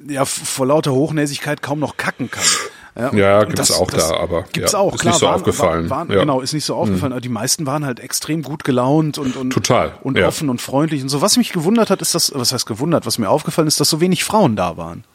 ja 0.07 0.25
vor 0.25 0.67
lauter 0.67 0.91
Hochnäsigkeit 0.91 1.61
kaum 1.61 1.79
noch 1.79 1.95
kacken 1.97 2.29
kann. 2.29 2.43
Ja, 2.95 3.13
ja 3.13 3.43
gibt's 3.43 3.69
das, 3.69 3.79
auch 3.79 3.89
das 3.89 4.09
da, 4.09 4.17
aber 4.17 4.43
gibt's 4.51 4.73
ja, 4.73 4.79
auch, 4.79 4.93
ist 4.93 5.01
klar, 5.01 5.13
nicht 5.13 5.19
so 5.19 5.25
waren, 5.25 5.35
aufgefallen. 5.35 5.89
Waren, 5.89 6.11
ja. 6.11 6.19
Genau, 6.19 6.41
ist 6.41 6.53
nicht 6.53 6.65
so 6.65 6.75
aufgefallen. 6.75 7.09
Mhm. 7.09 7.13
Aber 7.13 7.21
die 7.21 7.29
meisten 7.29 7.65
waren 7.65 7.85
halt 7.85 7.99
extrem 7.99 8.43
gut 8.43 8.63
gelaunt 8.63 9.17
und 9.17 9.35
und 9.35 9.51
total 9.51 9.93
und 10.03 10.17
ja. 10.17 10.27
offen 10.27 10.49
und 10.49 10.61
freundlich 10.61 11.01
und 11.01 11.09
so. 11.09 11.21
Was 11.21 11.37
mich 11.37 11.53
gewundert 11.53 11.89
hat, 11.89 12.01
ist 12.01 12.13
das, 12.13 12.31
was 12.35 12.51
heißt 12.51 12.65
gewundert? 12.65 13.05
Was 13.05 13.17
mir 13.17 13.29
aufgefallen 13.29 13.67
ist, 13.67 13.79
dass 13.79 13.89
so 13.89 13.99
wenig 13.99 14.23
Frauen 14.23 14.55
da 14.55 14.77
waren. 14.77 15.05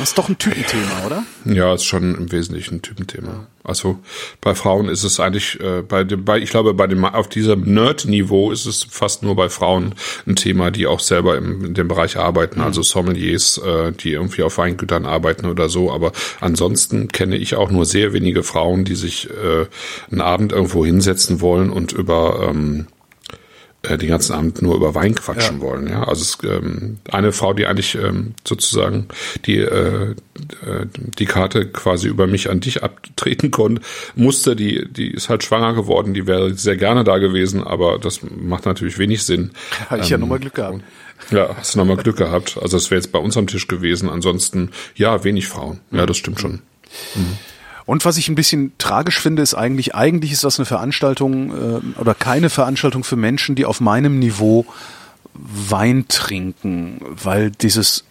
Das 0.00 0.10
ist 0.10 0.18
doch 0.18 0.30
ein 0.30 0.38
Typenthema, 0.38 1.04
oder? 1.04 1.24
Ja, 1.44 1.74
ist 1.74 1.84
schon 1.84 2.14
im 2.14 2.32
Wesentlichen 2.32 2.76
ein 2.76 2.82
Typenthema. 2.82 3.46
Also 3.62 3.98
bei 4.40 4.54
Frauen 4.54 4.88
ist 4.88 5.04
es 5.04 5.20
eigentlich 5.20 5.60
äh, 5.60 5.82
bei 5.82 6.04
dem, 6.04 6.24
bei, 6.24 6.38
ich 6.38 6.48
glaube, 6.48 6.72
bei 6.72 6.86
dem 6.86 7.04
auf 7.04 7.28
diesem 7.28 7.74
Nerd-Niveau 7.74 8.50
ist 8.50 8.64
es 8.64 8.84
fast 8.88 9.22
nur 9.22 9.36
bei 9.36 9.50
Frauen 9.50 9.94
ein 10.26 10.36
Thema, 10.36 10.70
die 10.70 10.86
auch 10.86 11.00
selber 11.00 11.36
im, 11.36 11.66
in 11.66 11.74
dem 11.74 11.88
Bereich 11.88 12.16
arbeiten, 12.16 12.60
mhm. 12.60 12.64
also 12.64 12.82
Sommeliers, 12.82 13.58
äh, 13.58 13.92
die 13.92 14.12
irgendwie 14.12 14.42
auf 14.42 14.56
Weingütern 14.56 15.04
arbeiten 15.04 15.44
oder 15.44 15.68
so. 15.68 15.92
Aber 15.92 16.12
ansonsten 16.40 17.08
kenne 17.08 17.36
ich 17.36 17.54
auch 17.54 17.70
nur 17.70 17.84
sehr 17.84 18.14
wenige 18.14 18.42
Frauen, 18.42 18.86
die 18.86 18.94
sich 18.94 19.28
äh, 19.28 19.66
einen 20.10 20.22
Abend 20.22 20.52
irgendwo 20.52 20.86
hinsetzen 20.86 21.42
wollen 21.42 21.68
und 21.68 21.92
über 21.92 22.48
ähm, 22.48 22.86
äh, 23.82 23.96
den 23.96 24.08
ganzen 24.08 24.32
Abend 24.34 24.60
nur 24.62 24.76
über 24.76 24.94
Wein 24.94 25.14
quatschen 25.14 25.56
ja. 25.56 25.62
wollen. 25.62 25.88
Ja, 25.88 26.04
also 26.04 26.22
es, 26.22 26.38
ähm, 26.44 26.98
eine 27.10 27.32
Frau, 27.32 27.54
die 27.54 27.66
eigentlich 27.66 27.94
ähm, 27.94 28.34
sozusagen 28.46 29.08
die 29.46 29.58
äh, 29.58 30.10
äh, 30.10 30.86
die 30.94 31.24
Karte 31.24 31.66
quasi 31.66 32.08
über 32.08 32.26
mich 32.26 32.50
an 32.50 32.60
dich 32.60 32.82
abtreten 32.82 33.50
konnte, 33.50 33.82
musste, 34.14 34.54
die 34.54 34.86
die 34.90 35.10
ist 35.10 35.28
halt 35.28 35.44
schwanger 35.44 35.74
geworden. 35.74 36.14
Die 36.14 36.26
wäre 36.26 36.54
sehr 36.54 36.76
gerne 36.76 37.04
da 37.04 37.18
gewesen, 37.18 37.62
aber 37.62 37.98
das 37.98 38.20
macht 38.22 38.66
natürlich 38.66 38.98
wenig 38.98 39.24
Sinn. 39.24 39.52
Habe 39.88 40.00
ich 40.00 40.06
ähm, 40.06 40.12
ja 40.12 40.18
nochmal 40.18 40.40
Glück 40.40 40.54
gehabt. 40.54 40.82
Ja, 41.30 41.54
hast 41.56 41.74
du 41.74 41.78
nochmal 41.78 41.96
Glück 41.96 42.16
gehabt. 42.16 42.58
Also 42.60 42.76
es 42.76 42.90
wäre 42.90 43.00
jetzt 43.00 43.12
bei 43.12 43.18
uns 43.18 43.36
am 43.36 43.46
Tisch 43.46 43.68
gewesen. 43.68 44.08
Ansonsten 44.08 44.70
ja 44.94 45.22
wenig 45.24 45.48
Frauen. 45.48 45.80
Ja, 45.90 46.06
das 46.06 46.16
stimmt 46.16 46.40
schon. 46.40 46.60
Mhm. 47.14 47.38
Und 47.90 48.04
was 48.04 48.18
ich 48.18 48.28
ein 48.28 48.36
bisschen 48.36 48.70
tragisch 48.78 49.18
finde, 49.18 49.42
ist 49.42 49.54
eigentlich, 49.54 49.96
eigentlich 49.96 50.30
ist 50.30 50.44
das 50.44 50.60
eine 50.60 50.64
Veranstaltung 50.64 51.50
äh, 51.50 52.00
oder 52.00 52.14
keine 52.14 52.48
Veranstaltung 52.48 53.02
für 53.02 53.16
Menschen, 53.16 53.56
die 53.56 53.64
auf 53.64 53.80
meinem 53.80 54.20
Niveau 54.20 54.64
Wein 55.34 56.04
trinken, 56.06 57.00
weil 57.04 57.50
dieses 57.50 58.04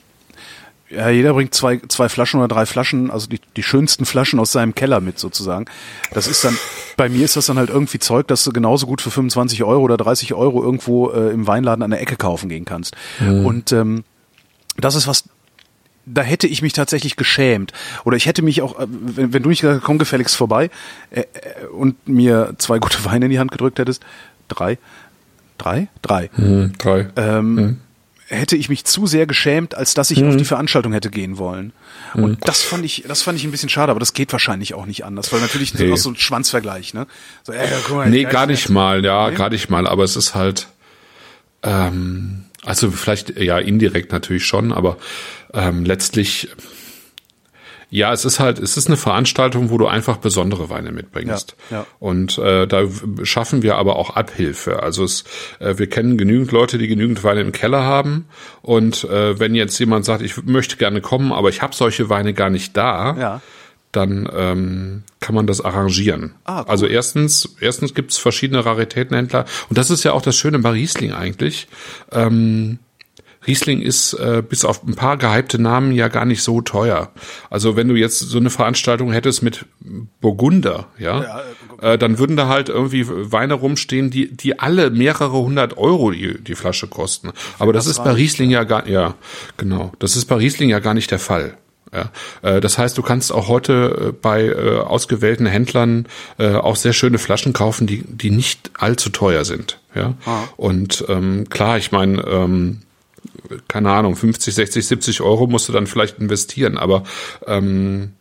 Ja, 0.89 1.07
jeder 1.07 1.31
bringt 1.33 1.53
zwei, 1.53 1.79
zwei 1.87 2.09
Flaschen 2.09 2.41
oder 2.41 2.49
drei 2.49 2.65
Flaschen, 2.65 3.09
also 3.09 3.27
die, 3.27 3.39
die 3.55 3.63
schönsten 3.63 4.03
Flaschen 4.03 4.41
aus 4.41 4.51
seinem 4.51 4.75
Keller 4.75 4.99
mit 4.99 5.17
sozusagen. 5.17 5.63
Das 6.11 6.27
ist 6.27 6.43
dann, 6.43 6.57
bei 6.97 7.07
mir 7.07 7.23
ist 7.23 7.37
das 7.37 7.45
dann 7.45 7.57
halt 7.57 7.69
irgendwie 7.69 7.99
Zeug, 7.99 8.27
dass 8.27 8.43
du 8.43 8.51
genauso 8.51 8.85
gut 8.85 8.99
für 9.01 9.11
25 9.11 9.63
Euro 9.63 9.83
oder 9.83 9.95
30 9.95 10.33
Euro 10.33 10.61
irgendwo 10.61 11.09
äh, 11.11 11.29
im 11.29 11.47
Weinladen 11.47 11.83
an 11.83 11.91
der 11.91 12.01
Ecke 12.01 12.17
kaufen 12.17 12.49
gehen 12.49 12.65
kannst. 12.65 12.97
Mhm. 13.21 13.45
Und 13.45 13.71
ähm, 13.71 14.03
das 14.75 14.95
ist 14.95 15.07
was, 15.07 15.23
da 16.13 16.21
hätte 16.21 16.47
ich 16.47 16.61
mich 16.61 16.73
tatsächlich 16.73 17.15
geschämt. 17.15 17.71
Oder 18.03 18.17
ich 18.17 18.25
hätte 18.25 18.41
mich 18.41 18.61
auch, 18.61 18.79
äh, 18.79 18.87
wenn, 18.89 19.33
wenn 19.33 19.43
du 19.43 19.49
nicht 19.49 19.61
gesagt 19.61 19.83
komm 19.83 19.97
gefälligst 19.97 20.35
vorbei 20.35 20.69
äh, 21.11 21.21
äh, 21.21 21.65
und 21.71 22.07
mir 22.07 22.53
zwei 22.57 22.79
gute 22.79 23.03
Weine 23.05 23.25
in 23.25 23.31
die 23.31 23.39
Hand 23.39 23.51
gedrückt 23.51 23.79
hättest, 23.79 24.03
drei, 24.47 24.77
drei, 25.57 25.87
drei, 26.01 26.29
mhm, 26.35 26.73
drei. 26.77 27.09
Ähm, 27.15 27.55
mhm 27.55 27.77
hätte 28.29 28.55
ich 28.55 28.69
mich 28.69 28.85
zu 28.85 29.07
sehr 29.07 29.25
geschämt, 29.25 29.75
als 29.75 29.95
dass 29.95 30.11
ich 30.11 30.21
mhm. 30.21 30.29
auf 30.29 30.37
die 30.37 30.45
Veranstaltung 30.45 30.93
hätte 30.93 31.09
gehen 31.09 31.39
wollen. 31.39 31.73
Und 32.13 32.31
mhm. 32.31 32.37
das 32.41 32.61
fand 32.61 32.85
ich, 32.85 33.03
das 33.07 33.23
fand 33.23 33.39
ich 33.39 33.43
ein 33.43 33.51
bisschen 33.51 33.69
schade, 33.69 33.89
aber 33.89 33.99
das 33.99 34.13
geht 34.13 34.31
wahrscheinlich 34.31 34.75
auch 34.75 34.85
nicht 34.85 35.03
anders, 35.03 35.33
weil 35.33 35.41
natürlich 35.41 35.73
nee. 35.73 35.91
auch 35.91 35.97
so 35.97 36.09
ein 36.09 36.15
Schwanzvergleich, 36.15 36.93
ne? 36.93 37.07
So, 37.43 37.53
ey, 37.53 37.67
guck 37.87 37.95
mal, 37.97 38.09
nee, 38.09 38.25
gar 38.25 38.45
nicht 38.45 38.69
mal, 38.69 39.03
ja, 39.03 39.29
nee? 39.29 39.35
gar 39.35 39.49
nicht 39.49 39.69
mal, 39.71 39.87
aber 39.87 40.03
es 40.03 40.15
ist 40.15 40.35
halt, 40.35 40.67
ähm, 41.63 42.45
also 42.63 42.91
vielleicht 42.91 43.35
ja 43.39 43.57
indirekt 43.57 44.11
natürlich 44.11 44.45
schon, 44.45 44.71
aber 44.71 44.97
ähm, 45.53 45.85
letztlich 45.85 46.49
ja, 47.91 48.13
es 48.13 48.23
ist 48.23 48.39
halt, 48.39 48.59
es 48.59 48.77
ist 48.77 48.87
eine 48.87 48.97
Veranstaltung, 48.97 49.71
wo 49.71 49.77
du 49.79 49.87
einfach 49.87 50.17
besondere 50.17 50.69
Weine 50.69 50.91
mitbringst. 50.91 51.55
Ja, 51.71 51.77
ja. 51.77 51.85
Und 51.99 52.37
äh, 52.37 52.67
da 52.67 52.83
schaffen 53.23 53.63
wir 53.63 53.77
aber 53.77 53.95
auch 53.95 54.11
Abhilfe. 54.11 54.83
Also 54.83 55.03
es, 55.03 55.23
äh, 55.59 55.77
wir 55.77 55.89
kennen 55.89 56.17
genügend 56.17 56.51
Leute, 56.51 56.77
die 56.77 56.87
genügend 56.87 57.23
Weine 57.23 57.41
im 57.41 57.51
Keller 57.51 57.83
haben. 57.83 58.25
Und 58.61 59.05
äh, 59.05 59.39
wenn 59.39 59.55
jetzt 59.55 59.79
jemand 59.79 60.05
sagt, 60.05 60.21
ich 60.21 60.43
möchte 60.43 60.77
gerne 60.77 61.01
kommen, 61.01 61.31
aber 61.31 61.49
ich 61.49 61.63
habe 61.63 61.73
solche 61.73 62.09
Weine 62.09 62.35
gar 62.35 62.51
nicht 62.51 62.77
da, 62.77 63.15
ja. 63.17 63.41
dann 63.91 64.29
ähm, 64.35 65.03
kann 65.19 65.33
man 65.33 65.47
das 65.47 65.59
arrangieren. 65.59 66.35
Ah, 66.43 66.61
cool. 66.61 66.65
Also 66.67 66.85
erstens, 66.85 67.55
erstens 67.59 67.95
gibt's 67.95 68.19
verschiedene 68.19 68.63
Raritätenhändler. 68.63 69.45
Und 69.67 69.79
das 69.79 69.89
ist 69.89 70.03
ja 70.03 70.13
auch 70.13 70.21
das 70.21 70.37
Schöne 70.37 70.59
bei 70.59 70.71
Riesling 70.71 71.11
eigentlich. 71.11 71.67
Ähm, 72.11 72.77
Riesling 73.47 73.81
ist 73.81 74.13
äh, 74.13 74.43
bis 74.47 74.65
auf 74.65 74.83
ein 74.83 74.95
paar 74.95 75.17
gehypte 75.17 75.61
Namen 75.61 75.91
ja 75.93 76.07
gar 76.07 76.25
nicht 76.25 76.43
so 76.43 76.61
teuer. 76.61 77.11
Also 77.49 77.75
wenn 77.75 77.87
du 77.87 77.95
jetzt 77.95 78.19
so 78.19 78.37
eine 78.37 78.49
Veranstaltung 78.49 79.11
hättest 79.11 79.43
mit 79.43 79.65
Burgunder, 80.21 80.87
ja, 80.97 81.23
ja 81.23 81.41
äh, 81.81 81.97
dann 81.97 82.19
würden 82.19 82.35
da 82.35 82.47
halt 82.47 82.69
irgendwie 82.69 83.05
Weine 83.07 83.53
rumstehen, 83.53 84.09
die 84.09 84.35
die 84.35 84.59
alle 84.59 84.89
mehrere 84.89 85.31
hundert 85.31 85.77
Euro 85.77 86.11
die, 86.11 86.41
die 86.41 86.55
Flasche 86.55 86.87
kosten. 86.87 87.31
Aber 87.57 87.71
das, 87.71 87.85
das 87.85 87.97
ist 87.97 88.03
bei 88.03 88.11
Riesling 88.11 88.49
ja 88.49 88.63
gar 88.65 88.87
ja 88.87 89.15
genau. 89.57 89.93
Das 89.99 90.15
ist 90.15 90.25
bei 90.25 90.35
Riesling 90.35 90.69
ja 90.69 90.79
gar 90.79 90.93
nicht 90.93 91.11
der 91.11 91.19
Fall. 91.19 91.57
Ja, 91.93 92.11
äh, 92.41 92.61
das 92.61 92.77
heißt, 92.77 92.97
du 92.97 93.01
kannst 93.01 93.33
auch 93.33 93.47
heute 93.47 94.09
äh, 94.09 94.11
bei 94.11 94.45
äh, 94.45 94.77
ausgewählten 94.77 95.45
Händlern 95.45 96.07
auch 96.37 96.75
sehr 96.75 96.93
schöne 96.93 97.17
Flaschen 97.17 97.53
kaufen, 97.53 97.87
die 97.87 98.03
die 98.03 98.31
nicht 98.31 98.71
allzu 98.77 99.09
teuer 99.09 99.45
sind. 99.45 99.79
Ja, 99.95 100.13
ah. 100.25 100.43
und 100.57 101.03
ähm, 101.07 101.49
klar, 101.49 101.77
ich 101.77 101.91
meine, 101.91 102.21
ähm, 102.21 102.81
keine 103.67 103.91
Ahnung, 103.91 104.15
50, 104.15 104.53
60, 104.53 104.87
70 104.87 105.21
Euro 105.21 105.47
musst 105.47 105.67
du 105.69 105.73
dann 105.73 105.87
vielleicht 105.87 106.19
investieren, 106.19 106.77
aber 106.77 107.03
ähm, 107.47 108.13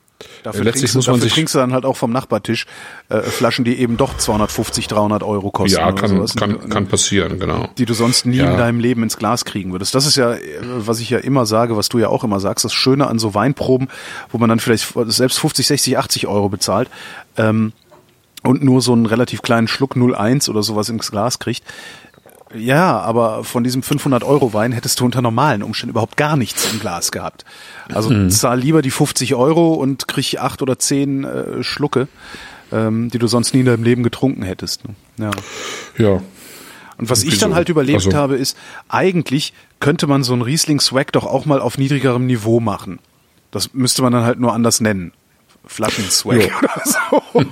Dafür, 0.43 0.65
letztlich 0.65 0.95
muss 0.95 1.07
man 1.07 1.17
dafür 1.17 1.25
sich 1.25 1.35
trinkst 1.35 1.55
du 1.55 1.59
dann 1.59 1.73
halt 1.73 1.85
auch 1.85 1.97
vom 1.97 2.11
Nachbartisch 2.11 2.67
äh, 3.09 3.21
Flaschen, 3.21 3.65
die 3.65 3.79
eben 3.79 3.97
doch 3.97 4.17
250, 4.17 4.89
300 4.89 5.23
Euro 5.23 5.51
kosten. 5.51 5.79
Ja, 5.79 5.93
kann, 5.93 6.27
kann, 6.27 6.69
kann 6.69 6.87
passieren, 6.89 7.39
genau. 7.39 7.69
Die 7.79 7.85
du 7.85 7.95
sonst 7.95 8.27
nie 8.27 8.39
ja. 8.39 8.51
in 8.51 8.59
deinem 8.59 8.81
Leben 8.81 9.05
ins 9.05 9.17
Glas 9.17 9.45
kriegen 9.45 9.71
würdest. 9.71 9.95
Das 9.95 10.07
ist 10.07 10.17
ja, 10.17 10.37
was 10.61 10.99
ich 10.99 11.11
ja 11.11 11.19
immer 11.19 11.47
sage, 11.47 11.77
was 11.77 11.89
du 11.89 11.99
ja 11.99 12.09
auch 12.09 12.25
immer 12.25 12.41
sagst, 12.41 12.65
das 12.65 12.73
Schöne 12.73 13.07
an 13.07 13.21
so 13.21 13.35
Weinproben, 13.35 13.89
wo 14.31 14.39
man 14.39 14.49
dann 14.49 14.59
vielleicht 14.59 14.93
selbst 15.07 15.39
50, 15.39 15.67
60, 15.67 15.99
80 15.99 16.27
Euro 16.27 16.49
bezahlt 16.49 16.89
ähm, 17.37 17.73
und 18.43 18.65
nur 18.65 18.83
so 18.83 18.95
einen 18.95 19.07
relativ 19.07 19.43
kleinen 19.43 19.69
Schluck 19.69 19.97
01 19.97 20.49
oder 20.49 20.65
sowas 20.65 20.89
ins 20.89 21.11
Glas 21.13 21.39
kriegt. 21.39 21.63
Ja, 22.55 22.99
aber 23.01 23.45
von 23.45 23.63
diesem 23.63 23.83
500 23.83 24.25
Euro 24.25 24.55
Wein 24.55 24.73
hättest 24.73 25.01
du 25.01 25.05
unter 25.05 25.21
normalen 25.21 25.63
Umständen 25.63 25.91
überhaupt 25.91 26.17
gar 26.17 26.37
nichts 26.37 26.73
im 26.73 26.81
Glas 26.81 27.13
gehabt. 27.13 27.45
Also 27.93 28.11
mhm. 28.11 28.31
zahl 28.31 28.59
lieber 28.59 28.81
die 28.81 28.91
50 28.91 29.35
Euro 29.35 29.75
und 29.75 30.09
krieg 30.09 30.39
acht 30.41 30.63
oder 30.63 30.79
zehn 30.79 31.25
äh, 31.25 31.63
Schlucke, 31.63 32.09
ähm, 32.73 33.11
die 33.11 33.19
du 33.19 33.27
sonst 33.27 33.53
nie 33.55 33.61
in 33.61 33.67
deinem 33.67 33.85
Leben 33.85 34.03
getrunken 34.03 34.43
hättest. 34.43 34.83
Ne? 34.89 34.95
Ja. 35.19 35.31
Ja. 35.99 36.23
Und 36.97 37.11
was 37.11 37.23
ich 37.23 37.39
dann 37.39 37.55
halt 37.55 37.69
überlegt 37.69 38.07
also. 38.07 38.17
habe, 38.17 38.37
ist, 38.37 38.57
eigentlich 38.89 39.53
könnte 39.79 40.07
man 40.07 40.25
so 40.25 40.35
ein 40.35 40.43
Riesling-Swag 40.43 41.13
doch 41.13 41.25
auch 41.25 41.45
mal 41.47 41.61
auf 41.61 41.79
niedrigerem 41.79 42.27
Niveau 42.27 42.61
machen. 42.61 42.99
Das 43.51 43.73
müsste 43.73 44.03
man 44.03 44.13
dann 44.13 44.25
halt 44.25 44.41
nur 44.41 44.53
anders 44.53 44.81
nennen. 44.81 45.13
Flaschenswag 45.69 46.51
oder 46.63 46.83
so. 46.85 47.45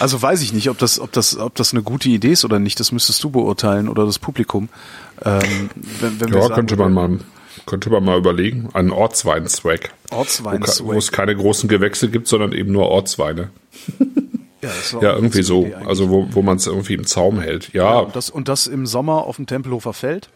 also 0.00 0.22
weiß 0.22 0.40
ich 0.42 0.52
nicht, 0.52 0.70
ob 0.70 0.78
das, 0.78 0.98
ob 0.98 1.12
das, 1.12 1.36
ob 1.36 1.54
das 1.56 1.72
eine 1.74 1.82
gute 1.82 2.08
Idee 2.08 2.32
ist 2.32 2.44
oder 2.44 2.58
nicht. 2.58 2.80
Das 2.80 2.92
müsstest 2.92 3.22
du 3.24 3.30
beurteilen 3.30 3.88
oder 3.88 4.06
das 4.06 4.18
Publikum. 4.18 4.68
Ähm, 5.24 5.70
wenn, 6.00 6.20
wenn 6.20 6.32
ja, 6.32 6.48
könnte 6.48 6.76
man 6.76 6.92
mal, 6.92 7.18
könnte 7.66 7.90
man 7.90 8.04
mal 8.04 8.16
überlegen. 8.16 8.70
Ein 8.72 8.90
Ortswein-Swag. 8.90 9.92
Ortswein-Swag. 10.10 10.86
Wo, 10.86 10.94
wo 10.94 10.98
es 10.98 11.12
keine 11.12 11.36
großen 11.36 11.68
Gewächse 11.68 12.08
gibt, 12.08 12.28
sondern 12.28 12.52
eben 12.52 12.72
nur 12.72 12.88
Ortsweine. 12.88 13.50
Ja, 14.62 14.70
ja 15.00 15.14
irgendwie 15.14 15.42
so. 15.42 15.68
Also 15.84 16.08
wo, 16.08 16.28
wo 16.30 16.42
man 16.42 16.56
es 16.56 16.66
irgendwie 16.66 16.94
im 16.94 17.06
Zaum 17.06 17.40
hält. 17.40 17.72
Ja. 17.72 17.94
ja 17.94 17.98
und, 17.98 18.16
das, 18.16 18.30
und 18.30 18.48
das 18.48 18.68
im 18.68 18.86
Sommer 18.86 19.24
auf 19.24 19.36
dem 19.36 19.46
Tempelhofer 19.46 19.92
Feld. 19.92 20.28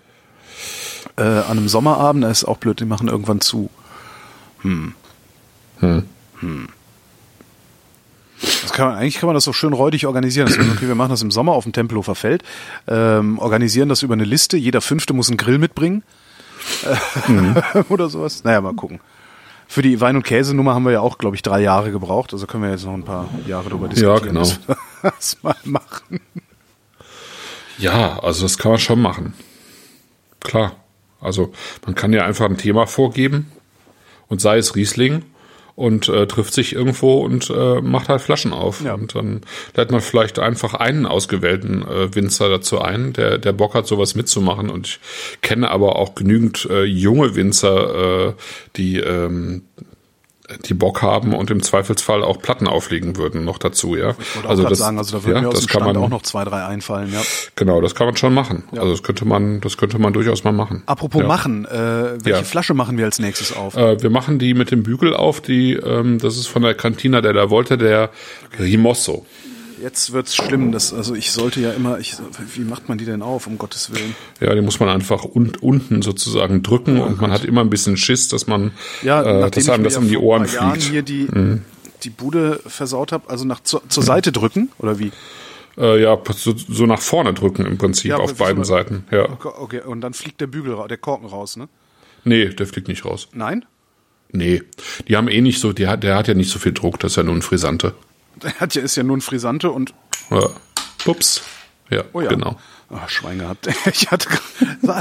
Äh, 1.17 1.23
an 1.23 1.59
einem 1.59 1.69
Sommerabend, 1.69 2.25
da 2.25 2.31
ist 2.31 2.45
auch 2.45 2.59
blöd, 2.59 2.81
die 2.81 2.85
machen 2.85 3.09
irgendwann 3.09 3.41
zu. 3.41 3.71
Hm. 4.63 4.95
Hm. 5.79 6.05
Hm. 6.41 6.69
Kann 8.73 8.89
man, 8.89 8.99
eigentlich 8.99 9.19
kann 9.19 9.29
man 9.29 9.35
das 9.35 9.45
so 9.45 9.53
schön 9.53 9.73
räudig 9.73 10.07
organisieren. 10.07 10.49
Das 10.49 10.59
okay, 10.59 10.87
wir 10.87 10.95
machen 10.95 11.11
das 11.11 11.23
im 11.23 11.31
Sommer 11.31 11.53
auf 11.53 11.65
dem 11.65 11.73
Tempelhofer 11.73 12.15
Feld, 12.15 12.43
ähm, 12.87 13.39
organisieren 13.39 13.89
das 13.89 14.03
über 14.03 14.15
eine 14.15 14.25
Liste. 14.25 14.57
Jeder 14.57 14.81
Fünfte 14.83 15.15
muss 15.15 15.29
einen 15.29 15.39
Grill 15.39 15.59
mitbringen 15.59 16.03
mhm. 17.29 17.57
oder 17.89 18.09
sowas. 18.09 18.45
Naja, 18.45 18.61
mal 18.61 18.75
gucken. 18.75 19.01
Für 19.69 19.83
die 19.83 20.01
Wein- 20.01 20.17
und 20.17 20.23
Käsenummer 20.23 20.75
haben 20.75 20.85
wir 20.85 20.93
ja 20.93 21.01
auch, 21.01 21.19
glaube 21.19 21.35
ich, 21.35 21.43
drei 21.43 21.61
Jahre 21.61 21.91
gebraucht. 21.91 22.33
Also 22.33 22.47
können 22.47 22.63
wir 22.63 22.71
jetzt 22.71 22.85
noch 22.85 22.95
ein 22.95 23.05
paar 23.05 23.29
Jahre 23.47 23.71
darüber 23.71 23.89
diskutieren. 23.89 24.37
Ja, 24.37 24.43
genau. 24.43 24.77
das 25.03 25.39
mal 25.43 25.57
machen. 25.65 26.21
Ja, 27.79 28.19
also 28.21 28.43
das 28.43 28.59
kann 28.59 28.73
man 28.73 28.81
schon 28.81 29.01
machen. 29.01 29.35
Klar. 30.41 30.77
Also 31.21 31.53
man 31.85 31.95
kann 31.95 32.13
ja 32.13 32.25
einfach 32.25 32.47
ein 32.47 32.59
Thema 32.59 32.87
vorgeben 32.87 33.51
und 34.29 34.41
sei 34.41 34.59
es 34.59 34.77
Riesling 34.77 35.25
und 35.77 36.09
äh, 36.09 36.27
trifft 36.27 36.55
sich 36.55 36.75
irgendwo 36.75 37.23
und 37.23 37.51
äh, 37.51 37.81
macht 37.83 38.09
halt 38.09 38.23
Flaschen 38.23 38.53
auf. 38.53 38.83
Ja. 38.83 38.95
Und 38.95 39.15
dann 39.15 39.43
lädt 39.77 39.91
man 39.91 40.01
vielleicht 40.01 40.39
einfach 40.39 40.75
einen 40.75 41.07
ausgewählten 41.07 41.83
äh, 41.83 42.15
Winzer 42.15 42.49
dazu 42.49 42.81
ein, 42.81 43.13
der, 43.13 43.39
der 43.39 43.53
Bock 43.53 43.75
hat, 43.75 43.87
sowas 43.87 44.15
mitzumachen. 44.15 44.71
Und 44.71 44.87
ich 44.87 45.01
kenne 45.43 45.71
aber 45.71 45.97
auch 45.97 46.15
genügend 46.15 46.67
äh, 46.71 46.85
junge 46.85 47.37
Winzer, 47.37 48.29
äh, 48.29 48.33
die 48.77 48.97
ähm, 48.99 49.63
die 50.65 50.75
Bock 50.75 51.03
haben 51.03 51.35
und 51.35 51.51
im 51.51 51.63
Zweifelsfall 51.63 52.23
auch 52.23 52.41
Platten 52.41 52.67
auflegen 52.67 53.17
würden 53.17 53.45
noch 53.45 53.59
dazu, 53.59 53.97
ja. 53.97 54.15
Also 54.47 54.65
das, 54.65 54.79
sagen, 54.79 54.99
also 54.99 55.19
da 55.19 55.25
würden 55.25 55.37
ja, 55.37 55.43
mir 55.43 55.49
aus 55.49 55.61
dem 55.61 55.69
Stand 55.69 55.87
man, 55.87 55.97
auch 55.97 56.09
noch 56.09 56.23
zwei, 56.23 56.45
drei 56.45 56.65
einfallen, 56.65 57.13
ja. 57.13 57.21
Genau, 57.57 57.81
das 57.81 57.95
kann 57.95 58.07
man 58.07 58.17
schon 58.17 58.33
machen. 58.33 58.65
Ja. 58.73 58.81
Also 58.81 58.93
das 58.93 59.03
könnte 59.03 59.25
man, 59.25 59.61
das 59.61 59.77
könnte 59.77 59.99
man 59.99 60.13
durchaus 60.13 60.45
mal 60.45 60.53
machen. 60.53 60.83
Apropos 60.87 61.23
ja. 61.23 61.29
machen, 61.29 61.65
äh, 61.65 62.25
welche. 62.25 62.45
Flasche 62.45 62.75
machen 62.75 62.97
wir 62.97 63.05
als 63.07 63.19
nächstes 63.19 63.57
auf? 63.57 63.77
Äh, 63.77 64.03
wir 64.03 64.11
machen 64.11 64.39
die 64.39 64.55
mit 64.55 64.71
dem 64.71 64.83
Bügel 64.83 65.15
auf, 65.15 65.41
die, 65.41 65.75
ähm, 65.75 66.19
das 66.19 66.37
ist 66.37 66.47
von 66.47 66.63
der 66.63 66.75
Cantina 66.75 67.21
der 67.21 67.33
da 67.33 67.51
wollte, 67.51 67.77
der 67.77 68.11
Rimosso. 68.59 69.27
Jetzt 69.81 70.13
wird's 70.13 70.35
schlimm. 70.35 70.73
Das, 70.73 70.93
also 70.95 71.15
ich 71.15 71.33
sollte 71.33 71.61
ja 71.61 71.73
immer, 71.73 71.99
ich, 71.99 72.17
wie 72.55 72.65
macht 72.65 72.89
man 72.89 72.99
die 72.99 73.05
denn 73.05 73.23
auf, 73.23 73.47
um 73.47 73.59
Gottes 73.59 73.93
Willen? 73.93 74.15
Ja, 74.41 74.55
die 74.55 74.61
muss 74.61 74.81
man 74.81 74.89
einfach 74.89 75.25
un, 75.25 75.53
unten 75.61 76.03
sozusagen 76.03 76.63
drücken 76.63 76.97
ja, 76.97 77.05
und 77.05 77.21
man 77.21 77.31
hat 77.31 77.45
immer 77.45 77.61
ein 77.61 77.71
bisschen 77.71 77.97
Schiss, 77.97 78.29
dass 78.29 78.47
man, 78.47 78.73
ja, 79.03 79.23
äh, 79.23 79.51
dass 79.51 79.69
einem 79.69 79.85
das 79.85 79.97
in 79.97 80.09
die 80.09 80.17
Ohren 80.17 80.47
fliegt. 80.47 80.63
Jahren 80.63 80.81
hier 80.81 81.03
die, 81.03 81.29
mhm. 81.31 81.63
die 82.05 82.11
Bude 82.11 82.61
versaut 82.67 83.13
habe, 83.13 83.29
also 83.29 83.45
nach 83.45 83.63
zur, 83.63 83.83
zur 83.89 84.03
Seite 84.03 84.33
drücken 84.33 84.71
oder 84.79 84.99
wie? 84.99 85.13
Äh, 85.77 86.03
ja, 86.03 86.19
so, 86.35 86.55
so, 86.57 86.87
nach 86.87 87.01
vorne 87.01 87.35
drücken 87.35 87.67
im 87.67 87.77
Prinzip 87.77 88.11
ja, 88.11 88.17
auf 88.17 88.35
beiden 88.35 88.65
Seiten. 88.65 89.05
Ja. 89.11 89.29
Okay, 89.31 89.49
okay, 89.59 89.81
und 89.83 90.01
dann 90.01 90.15
fliegt 90.15 90.41
der 90.41 90.47
Bügel, 90.47 90.77
der 90.89 90.97
Korken 90.97 91.29
raus, 91.29 91.57
ne? 91.57 91.69
Nee, 92.25 92.49
der 92.49 92.67
fliegt 92.67 92.89
nicht 92.89 93.05
raus. 93.05 93.29
Nein? 93.35 93.65
Nee, 94.33 94.63
die 95.07 95.17
haben 95.17 95.29
eh 95.29 95.41
nicht 95.41 95.61
so, 95.61 95.73
die 95.73 95.87
hat, 95.87 96.03
der 96.03 96.17
hat 96.17 96.29
ja 96.29 96.35
nicht 96.35 96.51
so 96.51 96.59
viel 96.59 96.73
Druck, 96.73 96.99
das 96.99 97.13
ist 97.13 97.17
ja 97.17 97.23
nur 97.23 97.35
ein 97.35 97.43
Frisante. 97.43 97.95
Er 98.43 98.61
hat 98.61 98.75
ja, 98.75 98.83
ist 98.83 98.97
ja 98.97 99.03
nun 99.03 99.21
Frisante 99.21 99.71
und. 99.71 99.95
Ja. 100.31 100.51
Ups. 101.07 101.43
Ja, 101.91 102.05
oh 102.13 102.21
ja, 102.21 102.29
genau. 102.29 102.59
Ach, 102.91 103.09
Schwein 103.09 103.39
gehabt. 103.39 103.69
Ich 103.87 104.11
hatte 104.11 104.29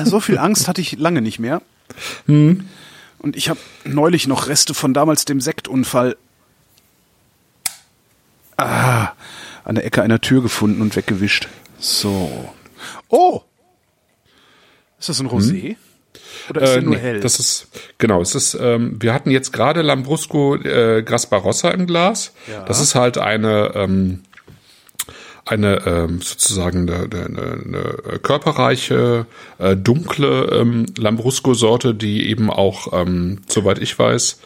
so 0.05 0.19
viel 0.19 0.37
Angst 0.37 0.67
hatte 0.67 0.81
ich 0.81 0.93
lange 0.93 1.21
nicht 1.21 1.39
mehr. 1.39 1.61
Hm. 2.27 2.67
Und 3.19 3.35
ich 3.35 3.49
habe 3.49 3.59
neulich 3.83 4.27
noch 4.27 4.47
Reste 4.47 4.73
von 4.73 4.93
damals 4.93 5.25
dem 5.25 5.41
Sektunfall 5.41 6.15
ah, 8.57 9.09
an 9.63 9.75
der 9.75 9.85
Ecke 9.85 10.01
einer 10.03 10.21
Tür 10.21 10.41
gefunden 10.41 10.81
und 10.81 10.95
weggewischt. 10.95 11.47
So. 11.79 12.53
Oh! 13.09 13.41
Ist 14.99 15.09
das 15.09 15.19
ein 15.19 15.27
Rosé? 15.27 15.69
Hm? 15.69 15.75
Oder 16.49 16.61
ist 16.61 16.75
Äh, 16.75 16.81
nur 16.81 16.95
nee, 16.95 17.01
hell? 17.01 17.19
Das 17.19 17.39
ist 17.39 17.67
genau. 17.97 18.21
Es 18.21 18.35
ist. 18.35 18.57
Ähm, 18.59 18.97
wir 18.99 19.13
hatten 19.13 19.31
jetzt 19.31 19.53
gerade 19.53 19.81
Lambrusco 19.81 20.55
äh, 20.55 21.03
Grasparossa 21.03 21.69
im 21.69 21.87
Glas. 21.87 22.33
Ja. 22.51 22.63
Das 22.63 22.79
ist 22.81 22.95
halt 22.95 23.17
eine 23.17 23.71
ähm, 23.75 24.21
eine 25.45 25.85
ähm, 25.85 26.21
sozusagen 26.21 26.89
eine, 26.89 27.03
eine, 27.03 27.61
eine 27.63 28.19
körperreiche, 28.19 29.27
äh, 29.59 29.75
dunkle 29.75 30.45
ähm, 30.51 30.87
Lambrusco-Sorte, 30.97 31.93
die 31.93 32.29
eben 32.29 32.49
auch, 32.49 32.93
ähm, 32.93 33.41
soweit 33.47 33.77
ich 33.77 33.97
weiß, 33.97 34.39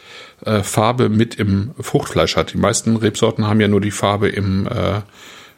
äh, 0.45 0.61
Farbe 0.61 1.07
mit 1.07 1.35
im 1.35 1.71
Fruchtfleisch 1.79 2.35
hat. 2.35 2.51
Die 2.51 2.57
meisten 2.57 2.97
Rebsorten 2.97 3.47
haben 3.47 3.61
ja 3.61 3.69
nur 3.69 3.79
die 3.79 3.91
Farbe 3.91 4.27
im 4.27 4.67
äh, 4.67 5.01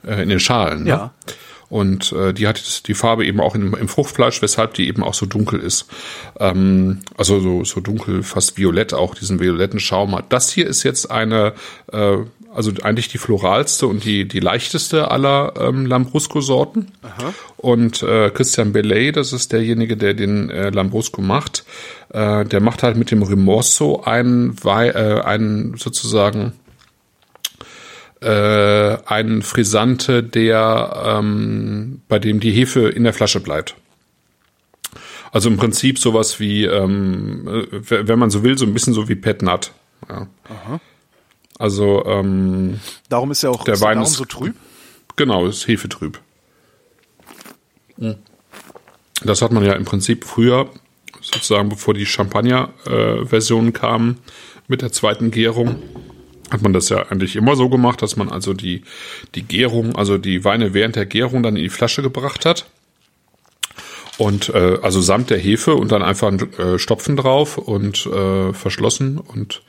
äh, 0.08 0.22
in 0.22 0.30
den 0.30 0.40
Schalen. 0.40 0.84
Ne? 0.84 0.90
Ja. 0.90 1.14
Und 1.72 2.12
äh, 2.12 2.34
die 2.34 2.48
hat 2.50 2.88
die 2.90 2.94
Farbe 2.94 3.26
eben 3.26 3.40
auch 3.40 3.56
im, 3.56 3.74
im 3.74 3.88
Fruchtfleisch, 3.88 4.42
weshalb 4.42 4.74
die 4.74 4.90
eben 4.90 5.04
auch 5.04 5.14
so 5.14 5.26
dunkel 5.26 5.62
ist. 5.62 5.88
Ähm, 6.38 7.00
also 7.18 7.40
so, 7.40 7.64
so 7.64 7.80
dunkel, 7.80 8.24
fast 8.24 8.58
violett 8.58 8.94
auch, 8.94 9.16
diesen 9.16 9.40
violetten 9.40 9.80
Schaum 9.80 10.14
hat. 10.14 10.26
Das 10.34 10.52
hier 10.52 10.68
ist 10.68 10.84
jetzt 10.84 11.10
eine, 11.10 11.54
äh, 11.94 12.18
also 12.54 12.74
eigentlich 12.84 13.08
die 13.08 13.18
floralste 13.18 13.88
und 13.88 14.04
die, 14.04 14.28
die 14.28 14.42
leichteste 14.42 15.10
aller 15.12 15.54
ähm, 15.58 15.86
Lambrusco-Sorten. 15.86 16.92
Und 17.56 18.04
äh, 18.04 18.32
Christian 18.32 18.74
Bellet, 18.74 19.16
das 19.16 19.32
ist 19.32 19.54
derjenige, 19.54 19.96
der 19.96 20.14
den 20.14 20.50
äh, 20.50 20.72
Lambrusco 20.72 21.22
macht, 21.22 21.64
äh, 22.10 22.44
der 22.44 22.60
macht 22.60 22.84
halt 22.84 22.98
mit 22.98 23.12
dem 23.12 23.24
Rimorso 23.24 24.02
einen, 24.02 24.62
Wei 24.62 24.90
äh, 24.90 25.22
einen 25.22 25.78
sozusagen 25.78 26.52
äh, 28.22 28.98
einen 29.06 29.42
Frisante, 29.42 30.24
der 30.24 31.04
ähm, 31.20 32.02
bei 32.08 32.20
dem 32.20 32.40
die 32.40 32.52
Hefe 32.52 32.88
in 32.90 33.04
der 33.04 33.14
Flasche 33.14 33.40
bleibt. 33.40 33.76
Also 35.32 35.50
im 35.50 35.58
Prinzip 35.58 35.98
sowas 35.98 36.40
wie, 36.40 36.66
ähm, 36.66 37.48
äh, 37.48 38.08
wenn 38.08 38.20
man 38.20 38.30
so 38.30 38.44
will, 38.44 38.58
so 38.58 38.66
ein 38.66 38.74
bisschen 38.74 38.94
so 38.94 39.08
wie 39.10 39.16
Pet 39.16 39.42
Nut. 39.42 39.72
Ja. 40.10 40.28
Also 41.58 42.04
ähm, 42.06 42.80
darum 43.10 43.32
ist 43.32 43.44
er 43.44 43.52
auch 43.52 43.64
der 43.64 43.76
ist 43.76 43.82
Wein 43.82 44.02
ist- 44.02 44.14
so 44.14 44.26
trüb. 44.26 44.56
Genau, 45.16 45.46
ist 45.48 45.68
hefetrüb. 45.68 46.20
Das 49.24 49.42
hat 49.42 49.52
man 49.52 49.64
ja 49.64 49.74
im 49.74 49.86
Prinzip 49.86 50.24
früher, 50.26 50.70
sozusagen 51.22 51.70
bevor 51.70 51.94
die 51.94 52.06
Champagner-Versionen 52.06 53.74
kamen, 53.74 54.18
mit 54.68 54.82
der 54.82 54.92
zweiten 54.92 55.30
Gärung, 55.30 55.76
hat 56.52 56.62
man 56.62 56.74
das 56.74 56.90
ja 56.90 57.08
eigentlich 57.10 57.36
immer 57.36 57.56
so 57.56 57.70
gemacht, 57.70 58.02
dass 58.02 58.18
man 58.18 58.30
also 58.30 58.54
die, 58.54 58.84
die 59.36 59.44
Gärung, 59.44 59.96
also 59.96 60.18
die 60.18 60.44
Weine 60.44 60.74
während 60.74 60.96
der 60.96 61.06
Gärung 61.06 61.44
dann 61.44 61.56
in 61.56 61.64
die 61.64 61.70
Flasche 61.70 62.02
gebracht 62.02 62.46
hat. 62.46 62.66
Und 64.18 64.50
äh, 64.50 64.78
also 64.82 65.02
samt 65.02 65.30
der 65.30 65.40
Hefe 65.40 65.74
und 65.74 65.92
dann 65.92 66.04
einfach 66.04 66.28
ein 66.28 66.54
äh, 66.54 66.78
Stopfen 66.78 67.16
drauf 67.16 67.58
und 67.58 68.06
äh, 68.06 68.54
verschlossen. 68.54 69.18
Und 69.18 69.64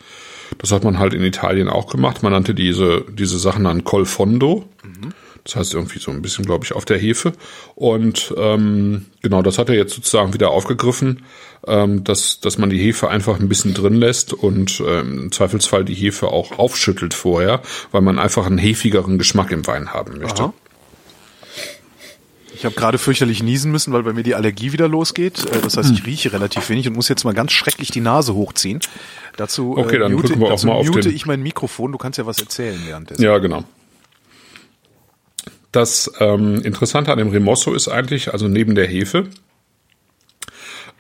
das 0.59 0.73
hat 0.73 0.85
man 0.85 0.99
halt 0.99 1.15
in 1.15 1.23
Italien 1.23 1.69
auch 1.69 1.87
gemacht. 1.87 2.23
Man 2.23 2.33
nannte 2.33 2.55
diese, 2.55 3.05
diese 3.09 3.39
Sachen 3.39 3.65
dann 3.65 3.85
Col 3.85 4.05
Fondo. 4.05 4.69
Das 5.45 5.57
heißt 5.57 5.75
irgendwie 5.75 5.99
so 5.99 6.11
ein 6.13 6.23
bisschen, 6.23 6.45
glaube 6.45 6.65
ich, 6.65 6.73
auf 6.73 6.85
der 6.85 6.99
Hefe. 6.99 7.33
Und 7.75 8.33
ähm, 8.37 9.07
genau, 9.23 9.43
das 9.43 9.59
hat 9.59 9.69
er 9.69 9.75
jetzt 9.75 9.95
sozusagen 9.95 10.33
wieder 10.35 10.51
aufgegriffen, 10.51 11.25
ähm, 11.67 12.05
dass, 12.05 12.39
dass 12.41 12.59
man 12.59 12.71
die 12.71 12.79
Hefe 12.79 13.09
einfach 13.09 13.41
ein 13.41 13.49
bisschen 13.49 13.75
drin 13.75 13.95
lässt 13.95 14.33
und 14.33 14.81
ähm, 14.87 15.19
im 15.25 15.33
Zweifelsfall 15.33 15.85
die 15.85 15.95
Hefe 15.95 16.29
auch 16.29 16.59
aufschüttelt 16.61 17.13
vorher, 17.15 17.61
weil 17.91 18.03
man 18.03 18.19
einfach 18.21 18.47
einen 18.47 18.59
hefigeren 18.59 19.19
Geschmack 19.19 19.51
im 19.51 19.67
Wein 19.67 19.93
haben 19.93 20.19
möchte. 20.21 20.43
Aha. 20.45 20.55
Ich 22.55 22.65
habe 22.65 22.75
gerade 22.77 22.99
fürchterlich 22.99 23.43
niesen 23.43 23.73
müssen, 23.73 23.93
weil 23.93 24.03
bei 24.05 24.13
mir 24.13 24.23
die 24.23 24.35
Allergie 24.37 24.73
wieder 24.73 24.87
losgeht. 24.87 25.45
Äh, 25.47 25.61
Das 25.63 25.77
heißt, 25.77 25.89
Hm. 25.89 25.95
ich 25.97 26.07
rieche 26.07 26.33
relativ 26.33 26.69
wenig 26.69 26.87
und 26.87 26.95
muss 26.95 27.09
jetzt 27.09 27.25
mal 27.25 27.35
ganz 27.35 27.51
schrecklich 27.53 27.91
die 27.91 28.01
Nase 28.01 28.35
hochziehen. 28.35 28.81
Dazu, 29.37 29.75
Okay, 29.77 29.99
dann 29.99 30.13
mute, 30.13 30.39
wir 30.39 30.53
auch 30.53 30.63
mal 30.63 30.73
auf 30.75 30.87
mute 30.87 31.01
den- 31.01 31.17
ich 31.17 31.27
mein 31.27 31.43
Mikrofon. 31.43 31.91
Du 31.91 31.99
kannst 31.99 32.19
ja 32.19 32.27
was 32.27 32.39
erzählen 32.39 32.81
währenddessen. 32.87 33.23
Ja, 33.23 33.39
genau. 33.39 33.65
Das 35.73 36.13
ähm, 36.21 36.61
Interessante 36.63 37.11
an 37.11 37.19
dem 37.19 37.31
Remosso 37.31 37.73
ist 37.73 37.89
eigentlich, 37.89 38.33
also 38.33 38.47
neben 38.47 38.75
der 38.75 38.87
Hefe, 38.87 39.29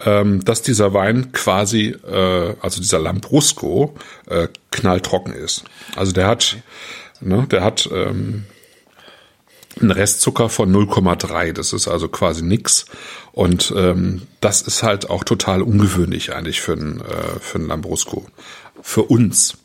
ähm, 0.04 0.44
dass 0.44 0.62
dieser 0.62 0.94
Wein 0.94 1.32
quasi, 1.32 1.88
äh, 1.88 2.54
also 2.60 2.80
dieser 2.80 2.98
Lambrusco, 2.98 3.94
äh, 4.26 4.48
knalltrocken 4.70 5.34
ist. 5.34 5.64
Also 5.94 6.12
der 6.12 6.26
hat, 6.26 6.56
ne, 7.20 7.46
der 7.50 7.62
hat 7.62 7.88
ähm, 7.92 8.44
einen 9.80 9.90
Restzucker 9.90 10.48
von 10.48 10.74
0,3. 10.74 11.52
Das 11.52 11.72
ist 11.72 11.88
also 11.88 12.08
quasi 12.08 12.42
nix. 12.42 12.86
Und 13.32 13.72
ähm, 13.76 14.22
das 14.40 14.62
ist 14.62 14.82
halt 14.82 15.10
auch 15.10 15.24
total 15.24 15.62
ungewöhnlich 15.62 16.34
eigentlich 16.34 16.60
für 16.60 16.72
einen, 16.72 17.00
äh, 17.00 17.40
für 17.40 17.58
einen 17.58 17.68
Lambrusco. 17.68 18.26
Für 18.82 19.02
uns. 19.02 19.58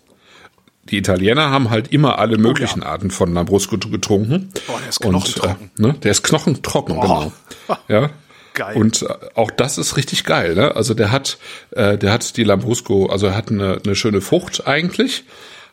Die 0.89 0.97
Italiener 0.97 1.49
haben 1.49 1.69
halt 1.69 1.91
immer 1.91 2.19
alle 2.19 2.37
möglichen 2.37 2.83
Arten 2.83 3.11
von 3.11 3.33
Lambrusco 3.33 3.77
getrunken. 3.77 4.49
Boah, 4.67 4.79
der 4.79 4.89
ist 4.89 5.05
Und, 5.05 5.11
knochentrocken. 5.11 5.71
Äh, 5.77 5.81
ne, 5.81 5.93
der 6.01 6.11
ist 6.11 6.23
knochentrocken, 6.23 6.95
Boah. 6.95 7.31
genau. 7.67 7.77
Ja. 7.87 8.09
Geil. 8.53 8.75
Und 8.75 9.03
äh, 9.03 9.07
auch 9.35 9.51
das 9.51 9.77
ist 9.77 9.97
richtig 9.97 10.23
geil, 10.23 10.55
ne? 10.55 10.75
Also 10.75 10.93
der 10.93 11.11
hat, 11.11 11.37
äh, 11.71 11.97
der 11.97 12.11
hat 12.11 12.37
die 12.37 12.43
Lambrusco, 12.43 13.05
also 13.05 13.27
er 13.27 13.35
hat 13.35 13.51
eine, 13.51 13.79
eine 13.85 13.95
schöne 13.95 14.21
Frucht 14.21 14.65
eigentlich, 14.65 15.25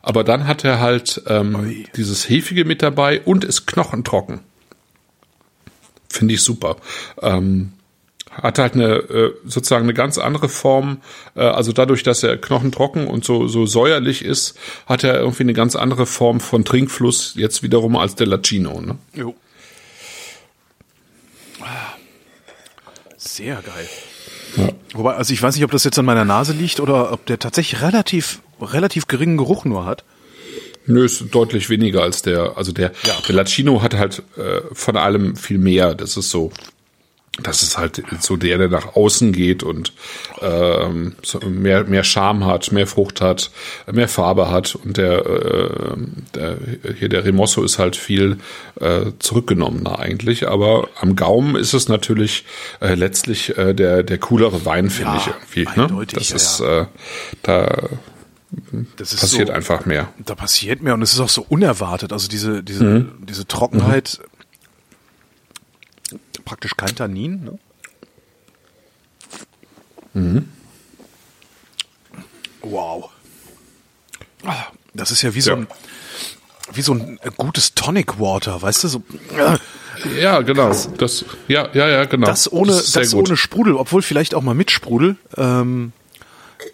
aber 0.03 0.23
dann 0.23 0.47
hat 0.47 0.65
er 0.65 0.81
halt 0.81 1.23
ähm, 1.27 1.87
dieses 1.97 2.29
Hefige 2.29 2.67
mit 2.67 2.83
dabei 2.83 3.23
und 3.23 3.45
ist 3.45 3.67
knochentrocken. 3.67 4.41
Finde 6.11 6.35
ich 6.35 6.43
super. 6.43 6.77
Ähm, 7.23 7.73
hat 8.43 8.59
halt 8.59 8.75
eine 8.75 8.95
äh, 8.97 9.33
sozusagen 9.45 9.85
eine 9.85 9.95
ganz 9.95 10.19
andere 10.19 10.49
Form. 10.49 10.99
Äh, 11.35 11.41
also 11.43 11.73
dadurch, 11.73 12.03
dass 12.03 12.23
er 12.23 12.37
knochentrocken 12.37 13.07
und 13.07 13.25
so 13.25 13.47
so 13.49 13.67
säuerlich 13.67 14.25
ist, 14.25 14.57
hat 14.87 15.05
er 15.05 15.19
irgendwie 15.21 15.45
eine 15.45 15.55
ganz 15.55 15.77
andere 15.77 16.07
Form 16.07 16.41
von 16.41 16.65
Trinkfluss 16.65 17.35
jetzt 17.37 17.63
wiederum 17.63 17.97
als 17.97 18.15
der 18.15 18.27
Lacino. 18.27 18.81
Ne? 18.81 18.97
Jo. 19.15 19.35
Sehr 23.17 23.57
geil. 23.63 23.89
Ja. 24.57 24.69
Wobei, 24.93 25.15
also 25.15 25.33
ich 25.33 25.43
weiß 25.43 25.55
nicht, 25.57 25.65
ob 25.65 25.71
das 25.71 25.85
jetzt 25.85 25.99
an 25.99 26.05
meiner 26.05 26.25
Nase 26.25 26.53
liegt 26.53 26.79
oder 26.81 27.13
ob 27.13 27.27
der 27.27 27.39
tatsächlich 27.39 27.83
relativ, 27.83 28.41
relativ 28.61 29.07
geringen 29.09 29.37
Geruch 29.37 29.65
nur 29.65 29.85
hat. 29.85 30.05
Nö, 30.87 31.05
ist 31.05 31.25
deutlich 31.35 31.71
weniger 31.71 32.03
als 32.03 32.23
der. 32.23 32.57
Also 32.57 32.71
der, 32.73 32.93
Ja. 33.05 33.15
der 33.27 33.35
Lacino 33.35 33.81
hat 33.83 33.95
halt 33.95 34.23
äh, 34.37 34.61
von 34.73 34.97
allem 34.97 35.35
viel 35.37 35.59
mehr. 35.59 35.95
Das 35.95 36.17
ist 36.17 36.31
so. 36.31 36.53
Das 37.43 37.63
ist 37.65 37.77
halt 37.79 38.01
so 38.21 38.37
der, 38.37 38.59
der 38.59 38.69
nach 38.69 38.95
außen 38.95 39.33
geht 39.33 39.65
und 39.65 39.93
ähm, 40.41 41.17
mehr, 41.45 41.83
mehr 41.85 42.05
Charme 42.05 42.45
hat, 42.45 42.71
mehr 42.71 42.87
Frucht 42.87 43.21
hat, 43.21 43.51
mehr 43.91 44.09
Farbe 44.09 44.51
hat. 44.51 44.77
Und 44.77 44.97
der, 44.97 45.27
äh, 45.27 45.97
der 46.35 46.59
hier 46.97 47.09
der 47.09 47.25
Remosso 47.25 47.65
ist 47.65 47.79
halt 47.81 47.97
viel 47.97 48.39
äh, 48.81 49.07
zurückgenommener 49.19 49.99
eigentlich. 49.99 50.47
Aber 50.49 50.89
am 51.01 51.17
Gaumen 51.17 51.57
ist 51.57 51.75
es 51.75 51.89
natürlich 51.89 52.45
äh, 52.81 52.95
letztlich 52.95 53.59
äh, 53.59 53.75
der, 53.75 54.05
der 54.05 54.19
coolere 54.19 54.65
Wein, 54.65 54.89
finde 54.91 55.13
Ja, 55.13 55.17
ich 55.17 55.27
irgendwie. 55.67 55.81
Ne? 55.81 56.07
Das 56.13 56.29
ja, 56.31 56.37
ist. 56.37 56.61
Äh, 56.61 56.87
da 57.43 57.89
Das 58.97 59.13
ist 59.13 59.21
passiert 59.21 59.49
so, 59.49 59.55
einfach 59.55 59.87
mehr. 59.87 60.09
Da 60.25 60.37
passiert 60.37 60.83
mehr 60.83 60.95
und 60.95 61.03
es 61.03 61.13
ist 61.13 61.21
auch 61.21 61.29
so 61.29 61.45
unerwartet. 61.49 62.13
Also 62.13 62.29
diese, 62.29 62.63
diese, 62.63 62.85
Mhm. 62.85 63.13
diese 63.27 63.47
Trockenheit, 63.49 64.21
praktisch 66.45 66.77
kein 66.77 66.95
Tannin. 66.95 67.45
Ne? 67.45 67.59
Mhm. 70.15 70.49
Wow. 72.63 73.11
Das 74.95 75.11
ist 75.11 75.23
ja 75.23 75.35
wie 75.35 75.41
so 75.41 75.51
Ja. 75.51 75.57
ein 75.57 75.67
wie 76.73 76.83
so 76.83 76.95
ein 76.95 77.19
gutes 77.37 77.75
Tonic 77.75 78.19
Water, 78.19 78.63
weißt 78.63 78.85
du, 78.85 78.89
so 78.89 79.03
äh, 79.37 79.59
Ja, 80.21 80.41
genau. 80.41 80.75
Das, 80.97 81.25
ja, 81.47 81.69
ja, 81.75 81.89
ja, 81.89 82.05
genau. 82.07 82.27
das 82.27 82.51
ohne 82.51 82.73
das 82.73 83.13
gut. 83.13 83.29
ohne 83.29 83.37
Sprudel, 83.37 83.75
obwohl 83.77 84.01
vielleicht 84.03 84.35
auch 84.35 84.43
mal 84.43 84.55
mit 84.55 84.71
Sprudel 84.71 85.17
ähm, 85.37 85.93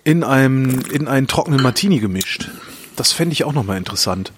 in 0.04 0.22
einem 0.22 0.80
in 0.92 1.08
einen 1.08 1.26
trockenen 1.26 1.60
Martini 1.62 1.98
gemischt. 1.98 2.50
Das 2.96 3.12
fände 3.12 3.32
ich 3.32 3.42
auch 3.44 3.52
noch 3.52 3.64
mal 3.64 3.76
interessant. 3.76 4.32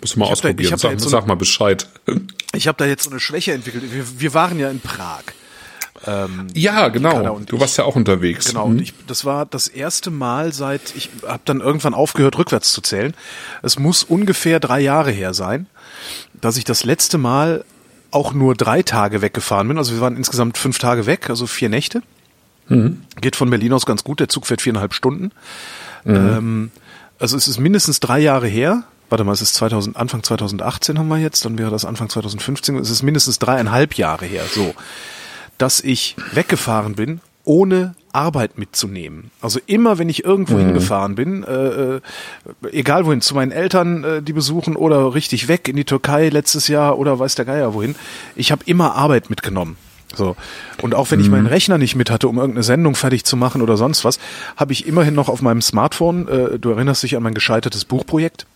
Muss 0.00 0.16
mal 0.16 0.26
Ich 0.26 0.32
ausprobieren. 0.32 0.70
da 0.70 0.76
sag, 0.78 1.00
so 1.00 1.08
sag 1.08 1.26
mal 1.26 1.36
Bescheid. 1.36 1.86
Ich 2.52 2.66
habe 2.66 2.76
da 2.78 2.84
jetzt 2.86 3.04
so 3.04 3.10
eine 3.10 3.20
Schwäche 3.20 3.52
entwickelt. 3.52 3.84
Wir, 3.92 4.20
wir 4.20 4.34
waren 4.34 4.58
ja 4.58 4.68
in 4.70 4.80
Prag. 4.80 5.22
Ähm, 6.06 6.48
Ja, 6.52 6.88
genau. 6.88 7.38
Du 7.46 7.60
warst 7.60 7.78
ja 7.78 7.84
auch 7.84 7.94
unterwegs. 7.94 8.46
Genau, 8.46 8.66
Mhm. 8.66 8.72
und 8.72 8.80
ich, 8.82 8.92
das 9.06 9.24
war 9.24 9.46
das 9.46 9.68
erste 9.68 10.10
Mal 10.10 10.52
seit, 10.52 10.94
ich 10.96 11.10
habe 11.24 11.42
dann 11.44 11.60
irgendwann 11.60 11.94
aufgehört, 11.94 12.36
rückwärts 12.38 12.72
zu 12.72 12.80
zählen. 12.80 13.14
Es 13.62 13.78
muss 13.78 14.02
ungefähr 14.02 14.58
drei 14.58 14.80
Jahre 14.80 15.12
her 15.12 15.32
sein, 15.32 15.66
dass 16.40 16.56
ich 16.56 16.64
das 16.64 16.82
letzte 16.82 17.18
Mal 17.18 17.64
auch 18.10 18.32
nur 18.32 18.56
drei 18.56 18.82
Tage 18.82 19.22
weggefahren 19.22 19.68
bin. 19.68 19.78
Also 19.78 19.92
wir 19.94 20.00
waren 20.00 20.16
insgesamt 20.16 20.58
fünf 20.58 20.78
Tage 20.80 21.06
weg, 21.06 21.30
also 21.30 21.46
vier 21.46 21.68
Nächte. 21.68 22.02
Geht 23.20 23.36
von 23.36 23.50
Berlin 23.50 23.72
aus 23.72 23.86
ganz 23.86 24.02
gut, 24.04 24.18
der 24.20 24.28
Zug 24.28 24.46
fährt 24.46 24.62
viereinhalb 24.62 24.94
Stunden. 24.94 25.30
Ähm, 26.06 26.70
also 27.20 27.36
es 27.36 27.46
ist 27.48 27.58
mindestens 27.60 28.00
drei 28.00 28.18
Jahre 28.20 28.46
her. 28.48 28.82
Warte 29.10 29.24
mal, 29.24 29.32
es 29.32 29.42
ist 29.42 29.54
2000, 29.54 29.96
Anfang 29.96 30.22
2018 30.22 30.98
haben 30.98 31.08
wir 31.08 31.18
jetzt, 31.18 31.44
dann 31.44 31.58
wäre 31.58 31.70
das 31.70 31.84
Anfang 31.84 32.08
2015. 32.08 32.76
Es 32.76 32.90
ist 32.90 33.02
mindestens 33.02 33.38
dreieinhalb 33.38 33.94
Jahre 33.94 34.24
her, 34.24 34.44
so, 34.50 34.74
dass 35.58 35.80
ich 35.80 36.16
weggefahren 36.32 36.94
bin, 36.94 37.20
ohne 37.44 37.94
Arbeit 38.12 38.58
mitzunehmen. 38.58 39.30
Also 39.40 39.60
immer, 39.66 39.98
wenn 39.98 40.08
ich 40.08 40.24
irgendwo 40.24 40.54
Mhm. 40.54 40.60
hingefahren 40.60 41.14
bin, 41.16 41.42
äh, 41.42 41.96
äh, 41.96 42.00
egal 42.72 43.04
wohin, 43.06 43.20
zu 43.20 43.34
meinen 43.34 43.50
Eltern, 43.50 44.04
äh, 44.04 44.22
die 44.22 44.32
besuchen 44.32 44.76
oder 44.76 45.14
richtig 45.14 45.48
weg 45.48 45.66
in 45.68 45.76
die 45.76 45.84
Türkei 45.84 46.28
letztes 46.28 46.68
Jahr 46.68 46.98
oder 46.98 47.18
weiß 47.18 47.34
der 47.34 47.44
Geier 47.44 47.74
wohin, 47.74 47.96
ich 48.36 48.52
habe 48.52 48.62
immer 48.66 48.94
Arbeit 48.94 49.28
mitgenommen. 49.30 49.76
So. 50.14 50.36
Und 50.82 50.94
auch 50.94 51.10
wenn 51.10 51.20
ich 51.20 51.26
Mhm. 51.26 51.32
meinen 51.32 51.46
Rechner 51.46 51.78
nicht 51.78 51.94
mit 51.96 52.10
hatte, 52.10 52.28
um 52.28 52.36
irgendeine 52.38 52.64
Sendung 52.64 52.94
fertig 52.94 53.24
zu 53.24 53.36
machen 53.36 53.62
oder 53.62 53.76
sonst 53.76 54.04
was, 54.04 54.18
habe 54.56 54.72
ich 54.72 54.86
immerhin 54.86 55.14
noch 55.14 55.28
auf 55.28 55.40
meinem 55.40 55.62
Smartphone, 55.62 56.28
äh, 56.28 56.58
du 56.58 56.70
erinnerst 56.70 57.02
dich 57.04 57.16
an 57.16 57.22
mein 57.22 57.34
gescheitertes 57.34 57.84
Buchprojekt, 57.84 58.46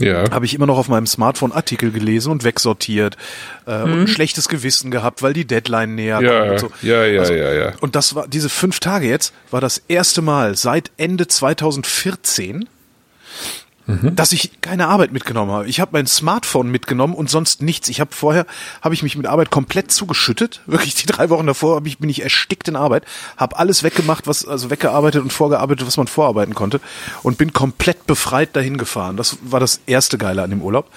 Ja. 0.00 0.30
habe 0.30 0.46
ich 0.46 0.54
immer 0.54 0.66
noch 0.66 0.78
auf 0.78 0.88
meinem 0.88 1.06
Smartphone 1.06 1.52
Artikel 1.52 1.90
gelesen 1.92 2.32
und 2.32 2.42
wegsortiert 2.42 3.16
äh, 3.66 3.82
und 3.82 3.92
ein 4.02 4.08
schlechtes 4.08 4.48
Gewissen 4.48 4.90
gehabt, 4.90 5.22
weil 5.22 5.32
die 5.32 5.44
Deadline 5.46 5.94
näher 5.94 6.20
Mhm. 6.20 6.26
Ja, 6.26 6.38
kommt 6.40 6.50
und 6.52 6.58
so. 6.58 6.70
ja, 6.82 7.04
ja, 7.04 7.20
Also, 7.20 7.34
ja, 7.34 7.52
ja. 7.52 7.72
Und 7.80 7.94
das 7.94 8.14
war 8.14 8.26
diese 8.26 8.48
fünf 8.48 8.80
Tage 8.80 9.06
jetzt 9.06 9.32
war 9.50 9.60
das 9.60 9.82
erste 9.88 10.22
Mal 10.22 10.56
seit 10.56 10.90
Ende 10.96 11.28
2014, 11.28 12.68
Mhm. 13.86 14.14
dass 14.14 14.32
ich 14.32 14.60
keine 14.60 14.88
Arbeit 14.88 15.12
mitgenommen 15.12 15.50
habe. 15.50 15.68
Ich 15.68 15.80
habe 15.80 15.92
mein 15.92 16.06
Smartphone 16.06 16.70
mitgenommen 16.70 17.14
und 17.14 17.30
sonst 17.30 17.62
nichts. 17.62 17.88
Ich 17.88 18.00
habe 18.00 18.14
vorher 18.14 18.46
habe 18.82 18.94
ich 18.94 19.02
mich 19.02 19.16
mit 19.16 19.26
Arbeit 19.26 19.50
komplett 19.50 19.90
zugeschüttet. 19.90 20.60
Wirklich 20.66 20.94
die 20.94 21.06
drei 21.06 21.30
Wochen 21.30 21.46
davor 21.46 21.82
ich, 21.84 21.98
bin 21.98 22.10
ich 22.10 22.22
erstickt 22.22 22.68
in 22.68 22.76
Arbeit, 22.76 23.04
habe 23.36 23.58
alles 23.58 23.82
weggemacht, 23.82 24.26
was 24.26 24.46
also 24.46 24.70
weggearbeitet 24.70 25.22
und 25.22 25.32
vorgearbeitet, 25.32 25.86
was 25.86 25.96
man 25.96 26.06
vorarbeiten 26.06 26.54
konnte 26.54 26.80
und 27.22 27.38
bin 27.38 27.52
komplett 27.52 28.06
befreit 28.06 28.54
dahin 28.54 28.76
gefahren. 28.76 29.16
Das 29.16 29.38
war 29.42 29.60
das 29.60 29.80
erste 29.86 30.18
Geile 30.18 30.42
an 30.42 30.50
dem 30.50 30.62
Urlaub. 30.62 30.90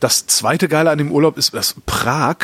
Das 0.00 0.26
zweite 0.26 0.68
Geile 0.68 0.90
an 0.90 0.98
dem 0.98 1.10
Urlaub 1.10 1.38
ist, 1.38 1.54
dass 1.54 1.76
Prag 1.86 2.36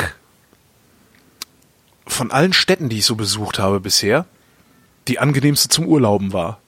von 2.07 2.31
allen 2.31 2.53
Städten, 2.53 2.89
die 2.89 2.99
ich 2.99 3.05
so 3.05 3.15
besucht 3.15 3.59
habe 3.59 3.79
bisher, 3.79 4.25
die 5.07 5.19
angenehmste 5.19 5.69
zum 5.69 5.85
Urlauben 5.85 6.33
war. 6.33 6.62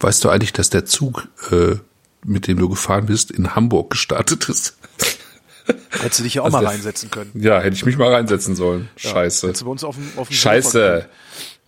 Weißt 0.00 0.22
du 0.24 0.28
eigentlich, 0.30 0.52
dass 0.52 0.70
der 0.70 0.84
Zug, 0.84 1.28
äh, 1.50 1.76
mit 2.24 2.46
dem 2.46 2.58
du 2.58 2.68
gefahren 2.68 3.06
bist, 3.06 3.30
in 3.30 3.54
Hamburg 3.54 3.90
gestartet 3.90 4.48
ist? 4.48 4.76
Hättest 5.90 6.20
du 6.20 6.22
dich 6.24 6.34
ja 6.34 6.42
auch 6.42 6.46
Also 6.46 6.56
mal 6.58 6.62
der- 6.62 6.70
reinsetzen 6.70 7.10
können. 7.10 7.30
Ja, 7.34 7.60
hätte 7.60 7.74
ich 7.76 7.84
mich 7.84 7.98
mal 7.98 8.12
reinsetzen 8.12 8.56
sollen. 8.56 8.88
Scheiße. 8.96 9.46
Hättest 9.48 9.62
du 9.62 9.66
bei 9.66 9.70
uns 9.72 9.84
auf 9.84 9.96
dem, 9.96 10.10
auf 10.16 10.28
dem 10.28 10.34
Scheiße. 10.34 11.06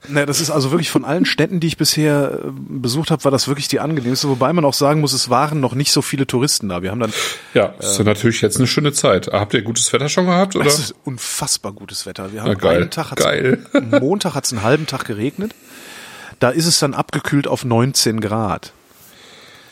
Ne, 0.08 0.24
das 0.24 0.40
ist 0.40 0.48
also 0.48 0.70
wirklich 0.70 0.90
von 0.90 1.04
allen 1.04 1.26
Städten, 1.26 1.60
die 1.60 1.66
ich 1.66 1.76
bisher 1.76 2.40
äh, 2.46 2.50
besucht 2.54 3.10
habe, 3.10 3.22
war 3.24 3.30
das 3.30 3.48
wirklich 3.48 3.68
die 3.68 3.80
angenehmste. 3.80 4.30
Wobei 4.30 4.50
man 4.54 4.64
auch 4.64 4.72
sagen 4.72 5.02
muss, 5.02 5.12
es 5.12 5.28
waren 5.28 5.60
noch 5.60 5.74
nicht 5.74 5.92
so 5.92 6.00
viele 6.00 6.26
Touristen 6.26 6.70
da. 6.70 6.80
Wir 6.80 6.90
haben 6.90 7.00
dann, 7.00 7.12
Ja, 7.52 7.74
ist 7.78 7.98
ja 7.98 8.04
natürlich 8.04 8.40
jetzt 8.40 8.56
eine 8.56 8.66
schöne 8.66 8.94
Zeit. 8.94 9.28
Habt 9.30 9.52
ihr 9.52 9.60
gutes 9.60 9.92
Wetter 9.92 10.08
schon 10.08 10.24
gehabt, 10.24 10.56
oder? 10.56 10.64
es 10.66 10.78
ist 10.78 10.94
unfassbar 11.04 11.72
gutes 11.72 12.06
Wetter. 12.06 12.32
Wir 12.32 12.40
haben 12.40 12.48
Na, 12.48 12.54
geil. 12.54 12.80
einen 12.80 12.90
Tag, 12.90 13.14
Geil. 13.16 13.58
Montag 14.00 14.34
hat 14.34 14.46
es 14.46 14.52
einen 14.52 14.62
halben 14.62 14.86
Tag 14.86 15.04
geregnet. 15.04 15.54
Da 16.40 16.50
ist 16.50 16.66
es 16.66 16.78
dann 16.80 16.94
abgekühlt 16.94 17.46
auf 17.46 17.64
19 17.64 18.20
Grad. 18.20 18.72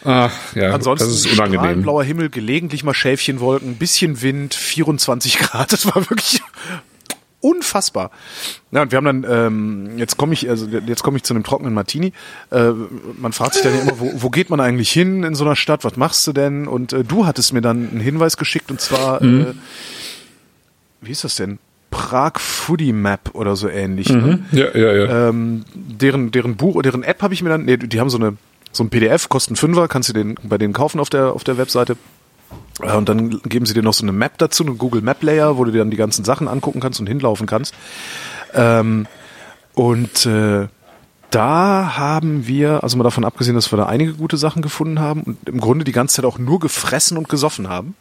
Ach, 0.05 0.31
ja, 0.55 0.73
Ansonsten 0.73 1.09
das 1.09 1.17
ist 1.27 1.33
unangenehm. 1.33 1.83
blauer 1.83 2.05
Himmel, 2.05 2.31
gelegentlich 2.31 2.85
mal 2.85 2.95
Schäfchenwolken, 2.95 3.71
ein 3.73 3.77
bisschen 3.77 4.23
Wind, 4.23 4.55
24 4.55 5.39
Grad. 5.41 5.73
Das 5.73 5.87
war 5.87 5.97
wirklich 6.09 6.41
unfassbar. 7.41 8.11
Ja, 8.71 8.83
und 8.83 8.93
wir 8.93 8.97
haben 8.97 9.05
dann, 9.23 9.27
ähm, 9.29 9.99
jetzt 9.99 10.17
komme 10.17 10.35
ich, 10.35 10.49
also 10.49 10.67
jetzt 10.67 11.03
komme 11.03 11.17
ich 11.17 11.23
zu 11.25 11.35
einem 11.35 11.43
trockenen 11.45 11.73
Martini. 11.75 12.13
Äh, 12.51 12.71
man 13.19 13.33
fragt 13.33 13.55
sich 13.55 13.63
dann 13.63 13.75
ja 13.75 13.81
immer, 13.83 13.99
wo, 13.99 14.13
wo 14.23 14.31
geht 14.31 14.51
man 14.51 14.61
eigentlich 14.61 14.91
hin 14.93 15.23
in 15.25 15.35
so 15.35 15.45
einer 15.45 15.57
Stadt? 15.57 15.85
Was 15.85 15.97
machst 15.97 16.27
du 16.27 16.33
denn? 16.33 16.67
Und 16.69 16.93
äh, 16.93 17.03
du 17.05 17.27
hattest 17.27 17.53
mir 17.53 17.61
dann 17.61 17.91
einen 17.91 18.01
Hinweis 18.01 18.37
geschickt 18.37 18.71
und 18.71 18.81
zwar, 18.81 19.23
Mhm. 19.23 19.41
äh, 19.41 19.55
wie 21.01 21.13
ist 21.13 21.25
das 21.25 21.37
denn? 21.37 21.59
Prag 21.91 22.39
Foodie 22.39 22.93
Map 22.93 23.31
oder 23.35 23.57
so 23.57 23.69
ähnlich. 23.69 24.09
Ne? 24.11 24.45
Ja, 24.53 24.77
ja, 24.77 24.93
ja. 24.93 25.29
ähm, 25.29 25.65
deren, 25.75 26.31
deren 26.31 26.57
Buch 26.57 26.75
oder 26.75 26.91
deren 26.91 27.03
App 27.03 27.23
habe 27.23 27.35
ich 27.35 27.43
mir 27.43 27.49
dann, 27.51 27.65
nee, 27.65 27.77
die 27.77 28.01
haben 28.01 28.11
so 28.11 28.19
eine 28.19 28.37
so 28.71 28.85
ein 28.85 28.91
PDF, 28.91 29.29
kosten 29.29 29.57
Fünfer, 29.57 29.89
kannst 29.89 30.11
du 30.11 30.13
den 30.13 30.37
bei 30.43 30.59
denen 30.59 30.75
kaufen 30.75 31.01
auf 31.01 31.09
der 31.09 31.33
auf 31.33 31.45
der 31.45 31.57
Webseite. 31.57 31.97
Äh, 32.83 32.93
Und 32.93 33.09
dann 33.09 33.41
geben 33.43 33.67
sie 33.67 33.75
dir 33.75 33.83
noch 33.83 33.95
so 33.95 34.05
eine 34.05 34.13
Map 34.13 34.39
dazu, 34.39 34.65
einen 34.65 34.79
Google 34.79 35.01
Map 35.03 35.23
Layer, 35.23 35.57
wo 35.57 35.65
du 35.65 35.73
dir 35.73 35.79
dann 35.79 35.91
die 35.91 35.97
ganzen 35.97 36.25
Sachen 36.25 36.49
angucken 36.49 36.81
kannst 36.81 37.01
und 37.01 37.07
hinlaufen 37.07 37.47
kannst. 37.47 37.75
Ähm, 38.55 39.07
und 39.75 40.27
äh, 40.27 40.69
da 41.31 41.97
haben 41.97 42.47
wir, 42.47 42.83
also 42.83 42.97
mal 42.97 43.05
davon 43.05 43.25
abgesehen, 43.25 43.55
dass 43.55 43.71
wir 43.73 43.77
da 43.77 43.87
einige 43.87 44.15
gute 44.15 44.37
Sachen 44.37 44.63
gefunden 44.63 44.99
haben 44.99 45.23
und 45.23 45.49
im 45.49 45.61
Grunde 45.61 45.85
die 45.85 45.93
ganze 45.93 46.17
Zeit 46.17 46.25
auch 46.25 46.39
nur 46.39 46.59
gefressen 46.59 47.19
und 47.19 47.29
gesoffen 47.29 47.69
haben. 47.69 47.95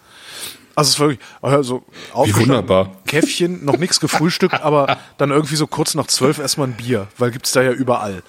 Also 0.78 0.90
es 0.90 0.94
ist 0.94 1.00
wirklich, 1.00 1.20
also 1.42 1.84
aufgestanden, 2.14 2.50
wunderbar. 2.50 2.92
Käffchen, 3.08 3.66
noch 3.66 3.78
nichts 3.78 4.00
gefrühstückt, 4.00 4.54
aber 4.62 4.98
dann 5.18 5.32
irgendwie 5.32 5.56
so 5.56 5.66
kurz 5.66 5.96
nach 5.96 6.06
zwölf 6.06 6.38
erstmal 6.38 6.68
ein 6.68 6.74
Bier, 6.74 7.08
weil 7.18 7.32
gibt's 7.32 7.52
da 7.52 7.64
ja 7.64 7.72
überall. 7.72 8.22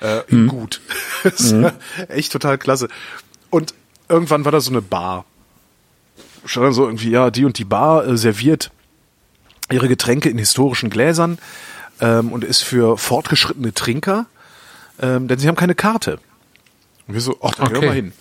Äh, 0.00 0.22
Mhm. 0.28 0.48
Gut. 0.48 0.80
Ist 1.22 1.54
echt 2.08 2.32
total 2.32 2.58
klasse. 2.58 2.88
Und 3.50 3.74
irgendwann 4.08 4.44
war 4.44 4.50
da 4.50 4.60
so 4.60 4.72
eine 4.72 4.82
Bar. 4.82 5.24
Stand 6.44 6.66
dann 6.66 6.72
so 6.72 6.84
irgendwie, 6.84 7.10
ja, 7.10 7.30
die 7.30 7.44
und 7.44 7.58
die 7.58 7.64
Bar 7.64 8.06
äh, 8.06 8.16
serviert 8.18 8.72
ihre 9.70 9.86
Getränke 9.86 10.28
in 10.28 10.36
historischen 10.36 10.90
Gläsern 10.90 11.38
ähm, 12.00 12.32
und 12.32 12.42
ist 12.42 12.62
für 12.64 12.98
fortgeschrittene 12.98 13.72
Trinker, 13.72 14.26
ähm, 15.00 15.28
denn 15.28 15.38
sie 15.38 15.46
haben 15.46 15.54
keine 15.56 15.76
Karte. 15.76 16.18
Und 17.06 17.14
wir 17.14 17.20
so, 17.20 17.38
ach, 17.40 17.54
dann 17.54 17.66
gehen 17.68 17.74
wir 17.74 17.78
Okay. 17.78 17.86
mal 17.86 17.94
hin. 17.94 18.12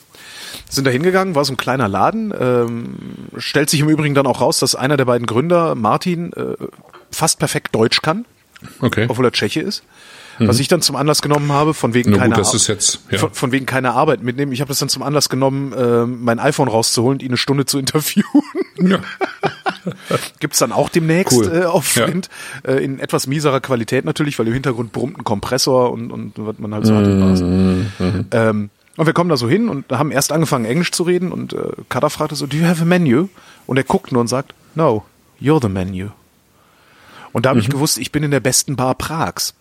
Sind 0.70 0.86
da 0.86 0.92
hingegangen, 0.92 1.36
war 1.36 1.46
so 1.46 1.54
ein 1.54 1.58
kleiner 1.58 1.88
Laden. 1.88 2.34
Ähm, 2.40 2.96
stellt 3.38 3.70
sich 3.70 3.80
im 3.80 3.90
Übrigen 3.90 4.16
dann 4.16 4.28
auch 4.28 4.42
raus, 4.42 4.60
dass 4.60 4.76
einer 4.76 4.98
der 4.98 5.06
beiden 5.06 5.26
Gründer, 5.28 5.76
Martin, 5.76 6.34
äh, 6.34 6.56
fast 7.12 7.40
perfekt 7.40 7.74
Deutsch 7.76 8.02
kann, 8.02 8.26
Okay. 8.82 9.06
obwohl 9.10 9.26
er 9.26 9.32
Tscheche 9.32 9.62
ist. 9.62 9.84
Was 10.40 10.60
ich 10.60 10.68
dann 10.68 10.82
zum 10.82 10.96
Anlass 10.96 11.22
genommen 11.22 11.52
habe, 11.52 11.76
von 11.76 11.94
wegen 11.94 12.10
Mhm. 12.10 12.16
Na 12.18 12.24
gut, 12.26 12.34
keiner 12.34 12.36
das 12.52 12.68
Ar- 12.68 12.74
jetzt, 12.76 13.02
ja. 13.12 13.20
von, 13.20 13.32
von 13.34 13.52
wegen 13.52 13.68
keiner 13.68 13.94
Arbeit 13.94 14.24
mitnehmen. 14.24 14.52
Ich 14.52 14.62
habe 14.62 14.70
das 14.70 14.80
dann 14.80 14.90
zum 14.90 15.04
Anlass 15.04 15.30
genommen, 15.30 15.74
äh, 15.74 16.08
mein 16.08 16.40
iPhone 16.40 16.68
rauszuholen, 16.68 17.20
ihn 17.20 17.28
eine 17.28 17.38
Stunde 17.38 17.68
zu 17.68 17.78
interviewen. 17.78 18.26
Ja. 18.82 18.98
Gibt's 20.40 20.58
dann 20.60 20.72
auch 20.72 20.90
demnächst 20.90 21.38
Cool. 21.38 21.52
äh, 21.62 21.66
auf 21.66 21.96
Ja. 21.96 22.06
Flint. 22.08 22.30
Äh, 22.64 22.84
in 22.84 23.00
etwas 23.00 23.28
mieserer 23.28 23.60
Qualität 23.60 24.06
natürlich, 24.06 24.40
weil 24.40 24.48
im 24.48 24.54
Hintergrund 24.54 24.92
brummt 24.92 25.20
ein 25.20 25.24
Kompressor 25.24 25.92
und, 25.92 26.12
und 26.12 26.34
was 26.38 26.58
man 26.58 26.74
halt 26.74 26.88
so 26.88 26.96
hat. 26.96 27.06
im 27.06 27.20
Basen. 27.20 27.92
Ähm, 28.32 28.70
und 28.98 29.06
wir 29.06 29.14
kommen 29.14 29.30
da 29.30 29.38
so 29.38 29.50
hin 29.50 29.70
und 29.70 29.92
haben 29.92 30.12
erst 30.12 30.32
angefangen, 30.32 30.66
Englisch 30.66 30.92
zu 30.92 31.04
reden 31.04 31.32
und 31.32 31.54
äh, 31.54 31.72
Kada 31.90 32.10
fragte 32.10 32.36
so, 32.36 32.46
do 32.46 32.58
you 32.58 32.66
have 32.66 32.82
a 32.82 32.86
menu? 32.86 33.28
Und 33.66 33.78
er 33.78 33.84
guckt 33.84 34.12
nur 34.12 34.22
und 34.22 34.28
sagt, 34.28 34.54
no, 34.76 35.04
you're 35.42 35.62
the 35.62 35.70
menu. 35.70 36.10
Und 37.32 37.46
da 37.46 37.50
habe 37.50 37.60
ich 37.60 37.70
gewusst, 37.70 37.98
ich 37.98 38.12
bin 38.12 38.22
in 38.22 38.32
der 38.32 38.40
besten 38.40 38.76
Bar 38.76 38.94
Prags. 38.94 39.56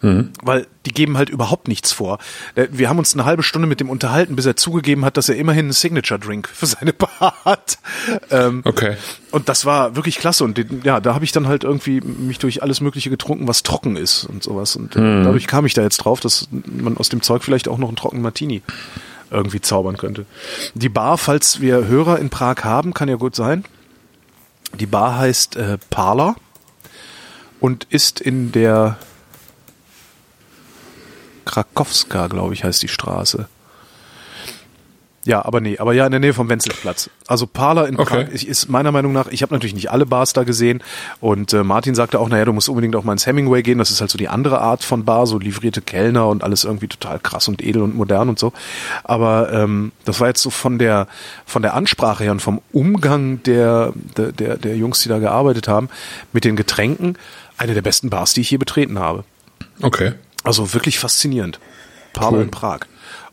Weil 0.00 0.66
die 0.84 0.92
geben 0.92 1.16
halt 1.18 1.30
überhaupt 1.30 1.68
nichts 1.68 1.90
vor. 1.92 2.18
Der- 2.54 2.76
Wir 2.76 2.88
haben 2.88 2.98
uns 2.98 3.14
eine 3.14 3.24
halbe 3.24 3.42
Stunde 3.42 3.66
mit 3.66 3.80
dem 3.80 3.88
unterhalten, 3.90 4.36
bis 4.36 4.46
er 4.46 4.54
zugegeben 4.56 5.04
hat, 5.04 5.16
dass 5.16 5.28
er 5.28 5.36
immerhin 5.36 5.66
einen 5.66 5.72
Signature-Drink 5.72 6.48
für 6.48 6.66
seine 6.66 6.92
Bar 6.92 7.34
hat. 7.44 7.78
Ähm, 8.30 8.60
Okay. 8.64 8.96
und 9.32 9.48
das 9.48 9.64
war 9.64 9.96
wirklich 9.96 10.18
klasse. 10.18 10.44
Und 10.44 10.58
den, 10.58 10.82
ja, 10.84 11.00
da 11.00 11.14
habe 11.14 11.24
ich 11.24 11.32
dann 11.32 11.48
halt 11.48 11.64
irgendwie 11.64 12.00
mich 12.02 12.38
durch 12.38 12.62
alles 12.62 12.80
Mögliche 12.80 13.10
getrunken, 13.10 13.48
was 13.48 13.62
trocken 13.62 13.96
ist 13.96 14.24
und 14.24 14.42
sowas. 14.42 14.76
Und 14.76 14.94
äh, 14.96 15.24
dadurch 15.24 15.46
kam 15.46 15.66
ich 15.66 15.74
da 15.74 15.82
jetzt 15.82 15.96
drauf, 15.98 16.20
dass 16.20 16.48
man 16.50 16.96
aus 16.98 17.08
dem 17.08 17.22
Zeug 17.22 17.42
vielleicht 17.42 17.66
auch 17.68 17.78
noch 17.78 17.88
einen 17.88 17.96
trockenen 17.96 18.22
Martini 18.22 18.62
irgendwie 19.30 19.60
zaubern 19.60 19.96
könnte. 19.96 20.24
Die 20.74 20.88
Bar, 20.88 21.18
falls 21.18 21.60
wir 21.60 21.86
Hörer 21.88 22.18
in 22.20 22.30
Prag 22.30 22.64
haben, 22.64 22.94
kann 22.94 23.08
ja 23.08 23.16
gut 23.16 23.34
sein. 23.34 23.64
Die 24.78 24.86
Bar 24.86 25.18
heißt 25.18 25.56
äh, 25.56 25.78
Parler 25.90 26.36
und 27.60 27.84
ist 27.90 28.20
in 28.20 28.52
der 28.52 28.98
Krakowska, 31.46 32.26
glaube 32.26 32.52
ich, 32.52 32.64
heißt 32.64 32.82
die 32.82 32.88
Straße. 32.88 33.48
Ja, 35.26 35.44
aber 35.44 35.60
nee, 35.60 35.76
aber 35.78 35.92
ja 35.92 36.06
in 36.06 36.12
der 36.12 36.20
Nähe 36.20 36.32
vom 36.32 36.48
Wenzelsplatz. 36.48 37.10
Also 37.26 37.48
Parler 37.48 37.88
in 37.88 37.98
Okay. 37.98 38.26
Prag 38.26 38.32
ist, 38.32 38.68
meiner 38.68 38.92
Meinung 38.92 39.12
nach, 39.12 39.26
ich 39.26 39.42
habe 39.42 39.52
natürlich 39.52 39.74
nicht 39.74 39.90
alle 39.90 40.06
Bars 40.06 40.32
da 40.32 40.44
gesehen 40.44 40.84
und 41.20 41.52
äh, 41.52 41.64
Martin 41.64 41.96
sagte 41.96 42.20
auch, 42.20 42.28
naja, 42.28 42.44
du 42.44 42.52
musst 42.52 42.68
unbedingt 42.68 42.94
auch 42.94 43.02
mal 43.02 43.10
ins 43.10 43.26
Hemingway 43.26 43.62
gehen, 43.62 43.78
das 43.78 43.90
ist 43.90 44.00
halt 44.00 44.10
so 44.10 44.18
die 44.18 44.28
andere 44.28 44.60
Art 44.60 44.84
von 44.84 45.04
Bar, 45.04 45.26
so 45.26 45.38
livrierte 45.40 45.82
Kellner 45.82 46.28
und 46.28 46.44
alles 46.44 46.62
irgendwie 46.62 46.86
total 46.86 47.18
krass 47.18 47.48
und 47.48 47.60
edel 47.60 47.82
und 47.82 47.96
modern 47.96 48.28
und 48.28 48.38
so. 48.38 48.52
Aber 49.02 49.52
ähm, 49.52 49.90
das 50.04 50.20
war 50.20 50.28
jetzt 50.28 50.42
so 50.42 50.50
von 50.50 50.78
der 50.78 51.08
von 51.44 51.62
der 51.62 51.74
Ansprache 51.74 52.22
her 52.22 52.30
und 52.30 52.40
vom 52.40 52.60
Umgang 52.72 53.42
der, 53.42 53.92
der, 54.16 54.30
der, 54.30 54.56
der 54.58 54.76
Jungs, 54.76 55.02
die 55.02 55.08
da 55.08 55.18
gearbeitet 55.18 55.66
haben, 55.66 55.88
mit 56.32 56.44
den 56.44 56.54
Getränken, 56.54 57.18
eine 57.58 57.74
der 57.74 57.82
besten 57.82 58.10
Bars, 58.10 58.32
die 58.32 58.42
ich 58.42 58.50
je 58.52 58.58
betreten 58.58 59.00
habe. 59.00 59.24
Okay. 59.82 60.12
Also 60.46 60.72
wirklich 60.72 60.98
faszinierend. 60.98 61.60
Parler 62.12 62.38
Cool. 62.38 62.44
in 62.44 62.50
Prag. 62.50 62.80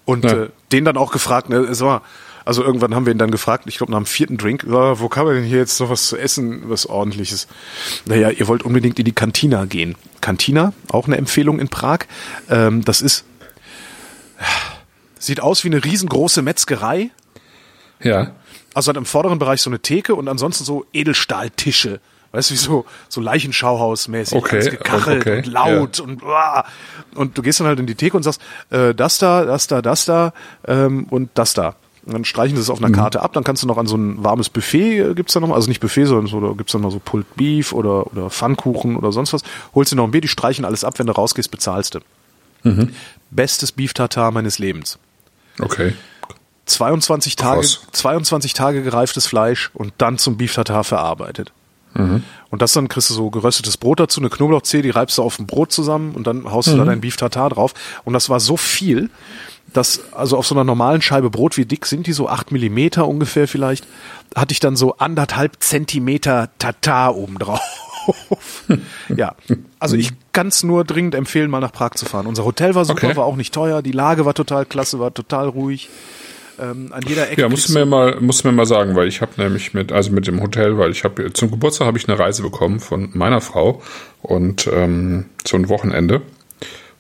Und 0.05 0.26
Ja. 0.26 0.43
äh, 0.43 0.49
den 0.72 0.84
dann 0.86 0.97
auch 0.97 1.11
gefragt, 1.11 1.47
ne, 1.49 1.57
es 1.57 1.80
war, 1.82 2.01
also 2.43 2.61
irgendwann 2.64 2.93
haben 2.93 3.05
wir 3.05 3.14
ihn 3.14 3.18
dann 3.20 3.32
gefragt, 3.32 3.64
ich 3.68 3.78
glaube 3.78 3.91
nach 3.93 3.99
dem 3.99 4.05
vierten 4.05 4.38
Drink, 4.38 4.66
wo 4.68 5.07
kann 5.07 5.26
man 5.26 5.36
denn 5.36 5.43
hier 5.45 5.59
jetzt 5.59 5.80
noch 5.80 5.89
was 5.89 6.07
zu 6.07 6.18
essen, 6.18 6.64
was 6.70 6.86
ordentliches? 6.86 7.47
Naja, 8.05 8.30
ihr 8.30 8.47
wollt 8.49 8.64
unbedingt 8.64 8.99
in 8.99 9.05
die 9.05 9.14
Cantina 9.14 9.64
gehen. 9.66 9.95
Cantina, 10.20 10.74
auch 10.89 11.07
eine 11.07 11.16
Empfehlung 11.18 11.59
in 11.59 11.70
Prag. 11.70 11.99
Ähm, 12.49 12.84
das 12.84 13.01
ist, 13.01 13.24
sieht 15.20 15.39
aus 15.39 15.64
wie 15.64 15.70
eine 15.70 15.84
riesengroße 15.84 16.41
Metzgerei. 16.41 17.11
Ja. 18.01 18.32
Also 18.74 18.89
hat 18.89 18.97
im 18.97 19.05
vorderen 19.05 19.39
Bereich 19.39 19.61
so 19.61 19.70
eine 19.70 19.80
Theke 19.80 20.16
und 20.16 20.28
ansonsten 20.28 20.66
so 20.66 20.86
Edelstahltische 20.93 22.01
Weißt 22.34 22.49
du, 22.49 22.55
wie 22.55 22.57
so, 22.57 22.86
so 23.09 23.21
Leichenschauhausmäßig, 23.21 24.36
Okay, 24.36 24.55
alles 24.55 24.71
gekachelt 24.71 25.21
okay, 25.21 25.38
und 25.38 25.47
laut 25.47 25.99
und 25.99 26.23
uah. 26.23 26.65
und 27.13 27.38
du 27.38 27.43
gehst 27.43 27.59
dann 27.59 27.67
halt 27.67 27.79
in 27.79 27.86
die 27.86 27.93
Theke 27.93 28.17
und 28.17 28.23
sagst, 28.23 28.41
äh, 28.71 28.95
das 28.95 29.19
da, 29.19 29.45
das 29.45 29.67
da, 29.67 29.84
das 29.84 30.05
da 30.05 30.34
ähm, 30.67 31.05
und 31.11 31.29
das 31.36 31.53
da. 31.53 31.75
Und 32.05 32.13
dann 32.13 32.25
streichen 32.25 32.57
sie 32.57 32.61
es 32.61 32.69
auf 32.71 32.84
einer 32.84 32.91
Karte 32.93 33.21
ab, 33.21 33.31
dann 33.34 33.43
kannst 33.43 33.61
du 33.63 33.67
noch 33.67 33.77
an 33.77 33.86
so 33.86 33.95
ein 33.95 34.23
warmes 34.23 34.49
Buffet, 34.49 34.97
äh, 34.99 35.13
gibt's 35.13 35.34
da 35.34 35.39
noch 35.39 35.47
mal, 35.47 35.55
also 35.55 35.69
nicht 35.69 35.79
Buffet, 35.79 36.05
sondern 36.05 36.25
so, 36.27 36.41
da 36.41 36.53
gibt's 36.53 36.73
dann 36.73 36.81
noch 36.81 36.91
so 36.91 36.99
Pulled 36.99 37.36
Beef 37.36 37.71
oder, 37.71 38.07
oder 38.11 38.31
Pfannkuchen 38.31 38.97
oder 38.97 39.11
sonst 39.11 39.31
was. 39.31 39.43
Holst 39.75 39.91
dir 39.91 39.95
noch 39.95 40.05
ein 40.05 40.11
Bier, 40.11 40.21
die 40.21 40.27
streichen 40.27 40.65
alles 40.65 40.84
ab, 40.84 40.97
wenn 40.97 41.07
du 41.07 41.13
rausgehst, 41.13 41.51
bezahlst 41.51 41.95
du. 41.95 41.99
Bestes 43.29 43.71
Beef 43.71 43.93
Tartar 43.93 44.31
meines 44.31 44.57
Lebens. 44.57 44.97
Okay. 45.59 45.93
22 46.65 47.36
Tage, 47.36 47.59
Krass. 47.61 47.81
22 47.91 48.53
Tage 48.53 48.81
gereiftes 48.81 49.27
Fleisch 49.27 49.69
und 49.73 49.93
dann 49.99 50.17
zum 50.17 50.38
Beef 50.38 50.53
Tartar 50.55 50.84
verarbeitet. 50.84 51.51
Und 52.50 52.62
das 52.62 52.74
dann 52.74 52.88
kriegst 52.88 53.10
du 53.10 53.14
so 53.14 53.30
geröstetes 53.30 53.78
Brot 53.78 54.00
dazu, 54.00 54.20
eine 54.20 54.30
Knoblauchzehe, 54.30 54.82
die 54.82 54.89
reibst 54.89 55.18
du 55.18 55.24
auf 55.24 55.38
dem 55.38 55.48
Brot 55.48 55.72
zusammen 55.72 56.14
und 56.16 56.28
dann 56.28 56.52
haust 56.52 56.68
du 56.70 56.78
da 56.78 56.86
dein 56.86 57.02
Beef 57.02 57.18
Tartar 57.18 57.50
drauf. 57.50 57.74
Und 58.04 58.14
das 58.14 58.30
war 58.30 58.39
so 58.39 58.58
viel, 58.58 59.10
dass, 59.74 60.02
also 60.14 60.38
auf 60.38 60.46
so 60.46 60.56
einer 60.56 60.64
normalen 60.64 61.02
Scheibe 61.02 61.30
Brot, 61.30 61.58
wie 61.58 61.66
dick 61.66 61.86
sind 61.86 62.06
die, 62.08 62.14
so 62.14 62.30
acht 62.30 62.52
Millimeter 62.52 63.08
ungefähr 63.08 63.48
vielleicht, 63.48 63.86
hatte 64.36 64.52
ich 64.54 64.60
dann 64.60 64.76
so 64.76 64.98
anderthalb 64.98 65.62
Zentimeter 65.62 66.50
Tartar 66.60 67.16
oben 67.16 67.39
drauf. 67.39 67.62
ja, 69.16 69.36
also 69.80 69.96
ich 69.96 70.12
kann 70.34 70.48
es 70.48 70.64
nur 70.64 70.84
dringend 70.84 71.16
empfehlen, 71.16 71.50
mal 71.50 71.60
nach 71.60 71.72
Prag 71.72 71.91
zu 71.91 72.06
fahren. 72.06 72.28
Unser 72.28 72.44
Hotel 72.44 72.76
war 72.76 72.86
super, 72.86 73.08
Okay. 73.08 73.16
war 73.16 73.26
auch 73.26 73.36
nicht 73.36 73.54
teuer, 73.54 73.82
die 73.82 73.91
Lage 73.91 74.26
war 74.26 74.34
total 74.34 74.66
klasse, 74.66 75.00
war 75.00 75.14
total 75.14 75.48
ruhig. 75.48 75.89
Ähm, 76.60 76.89
an 76.91 77.04
jeder 77.08 77.30
Ecke. 77.30 77.41
Ja, 77.41 77.49
musst 77.49 77.70
du 77.70 77.74
mir 77.74 77.86
mal, 77.86 78.20
musst 78.22 78.43
du 78.43 78.47
mir 78.47 78.54
mal 78.54 78.66
sagen, 78.66 78.95
weil 78.95 79.08
ich 79.08 79.22
habe 79.22 79.32
nämlich 79.38 79.74
mit, 79.74 79.91
also 79.91 80.12
mit 80.12 80.28
dem 80.28 80.41
Hotel, 80.41 80.78
weil 80.78 80.91
ich 80.91 81.04
habe 81.04 81.34
zum 81.34 81.49
Geburtstag 81.49 81.88
habe 81.88 81.97
ich 81.97 82.08
eine 82.08 82.20
Reise 82.20 82.43
bekommen 82.43 82.80
von 82.80 83.10
meiner 83.14 83.41
Frau 83.41 83.82
und 84.22 84.68
ähm, 84.72 85.26
so 85.45 85.58
ein 85.58 85.70
Wochenende. 85.70 86.22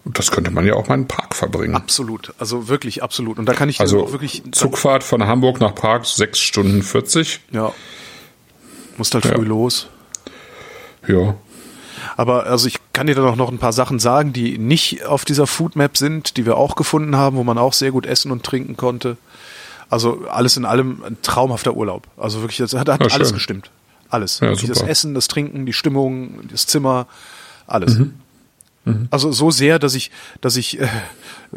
Und 0.05 0.19
das 0.19 0.31
könnte 0.31 0.51
man 0.51 0.65
ja 0.65 0.73
auch 0.73 0.89
mal 0.89 0.95
in 0.95 1.07
Prag 1.07 1.33
verbringen. 1.33 1.75
Absolut, 1.75 2.33
also 2.37 2.67
wirklich 2.67 3.03
absolut. 3.03 3.39
Und 3.39 3.45
da 3.45 3.53
kann 3.53 3.69
ich 3.69 3.79
Also 3.79 4.03
auch 4.03 4.11
wirklich 4.11 4.43
Zugfahrt 4.51 5.03
von 5.03 5.25
Hamburg 5.25 5.61
nach 5.61 5.73
Prag 5.75 6.03
sechs 6.03 6.39
Stunden 6.39 6.81
40. 6.81 7.39
ja, 7.51 7.71
musst 8.97 9.13
halt 9.13 9.25
früh 9.25 9.45
los. 9.45 9.87
Ja. 11.07 11.35
Aber 12.17 12.45
also 12.45 12.67
ich 12.67 12.79
kann 12.91 13.07
dir 13.07 13.15
dann 13.15 13.25
auch 13.25 13.35
noch 13.35 13.49
ein 13.49 13.59
paar 13.59 13.73
Sachen 13.73 13.99
sagen, 13.99 14.33
die 14.33 14.57
nicht 14.57 15.05
auf 15.05 15.25
dieser 15.25 15.47
Foodmap 15.47 15.97
sind, 15.97 16.37
die 16.37 16.45
wir 16.45 16.57
auch 16.57 16.75
gefunden 16.75 17.15
haben, 17.15 17.37
wo 17.37 17.43
man 17.43 17.57
auch 17.57 17.73
sehr 17.73 17.91
gut 17.91 18.05
essen 18.05 18.31
und 18.31 18.43
trinken 18.43 18.75
konnte. 18.77 19.17
Also 19.89 20.25
alles 20.29 20.57
in 20.57 20.65
allem 20.65 21.03
ein 21.05 21.17
traumhafter 21.21 21.73
Urlaub. 21.75 22.07
Also 22.17 22.41
wirklich, 22.41 22.57
das 22.57 22.73
hat, 22.73 22.89
hat 22.89 23.01
Ja, 23.01 23.07
alles 23.13 23.29
schön. 23.29 23.35
gestimmt. 23.35 23.71
Alles. 24.09 24.39
Ja, 24.41 24.53
das. 24.53 24.81
Essen, 24.81 25.13
das 25.15 25.27
Trinken, 25.27 25.65
die 25.65 25.73
Stimmung, 25.73 26.39
das 26.51 26.67
Zimmer, 26.67 27.07
alles. 27.67 27.97
Mhm. 27.97 28.13
Also 29.11 29.31
so 29.31 29.49
sehr, 29.49 29.79
dass 29.79 29.95
ich, 29.95 30.11
dass 30.41 30.57
ich 30.57 30.79
äh, 30.81 30.87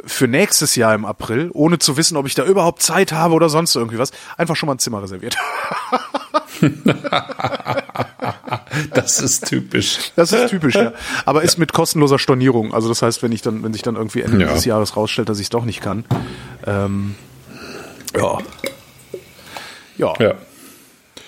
für 0.07 0.29
nächstes 0.29 0.77
Jahr 0.77 0.95
im 0.95 1.05
April, 1.05 1.51
ohne 1.53 1.79
zu 1.81 1.97
wissen, 1.97 2.17
ob 2.17 2.27
ich 2.27 2.35
da 2.37 2.45
überhaupt 2.45 2.83
Zeit 2.83 3.13
habe 3.13 3.35
oder 3.35 3.49
sonst 3.49 3.75
irgendwie 3.75 3.99
was, 3.99 4.13
einfach 4.37 4.55
schon 4.55 4.69
mal 4.69 4.75
ein 4.77 4.79
Zimmer 4.79 5.03
reserviert. 5.03 5.37
Das 8.93 9.21
ist 9.21 9.47
typisch. 9.49 10.13
Das 10.17 10.33
ist 10.33 10.51
typisch, 10.51 10.75
ja. 10.75 10.93
Aber 11.25 11.43
ist 11.43 11.59
mit 11.59 11.73
kostenloser 11.73 12.19
Stornierung. 12.19 12.75
Also 12.75 12.89
das 12.89 13.03
heißt, 13.03 13.23
wenn 13.23 13.33
ich 13.33 13.43
dann, 13.43 13.63
wenn 13.63 13.73
sich 13.73 13.83
dann 13.83 13.97
irgendwie 13.97 14.21
Ende 14.23 14.45
Ja. 14.45 14.53
des 14.53 14.65
Jahres 14.65 14.97
rausstellt, 14.97 15.29
dass 15.29 15.39
ich 15.39 15.47
es 15.47 15.51
doch 15.51 15.65
nicht 15.65 15.81
kann. 15.81 16.05
Ähm, 16.67 17.15
ja. 18.17 18.39
Ja. 19.99 20.15
Ja. 20.19 20.35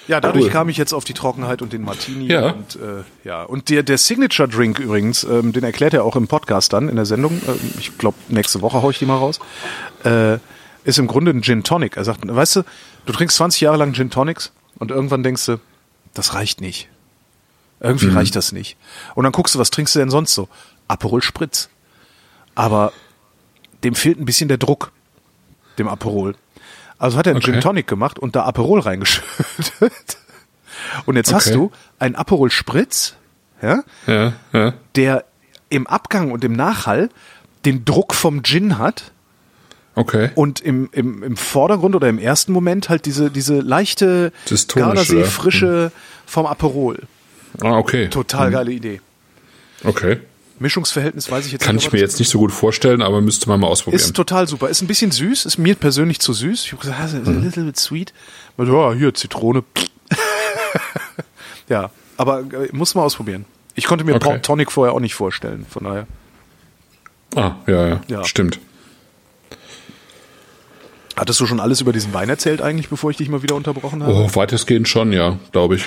Ja, 0.07 0.23
dadurch 0.23 0.47
Cool. 0.47 0.51
kam 0.51 0.69
ich 0.71 0.79
jetzt 0.79 0.95
auf 0.95 1.05
die 1.05 1.13
Trockenheit 1.13 1.61
und 1.61 1.75
den 1.75 1.83
Martini. 1.83 2.29
Ja. 2.33 2.53
Und, 2.53 2.77
äh, 2.77 3.05
ja. 3.25 3.43
und 3.43 3.69
der, 3.69 3.83
der 3.83 3.99
Signature 3.99 4.49
Drink 4.49 4.79
übrigens, 4.79 5.23
ähm, 5.25 5.53
den 5.53 5.65
erklärt 5.65 5.93
er 5.93 6.03
auch 6.03 6.17
im 6.17 6.29
Podcast 6.29 6.73
dann 6.73 6.89
in 6.89 6.97
der 6.97 7.05
Sendung. 7.05 7.43
Ähm, 7.47 7.59
ich 7.79 7.99
glaube, 7.99 8.17
nächste 8.29 8.63
Woche 8.63 8.81
hau 8.81 8.89
ich 8.89 8.99
die 8.99 9.05
mal 9.05 9.19
raus. 9.19 9.39
Äh, 10.05 10.39
ist 10.85 10.99
im 10.99 11.09
Grunde 11.09 11.31
ein 11.33 11.43
Gin 11.43 11.63
Tonic. 11.63 11.99
Er 11.99 12.05
sagt, 12.05 12.21
weißt 12.27 12.57
du, 12.57 12.63
du 13.05 13.13
trinkst 13.13 13.37
20 13.37 13.61
Jahre 13.61 13.77
lang 13.77 13.93
Gin 13.93 14.09
Tonics 14.09 14.53
und 14.79 14.91
irgendwann 14.91 15.23
denkst 15.23 15.45
du, 15.45 15.59
das 16.15 16.33
reicht 16.33 16.63
nicht. 16.63 16.89
Irgendwie 17.81 18.07
Mhm. 18.07 18.17
reicht 18.17 18.35
das 18.35 18.53
nicht. 18.53 18.79
Und 19.15 19.25
dann 19.25 19.33
guckst 19.33 19.55
du, 19.55 19.59
was 19.59 19.69
trinkst 19.69 19.95
du 19.95 19.99
denn 19.99 20.09
sonst 20.11 20.33
so? 20.33 20.49
Aperol 20.89 21.21
Spritz. 21.21 21.69
Aber 22.55 22.95
dem 23.85 23.95
fehlt 23.95 24.19
ein 24.19 24.25
bisschen 24.25 24.49
der 24.49 24.57
Druck, 24.59 24.91
dem 25.79 25.87
Aperol. 25.87 26.35
Also 26.99 27.17
hat 27.19 27.27
er 27.27 27.31
einen 27.33 27.43
Okay. 27.43 27.53
Gin 27.53 27.61
Tonic 27.61 27.87
gemacht 27.87 28.19
und 28.19 28.35
da 28.37 28.45
Aperol 28.45 28.81
reingeschüttet. 28.81 30.19
Und 31.07 31.17
jetzt 31.17 31.33
hast 31.33 31.49
Okay. 31.49 31.57
du 31.57 31.71
einen 31.99 32.15
Aperol 32.15 32.51
Spritz, 32.51 33.17
ja, 33.61 33.83
Ja, 34.07 34.33
ja. 34.53 34.75
der 34.95 35.25
im 35.71 35.87
Abgang 35.89 36.31
und 36.31 36.45
im 36.45 36.53
Nachhall 36.53 37.09
den 37.65 37.85
Druck 37.85 38.15
vom 38.15 38.43
Gin 38.45 38.79
hat 38.79 39.11
Okay. 39.97 40.31
und 40.37 40.61
im, 40.61 40.89
im, 40.93 41.25
im 41.25 41.37
Vordergrund 41.37 41.97
oder 41.97 42.09
im 42.09 42.19
ersten 42.19 42.53
Moment 42.53 42.89
halt 42.89 43.07
diese, 43.07 43.31
diese 43.31 43.59
leichte 43.59 44.33
Gardasee-Frische 44.73 45.91
vom 46.27 46.47
Aperol. 46.47 47.03
Ah, 47.61 47.73
okay. 47.77 48.09
Total 48.09 48.51
geile 48.53 48.71
Idee. 48.71 49.01
Okay. 49.83 50.21
Mischungsverhältnis 50.61 51.31
weiß 51.31 51.47
ich 51.47 51.53
jetzt 51.53 51.63
Kann 51.65 51.77
nicht. 51.77 51.85
ich 51.85 51.89
aber 51.89 51.97
mir 51.97 52.03
jetzt 52.03 52.19
nicht 52.19 52.29
so 52.31 52.39
gut 52.39 52.53
vorstellen, 52.53 53.03
aber 53.03 53.21
müsste 53.21 53.49
man 53.49 53.61
mal 53.61 53.67
ausprobieren. 53.69 54.01
Ist 54.01 54.15
total 54.15 54.47
super. 54.49 54.69
Ist 54.69 54.83
ein 54.83 54.87
bisschen 54.87 55.11
süß, 55.11 55.45
ist 55.47 55.59
mir 55.59 55.75
persönlich 55.75 56.21
zu 56.21 56.33
süß. 56.33 56.65
Ich 56.65 56.73
habe 56.73 56.81
gesagt, 56.83 57.01
ah, 57.01 57.05
ist 57.05 57.15
Mhm. 57.27 57.39
a 57.39 57.41
little 57.41 57.65
bit 57.65 57.79
sweet. 57.79 58.13
Aber 58.57 58.67
ja, 58.67 58.93
hier 58.95 59.15
Zitrone. 59.15 59.65
ja, 61.69 61.91
aber 62.17 62.41
äh, 62.41 62.69
muss 62.73 62.95
mal 62.95 63.03
ausprobieren. 63.03 63.45
Ich 63.75 63.85
konnte 63.85 64.05
mir 64.05 64.15
Okay. 64.17 64.41
Tonic 64.43 64.73
vorher 64.73 64.93
auch 64.95 65.01
nicht 65.01 65.15
vorstellen, 65.15 65.65
von 65.69 65.85
daher. 65.85 66.07
ah, 67.37 67.53
ja, 67.67 67.87
ja, 67.89 68.01
Ja. 68.09 68.25
Stimmt. 68.25 68.59
Hattest 71.17 71.41
du 71.41 71.47
schon 71.47 71.59
alles 71.59 71.81
über 71.81 71.93
diesen 71.93 72.13
Wein 72.15 72.29
erzählt 72.29 72.63
eigentlich, 72.63 72.89
bevor 72.89 73.11
ich 73.11 73.17
dich 73.17 73.29
mal 73.29 73.43
wieder 73.43 73.57
unterbrochen 73.57 74.03
habe? 74.05 74.13
Oh, 74.15 74.31
weitestgehend 74.35 74.89
schon, 74.89 75.13
ja, 75.13 75.37
glaube 75.51 75.77
ich. 75.77 75.85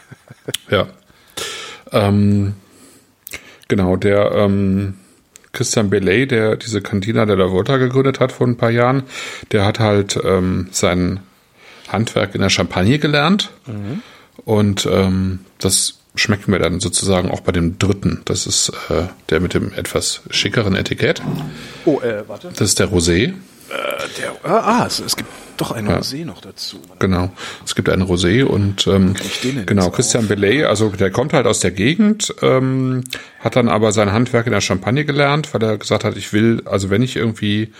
ja. 0.70 0.86
Ähm, 1.92 2.54
genau, 3.68 3.96
der 3.96 4.32
ähm, 4.32 4.94
Christian 5.52 5.90
Belay, 5.90 6.26
der 6.26 6.56
diese 6.56 6.82
Cantina 6.82 7.24
de 7.26 7.36
la 7.36 7.50
Volta 7.50 7.76
gegründet 7.78 8.20
hat 8.20 8.32
vor 8.32 8.46
ein 8.46 8.56
paar 8.56 8.70
Jahren, 8.70 9.04
der 9.52 9.64
hat 9.64 9.80
halt 9.80 10.18
ähm, 10.22 10.68
sein 10.70 11.20
Handwerk 11.88 12.34
in 12.34 12.40
der 12.40 12.50
Champagne 12.50 12.98
gelernt. 12.98 13.50
Und 14.44 14.86
ähm, 14.86 15.40
das 15.58 15.98
schmeckt 16.14 16.48
mir 16.48 16.58
dann 16.58 16.80
sozusagen 16.80 17.30
auch 17.30 17.40
bei 17.40 17.52
dem 17.52 17.78
dritten. 17.78 18.22
Das 18.24 18.46
ist 18.46 18.70
äh, 18.90 19.04
der 19.30 19.40
mit 19.40 19.54
dem 19.54 19.72
etwas 19.72 20.22
schickeren 20.30 20.74
Etikett. 20.74 21.22
Oh, 21.84 22.00
äh, 22.00 22.28
warte. 22.28 22.48
Das 22.48 22.68
ist 22.68 22.78
der 22.78 22.88
Rosé. 22.88 23.34
Der, 24.18 24.30
ah, 24.44 24.80
ah 24.82 24.86
es, 24.86 25.00
es 25.00 25.16
gibt 25.16 25.28
doch 25.56 25.72
eine 25.72 25.98
Rosé 25.98 26.24
noch 26.24 26.40
dazu. 26.40 26.78
Genau. 26.98 27.30
Es 27.64 27.74
gibt 27.74 27.88
einen 27.88 28.02
Rosé 28.02 28.44
und 28.44 28.86
ähm, 28.86 29.14
genau 29.66 29.90
Christian 29.90 30.28
Belay, 30.28 30.64
also 30.64 30.90
der 30.90 31.10
kommt 31.10 31.32
halt 31.32 31.46
aus 31.46 31.60
der 31.60 31.70
Gegend, 31.70 32.34
ähm, 32.42 33.04
hat 33.40 33.56
dann 33.56 33.68
aber 33.68 33.92
sein 33.92 34.12
Handwerk 34.12 34.46
in 34.46 34.52
der 34.52 34.60
Champagne 34.60 35.04
gelernt, 35.04 35.52
weil 35.52 35.62
er 35.62 35.78
gesagt 35.78 36.04
hat, 36.04 36.16
ich 36.16 36.32
will, 36.32 36.62
also 36.64 36.90
wenn 36.90 37.02
ich 37.02 37.16
irgendwie, 37.16 37.72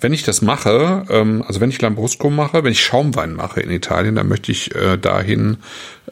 wenn 0.00 0.12
ich 0.12 0.22
das 0.22 0.42
mache, 0.42 1.04
ähm, 1.10 1.42
also 1.46 1.60
wenn 1.60 1.70
ich 1.70 1.80
Lambrusco 1.80 2.30
mache, 2.30 2.62
wenn 2.64 2.72
ich 2.72 2.82
Schaumwein 2.82 3.34
mache 3.34 3.60
in 3.60 3.70
Italien, 3.70 4.14
dann 4.14 4.28
möchte 4.28 4.52
ich 4.52 4.74
äh, 4.74 4.96
dahin, 4.96 5.58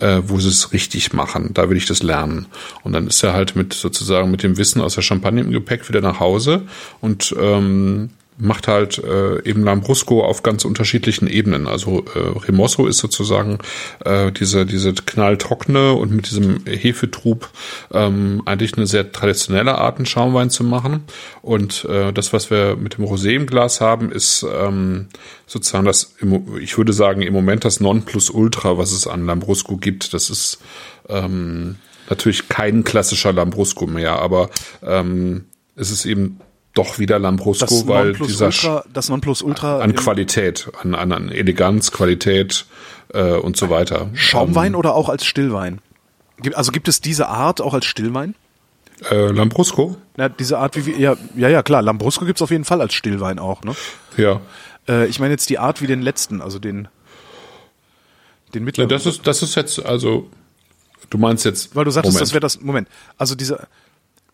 äh, 0.01 0.23
wo 0.25 0.41
sie 0.41 0.49
es 0.49 0.73
richtig 0.73 1.12
machen. 1.12 1.51
Da 1.55 1.71
will 1.71 1.77
ich 1.77 1.87
das 1.87 2.03
lernen. 2.03 2.47
Und 2.83 2.93
dann 2.93 3.07
ist 3.07 3.23
er 3.23 3.33
halt 3.33 3.57
mit 3.57 3.73
sozusagen 3.73 4.31
mit 4.31 4.43
dem 4.43 4.57
Wissen 4.57 4.81
aus 4.81 4.95
der 4.95 5.03
Champagne 5.03 5.43
im 5.43 5.53
Gepäck 5.53 5.89
wieder 5.89 6.01
nach 6.01 6.21
Hause 6.21 6.62
und 7.01 7.35
ähm, 7.41 8.11
macht 8.41 8.68
halt 8.68 8.99
äh, 8.99 9.43
eben 9.45 9.64
Lambrusco 9.64 10.24
auf 10.24 10.43
ganz 10.43 10.64
unterschiedlichen 10.64 11.26
Ebenen. 11.26 11.66
Also 11.66 12.05
äh, 12.14 12.38
Remosso 12.38 12.86
ist 12.86 12.99
sozusagen 12.99 13.59
äh, 14.05 14.32
diese 14.32 14.66
diese 14.66 14.93
knalltrockene 14.95 15.93
und 15.93 16.12
mit 16.12 16.30
diesem 16.30 16.64
Hefetrub 16.66 17.49
ähm, 17.93 18.43
eigentlich 18.47 18.76
eine 18.76 18.86
sehr 18.86 19.12
traditionelle 19.12 19.78
Art, 19.78 19.97
einen 19.97 20.07
Schaumwein 20.07 20.51
zu 20.51 20.64
machen. 20.64 21.05
Und 21.43 21.84
äh, 21.84 22.12
das, 22.12 22.32
was 22.32 22.51
wir 22.51 22.76
mit 22.76 22.99
dem 22.99 23.05
Rosé 23.05 23.30
im 23.30 23.47
Glas 23.47 23.80
haben, 23.80 24.11
ist 24.11 24.47
ähm, 24.53 25.09
sozusagen 25.47 25.84
das, 25.84 26.14
ich 26.61 26.78
würde 26.78 26.93
sagen, 26.93 27.22
im 27.22 27.32
Moment 27.32 27.64
das 27.64 27.80
Nonplusultra, 27.80 28.78
was 28.78 28.93
es 28.93 29.07
an 29.07 29.26
Lambrusco 29.26 29.76
gibt. 29.76 30.14
Das 30.14 30.30
ist 30.30 30.59
ähm, 31.09 31.76
natürlich 32.09 32.49
kein 32.49 32.84
klassischer 32.84 33.32
Lambrusco 33.32 33.86
mehr, 33.86 34.20
aber 34.20 34.51
ähm, 34.82 35.45
es 35.76 35.91
ist 35.91 36.05
eben 36.05 36.41
doch 36.75 36.99
wieder 36.99 37.18
Lambrusco, 37.18 37.64
Das 37.66 37.87
weil 37.89 38.12
dieser 38.12 38.47
Nonplusultra, 38.47 38.85
das 38.93 39.09
Nonplusultra 39.09 39.81
an 39.81 39.95
Qualität, 39.95 40.71
an, 40.83 40.95
an, 40.95 41.12
an 41.12 41.29
Eleganz, 41.31 41.91
Qualität 41.91 42.66
äh, 43.12 43.33
und 43.33 43.57
so 43.57 43.71
weiter. 43.71 44.09
Schaumwein 44.14 44.75
oder 44.75 44.95
auch 44.95 45.09
als 45.09 45.25
Stillwein? 45.27 45.81
Gibt- 46.41 46.57
Also 46.57 46.71
gibt 46.73 46.87
es 46.89 47.01
diese 47.01 47.29
Art 47.29 47.61
auch 47.61 47.75
als 47.75 47.87
Stillwein? 47.87 48.35
Äh, 49.11 49.31
Lambrusco? 49.33 49.97
Na, 50.16 50.29
diese 50.29 50.59
Art, 50.59 50.77
wie 50.77 50.87
wir, 50.87 50.99
ja, 50.99 51.16
ja, 51.35 51.49
ja, 51.49 51.62
klar, 51.62 51.83
Lambrusco 51.83 52.25
gibt's 52.25 52.43
auf 52.43 52.51
jeden 52.51 52.64
Fall 52.64 52.81
als 52.81 52.95
Stillwein 52.95 53.39
auch, 53.39 53.62
ne? 53.62 53.75
Ja. 54.16 54.41
Äh, 54.89 55.07
ich 55.07 55.18
meine 55.18 55.33
jetzt 55.33 55.49
die 55.51 55.59
Art 55.59 55.81
wie 55.83 55.87
den 55.87 56.03
letzten, 56.03 56.41
also 56.43 56.59
den, 56.59 56.87
den 58.55 58.64
mittleren. 58.64 58.89
Das 58.89 59.07
ist, 59.07 59.27
das 59.27 59.43
ist 59.43 59.55
jetzt, 59.55 59.85
also, 59.85 60.29
Du 61.09 61.18
meinst 61.18 61.45
jetzt. 61.45 61.75
Weil 61.75 61.85
du 61.85 61.91
sagtest, 61.91 62.12
Moment. 62.14 62.23
das 62.29 62.33
wäre 62.35 62.41
das. 62.41 62.61
Moment. 62.61 62.89
Also 63.18 63.35
dieser. 63.35 63.66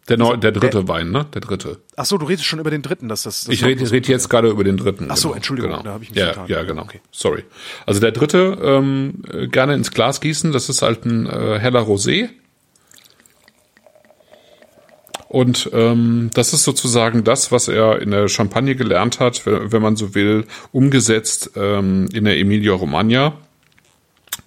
Der, 0.09 0.19
neu, 0.19 0.37
der 0.37 0.53
dritte 0.53 0.87
Wein, 0.87 1.11
ne? 1.11 1.27
Der 1.35 1.41
dritte. 1.41 1.81
Ach 1.97 2.05
so, 2.05 2.17
du 2.17 2.27
redest 2.27 2.47
schon 2.47 2.61
über 2.61 2.71
den 2.71 2.83
dritten, 2.83 3.09
dass 3.09 3.25
das. 3.25 3.45
das 3.45 3.53
Ich 3.53 3.65
rede 3.65 3.91
red 3.91 4.07
jetzt 4.07 4.29
gerade 4.29 4.49
über 4.49 4.63
den 4.63 4.77
dritten. 4.77 5.09
Ach 5.11 5.17
so, 5.17 5.29
genau, 5.29 5.37
Entschuldigung, 5.37 5.71
genau. 5.73 5.83
da 5.83 5.93
habe 5.93 6.05
ich 6.05 6.11
mich 6.11 6.19
ja, 6.19 6.27
vertan. 6.27 6.47
Ja, 6.49 6.63
genau. 6.63 6.83
Okay. 6.83 7.01
Sorry. 7.11 7.45
Also 7.87 8.01
der 8.01 8.13
dritte 8.13 8.57
ähm, 8.63 9.23
äh, 9.33 9.49
gerne 9.49 9.75
ins 9.75 9.91
Glas 9.91 10.21
gießen. 10.21 10.53
Das 10.53 10.69
ist 10.69 10.83
halt 10.83 11.05
ein 11.05 11.27
äh, 11.27 11.59
heller 11.59 11.81
Rosé. 11.81 12.29
Und 15.29 15.71
ähm, 15.73 16.31
das 16.35 16.53
ist 16.53 16.63
sozusagen 16.63 17.25
das, 17.25 17.51
was 17.51 17.67
er 17.67 18.01
in 18.01 18.13
der 18.13 18.29
Champagne 18.29 18.77
gelernt 18.77 19.19
hat, 19.19 19.45
wenn 19.45 19.73
wenn 19.73 19.83
man 19.83 19.97
so 19.97 20.15
will, 20.15 20.47
umgesetzt 20.71 21.51
ähm, 21.57 22.09
in 22.13 22.25
der 22.25 22.39
Emilia 22.39 22.75
Romagna. 22.75 23.37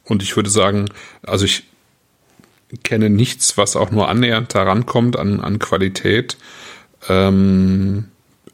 Und 0.05 0.23
ich 0.23 0.37
würde 0.37 0.49
sagen, 0.49 0.85
also 1.21 1.43
ich 1.43 1.68
kenne 2.83 3.09
nichts, 3.09 3.57
was 3.57 3.75
auch 3.75 3.91
nur 3.91 4.07
annähernd 4.09 4.53
daran 4.53 4.85
kommt 4.85 5.17
an, 5.17 5.39
an 5.39 5.59
Qualität. 5.59 6.37
Ähm, 7.07 8.05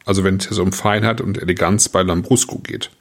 also 0.05 0.23
wenn 0.23 0.37
es 0.37 0.47
hier 0.47 0.55
so 0.55 0.63
um 0.63 0.71
Feinheit 0.71 1.21
und 1.21 1.41
Eleganz 1.41 1.89
bei 1.89 2.03
Lambrusco 2.03 2.59
geht. 2.59 2.91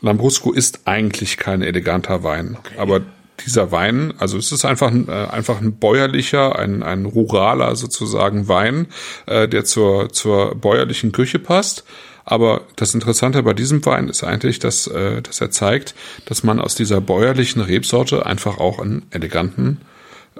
Lambrusco 0.00 0.52
ist 0.52 0.82
eigentlich 0.84 1.38
kein 1.38 1.62
eleganter 1.62 2.22
Wein, 2.22 2.56
aber 2.76 3.00
dieser 3.44 3.72
Wein, 3.72 4.14
also 4.18 4.36
es 4.36 4.52
ist 4.52 4.64
einfach 4.64 4.88
ein, 4.88 5.08
äh, 5.08 5.12
einfach 5.12 5.60
ein 5.60 5.78
bäuerlicher, 5.78 6.58
ein, 6.58 6.82
ein 6.82 7.04
ruraler 7.04 7.76
sozusagen 7.76 8.48
Wein, 8.48 8.88
äh, 9.26 9.48
der 9.48 9.64
zur, 9.64 10.10
zur 10.10 10.54
bäuerlichen 10.54 11.12
Küche 11.12 11.38
passt. 11.38 11.84
Aber 12.30 12.66
das 12.76 12.92
Interessante 12.92 13.42
bei 13.42 13.54
diesem 13.54 13.82
Wein 13.86 14.08
ist 14.08 14.22
eigentlich, 14.22 14.58
dass, 14.58 14.86
äh, 14.86 15.22
dass 15.22 15.40
er 15.40 15.50
zeigt, 15.50 15.94
dass 16.26 16.42
man 16.42 16.60
aus 16.60 16.74
dieser 16.74 17.00
bäuerlichen 17.00 17.62
Rebsorte 17.62 18.26
einfach 18.26 18.58
auch 18.58 18.80
einen 18.80 19.06
eleganten 19.10 19.80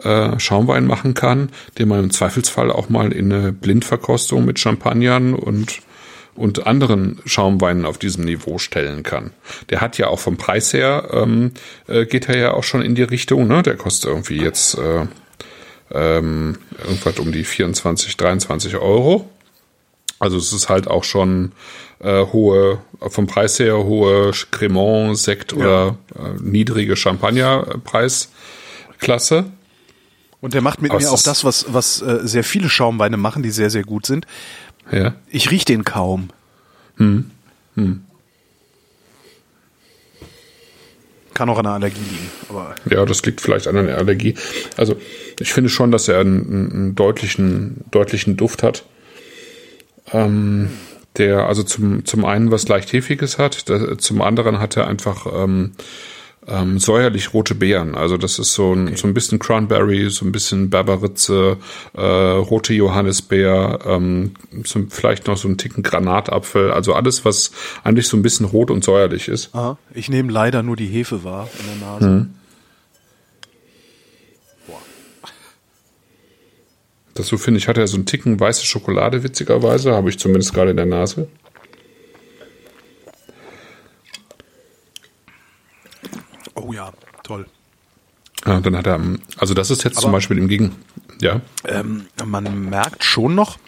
äh, 0.02 0.38
Schaumwein 0.38 0.86
machen 0.86 1.14
kann, 1.14 1.48
den 1.78 1.88
man 1.88 2.00
im 2.00 2.10
Zweifelsfall 2.10 2.70
auch 2.70 2.90
mal 2.90 3.10
in 3.10 3.32
eine 3.32 3.52
Blindverkostung 3.52 4.44
mit 4.44 4.58
Champagnern 4.58 5.34
und 5.34 5.80
und 6.34 6.68
anderen 6.68 7.20
Schaumweinen 7.24 7.84
auf 7.84 7.98
diesem 7.98 8.24
Niveau 8.24 8.58
stellen 8.58 9.02
kann. 9.02 9.32
Der 9.70 9.80
hat 9.80 9.98
ja 9.98 10.06
auch 10.06 10.20
vom 10.20 10.36
Preis 10.36 10.72
her, 10.72 11.08
ähm, 11.10 11.50
äh, 11.88 12.06
geht 12.06 12.28
er 12.28 12.38
ja 12.38 12.54
auch 12.54 12.62
schon 12.62 12.80
in 12.80 12.94
die 12.94 13.02
Richtung, 13.02 13.48
ne? 13.48 13.62
Der 13.64 13.74
kostet 13.74 14.08
irgendwie 14.08 14.40
jetzt 14.40 14.78
äh, 14.78 15.06
ähm, 15.90 16.58
irgendwas 16.86 17.18
um 17.18 17.32
die 17.32 17.42
24, 17.42 18.16
23 18.16 18.76
Euro. 18.76 19.28
Also 20.20 20.36
es 20.36 20.52
ist 20.52 20.68
halt 20.68 20.88
auch 20.88 21.04
schon 21.04 21.52
äh, 22.00 22.24
hohe, 22.26 22.78
vom 23.08 23.26
Preis 23.28 23.58
her 23.58 23.76
hohe 23.78 24.32
Cremant, 24.50 25.16
Sekt 25.18 25.52
oder 25.52 25.96
äh, 26.16 26.30
niedrige 26.40 26.96
Champagnerpreisklasse. 26.96 29.44
Und 30.40 30.54
der 30.54 30.62
macht 30.62 30.80
mit 30.82 30.90
Aber 30.92 31.00
mir 31.00 31.10
auch 31.10 31.20
das, 31.22 31.42
was, 31.44 31.66
was 31.72 32.00
äh, 32.02 32.20
sehr 32.22 32.44
viele 32.44 32.68
Schaumweine 32.68 33.16
machen, 33.16 33.42
die 33.42 33.50
sehr, 33.50 33.70
sehr 33.70 33.82
gut 33.84 34.06
sind. 34.06 34.26
Ja. 34.90 35.14
Ich 35.28 35.50
riech 35.50 35.64
den 35.64 35.84
kaum. 35.84 36.30
Kann 41.34 41.48
auch 41.50 41.58
an 41.58 41.66
einer 41.66 41.74
Allergie 41.74 42.00
liegen. 42.00 42.30
Aber 42.48 42.74
Ja, 42.90 43.04
das 43.04 43.22
liegt 43.24 43.40
vielleicht 43.40 43.68
an 43.68 43.76
einer 43.76 43.96
Allergie. 43.96 44.34
Also 44.76 44.96
ich 45.38 45.52
finde 45.52 45.70
schon, 45.70 45.92
dass 45.92 46.08
er 46.08 46.18
einen, 46.20 46.40
einen- 46.46 46.72
einen 46.72 46.94
deutlichen, 46.96 47.84
deutlichen 47.92 48.36
Duft 48.36 48.62
hat. 48.64 48.84
Ähm, 50.12 50.70
der 51.16 51.46
also 51.46 51.62
zum, 51.62 52.04
zum 52.04 52.24
einen 52.24 52.50
was 52.50 52.68
leicht 52.68 52.92
Hefiges 52.92 53.38
hat, 53.38 53.68
da, 53.68 53.98
zum 53.98 54.22
anderen 54.22 54.60
hat 54.60 54.76
er 54.76 54.86
einfach 54.86 55.26
ähm, 55.32 55.72
ähm, 56.48 56.78
säuerlich 56.78 57.34
rote 57.34 57.54
Beeren. 57.54 57.94
Also 57.94 58.16
das 58.16 58.38
ist 58.38 58.54
so 58.54 58.72
ein, 58.72 58.96
so 58.96 59.06
ein 59.06 59.14
bisschen 59.14 59.38
Cranberry, 59.38 60.08
so 60.10 60.24
ein 60.24 60.32
bisschen 60.32 60.70
Berberitze, 60.70 61.58
äh, 61.94 62.00
rote 62.00 62.72
Johannisbeer, 62.72 63.80
ähm, 63.86 64.32
so, 64.64 64.80
vielleicht 64.88 65.26
noch 65.26 65.36
so 65.36 65.48
ein 65.48 65.58
Ticken 65.58 65.82
Granatapfel. 65.82 66.72
Also 66.72 66.94
alles, 66.94 67.24
was 67.24 67.52
eigentlich 67.84 68.08
so 68.08 68.16
ein 68.16 68.22
bisschen 68.22 68.46
rot 68.46 68.70
und 68.70 68.82
säuerlich 68.82 69.28
ist. 69.28 69.54
aha, 69.54 69.76
ich 69.94 70.08
nehme 70.08 70.32
leider 70.32 70.62
nur 70.62 70.76
die 70.76 70.86
Hefe 70.86 71.24
wahr 71.24 71.48
in 71.58 71.80
der 71.80 71.88
Nase. 71.88 72.28
Dazu 77.18 77.36
finde 77.36 77.58
ich, 77.58 77.66
hat 77.66 77.76
er 77.76 77.88
so 77.88 77.96
einen 77.96 78.06
Ticken 78.06 78.38
weiße 78.38 78.64
Schokolade, 78.64 79.24
witzigerweise, 79.24 79.92
habe 79.92 80.08
ich 80.08 80.20
zumindest 80.20 80.54
gerade 80.54 80.70
in 80.70 80.76
der 80.76 80.86
Nase. 80.86 81.26
Oh 86.54 86.72
ja, 86.72 86.92
toll. 87.24 87.46
Ja, 88.46 88.60
dann 88.60 88.76
hat 88.76 88.86
er, 88.86 88.94
ähm, 88.94 89.20
also 89.36 89.52
das 89.52 89.72
ist 89.72 89.82
jetzt 89.82 89.98
zum 89.98 90.12
Beispiel 90.12 90.38
im 90.38 90.46
Gegen, 90.46 90.76
ja, 91.20 91.40
Ähm, 91.64 92.06
man 92.24 92.70
merkt 92.70 93.02
schon 93.02 93.34
noch 93.34 93.58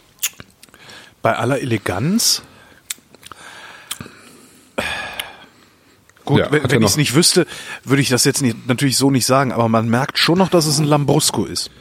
bei 1.21 1.35
aller 1.35 1.61
Eleganz. 1.61 2.43
Gut, 6.25 6.39
Ja, 6.39 6.53
wenn, 6.53 6.71
wenn 6.71 6.83
ich 6.83 6.89
es 6.89 6.97
nicht 6.97 7.17
wüsste, 7.17 7.49
würde 7.83 8.01
ich 8.01 8.11
das 8.11 8.23
jetzt 8.23 8.43
nicht, 8.43 8.69
natürlich 8.69 8.97
so 8.97 9.11
nicht 9.11 9.27
sagen, 9.27 9.51
aber 9.51 9.69
man 9.69 9.89
merkt 9.89 10.19
schon 10.19 10.39
noch, 10.39 10.51
dass 10.51 10.67
es 10.67 10.79
ein 10.79 10.85
Lambrusco 10.85 11.47
ist. 11.47 11.73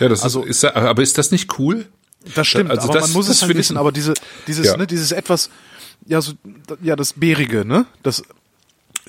Ja, 0.00 0.08
das 0.08 0.22
Also- 0.22 0.42
ist, 0.44 0.64
ist, 0.64 0.74
aber 0.76 1.02
ist 1.02 1.18
das 1.18 1.30
nicht 1.30 1.58
cool? 1.58 1.86
Das 2.34 2.46
stimmt, 2.46 2.70
Also 2.70 2.88
aber 2.88 2.94
das- 2.98 3.08
man 3.08 3.12
muss 3.14 3.28
es 3.28 3.42
halt 3.42 3.56
wissen, 3.56 3.76
aber 3.76 3.92
diese, 3.92 4.14
dieses, 4.46 4.66
Ja. 4.66 4.76
ne, 4.76 4.86
dieses 4.86 5.12
etwas, 5.12 5.50
ja, 6.06 6.20
so, 6.20 6.32
ja, 6.82 6.96
das 6.96 7.12
Bärige, 7.14 7.64
ne, 7.64 7.86
das 8.02 8.22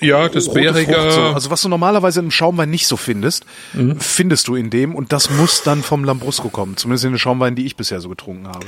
Ja, 0.00 0.28
das 0.30 0.50
Bärige, 0.52 0.94
so. 1.10 1.20
also 1.20 1.50
was 1.50 1.60
du 1.60 1.68
normalerweise 1.68 2.20
im 2.20 2.30
Schaumwein 2.30 2.70
nicht 2.70 2.86
so 2.86 2.96
findest, 2.96 3.44
Mhm. 3.74 4.00
findest 4.00 4.48
du 4.48 4.54
in 4.54 4.70
dem 4.70 4.94
und 4.94 5.12
das 5.12 5.28
muss 5.28 5.62
dann 5.62 5.82
vom 5.82 6.04
Lambrusco 6.04 6.48
kommen, 6.48 6.76
zumindest 6.78 7.04
in 7.04 7.12
den 7.12 7.18
Schaumweinen, 7.18 7.54
die 7.56 7.66
ich 7.66 7.76
bisher 7.76 8.00
so 8.00 8.08
getrunken 8.08 8.48
habe. 8.48 8.64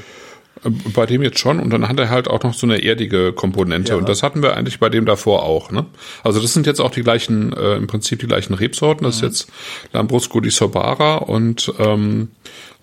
Bei 0.94 1.06
dem 1.06 1.22
jetzt 1.22 1.38
schon, 1.38 1.58
und 1.58 1.70
dann 1.70 1.88
hat 1.88 1.98
er 1.98 2.08
halt 2.08 2.28
auch 2.28 2.42
noch 2.42 2.54
so 2.54 2.66
eine 2.66 2.82
erdige 2.82 3.32
Komponente. 3.32 3.92
Ja. 3.92 3.98
Und 3.98 4.08
das 4.08 4.22
hatten 4.22 4.42
wir 4.42 4.56
eigentlich 4.56 4.78
bei 4.78 4.88
dem 4.88 5.06
davor 5.06 5.42
auch. 5.42 5.70
Ne? 5.70 5.86
Also 6.22 6.40
das 6.40 6.52
sind 6.52 6.66
jetzt 6.66 6.80
auch 6.80 6.90
die 6.90 7.02
gleichen, 7.02 7.52
äh, 7.52 7.74
im 7.74 7.86
Prinzip 7.86 8.20
die 8.20 8.26
gleichen 8.26 8.54
Rebsorten. 8.54 9.04
Das 9.04 9.16
ist 9.16 9.22
jetzt 9.22 9.52
Lambrusco 9.92 10.40
di 10.40 10.50
Sobara 10.50 11.16
und 11.16 11.72
ähm, 11.78 12.28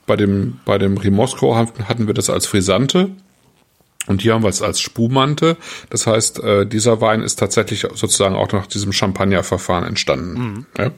bei 0.05 0.15
dem, 0.15 0.59
bei 0.65 0.77
dem 0.77 0.97
Rimosco 0.97 1.55
hatten 1.55 2.07
wir 2.07 2.13
das 2.13 2.29
als 2.29 2.47
Frisante. 2.47 3.11
Und 4.07 4.23
hier 4.23 4.33
haben 4.33 4.43
wir 4.43 4.49
es 4.49 4.63
als 4.63 4.79
Spumante. 4.79 5.55
Das 5.91 6.07
heißt, 6.07 6.43
äh, 6.43 6.65
dieser 6.65 6.99
Wein 6.99 7.21
ist 7.21 7.37
tatsächlich 7.37 7.81
sozusagen 7.81 8.35
auch 8.35 8.51
nach 8.51 8.65
diesem 8.65 8.91
Champagnerverfahren 8.91 9.85
entstanden. 9.85 10.65
Ja? 10.77 10.91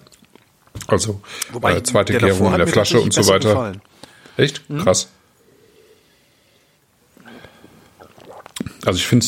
Also 0.87 1.21
äh, 1.61 1.83
zweite 1.83 2.17
Gärung 2.17 2.53
in 2.53 2.57
der 2.57 2.67
Flasche 2.67 3.01
und 3.01 3.13
so 3.13 3.27
weiter. 3.27 3.49
gefallen. 3.49 3.81
Echt? 4.37 4.63
Krass. 4.81 5.09
Also 8.85 8.97
ich 8.97 9.05
finde 9.05 9.25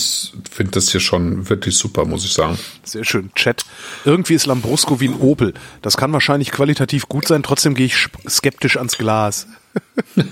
find 0.50 0.76
das 0.76 0.90
hier 0.90 1.00
schon 1.00 1.50
wirklich 1.50 1.78
super, 1.78 2.06
muss 2.06 2.26
ich 2.26 2.34
sagen. 2.34 2.58
Sehr 2.84 3.04
schön. 3.04 3.32
Chat. 3.36 3.66
Irgendwie 4.04 4.34
ist 4.34 4.46
Lambrusco 4.46 5.00
wie 5.00 5.08
ein 5.10 5.20
Opel. 5.20 5.54
Das 5.82 5.98
kann 5.98 6.12
wahrscheinlich 6.12 6.52
qualitativ 6.52 7.08
gut 7.08 7.28
sein, 7.28 7.44
trotzdem 7.44 7.76
gehe 7.76 7.86
ich 7.86 8.08
skeptisch 8.28 8.78
ans 8.78 8.98
Glas. 8.98 9.48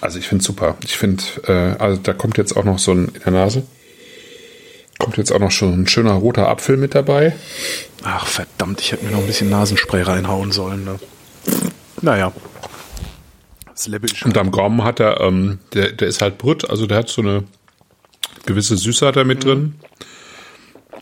Also 0.00 0.18
ich 0.18 0.28
finde 0.28 0.44
super. 0.44 0.76
Ich 0.84 0.96
finde, 0.96 1.22
äh, 1.46 1.82
also 1.82 2.00
da 2.00 2.12
kommt 2.12 2.38
jetzt 2.38 2.56
auch 2.56 2.64
noch 2.64 2.78
so 2.78 2.92
ein 2.92 3.08
in 3.08 3.20
der 3.24 3.32
Nase. 3.32 3.62
Kommt 4.98 5.16
jetzt 5.16 5.32
auch 5.32 5.38
noch 5.38 5.50
schon 5.50 5.82
ein 5.82 5.86
schöner 5.86 6.12
roter 6.12 6.48
Apfel 6.48 6.76
mit 6.76 6.94
dabei. 6.94 7.34
Ach 8.02 8.26
verdammt, 8.26 8.80
ich 8.80 8.92
hätte 8.92 9.04
mir 9.04 9.12
noch 9.12 9.20
ein 9.20 9.26
bisschen 9.26 9.50
Nasenspray 9.50 10.02
reinhauen 10.02 10.52
sollen. 10.52 10.84
Ne? 10.84 10.98
Naja. 12.02 12.32
Das 13.76 13.86
Level 13.88 14.10
ist. 14.10 14.24
Und 14.24 14.36
am 14.38 14.50
Gaumen 14.50 14.82
hat 14.84 14.98
er, 15.00 15.20
ähm, 15.20 15.58
der, 15.74 15.92
der 15.92 16.08
ist 16.08 16.20
halt 16.22 16.38
brütt, 16.38 16.68
also 16.68 16.86
der 16.86 16.96
hat 16.98 17.08
so 17.08 17.20
eine 17.22 17.44
gewisse 18.46 18.76
Süße 18.76 19.06
hat 19.06 19.16
er 19.16 19.24
mit 19.24 19.44
drin. 19.44 19.74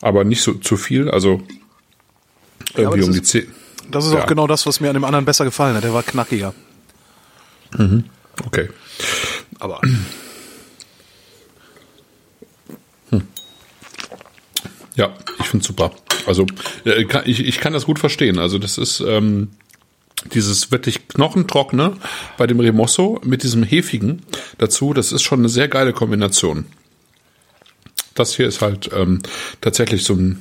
Aber 0.03 0.25
nicht 0.25 0.43
so 0.43 0.55
zu 0.55 0.77
viel, 0.77 1.09
also 1.09 1.41
irgendwie 2.75 2.99
das 2.99 3.07
um 3.09 3.12
die 3.14 3.20
ist- 3.20 3.27
Zeh. 3.29 3.47
Das 3.91 4.07
ist 4.07 4.12
Ja. 4.12 4.22
auch 4.22 4.27
genau 4.27 4.47
das, 4.47 4.66
was 4.66 4.81
mir 4.81 4.89
an 4.89 4.95
dem 4.95 5.05
anderen 5.05 5.25
besser 5.25 5.45
gefallen 5.45 5.77
hat. 5.77 5.85
Der 5.85 5.95
war 5.95 6.03
knackiger. 6.03 6.53
Okay. 8.47 8.68
Aber 9.61 9.81
Ja, 14.97 15.12
ich 15.41 15.47
finde 15.47 15.64
super. 15.64 15.91
Also 16.27 16.47
äh, 16.85 17.05
ich, 17.25 17.41
ich 17.41 17.59
kann 17.61 17.72
das 17.72 17.85
gut 17.85 17.99
verstehen. 17.99 18.39
Also 18.39 18.59
das 18.59 18.79
ist 18.79 19.01
ähm, 19.01 19.51
dieses 20.33 20.70
wirklich 20.70 21.09
knochentrockene 21.09 21.97
bei 22.39 22.47
dem 22.47 22.61
Remosso 22.61 23.20
mit 23.25 23.43
diesem 23.43 23.62
hefigen 23.62 24.22
dazu. 24.59 24.95
Das 24.95 25.12
ist 25.12 25.22
schon 25.22 25.41
eine 25.41 25.49
sehr 25.49 25.68
geile 25.68 25.93
Kombination. 25.93 26.66
Das 28.14 28.37
hier 28.37 28.47
ist 28.47 28.61
halt 28.62 28.91
ähm, 28.95 29.20
tatsächlich 29.61 30.05
so 30.05 30.14
ein 30.14 30.41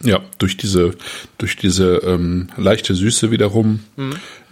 ja, 0.00 0.20
durch 0.38 0.56
diese, 0.56 0.92
durch 1.38 1.56
diese 1.56 1.96
ähm, 2.04 2.48
leichte 2.56 2.94
Süße 2.94 3.30
wiederum 3.32 3.80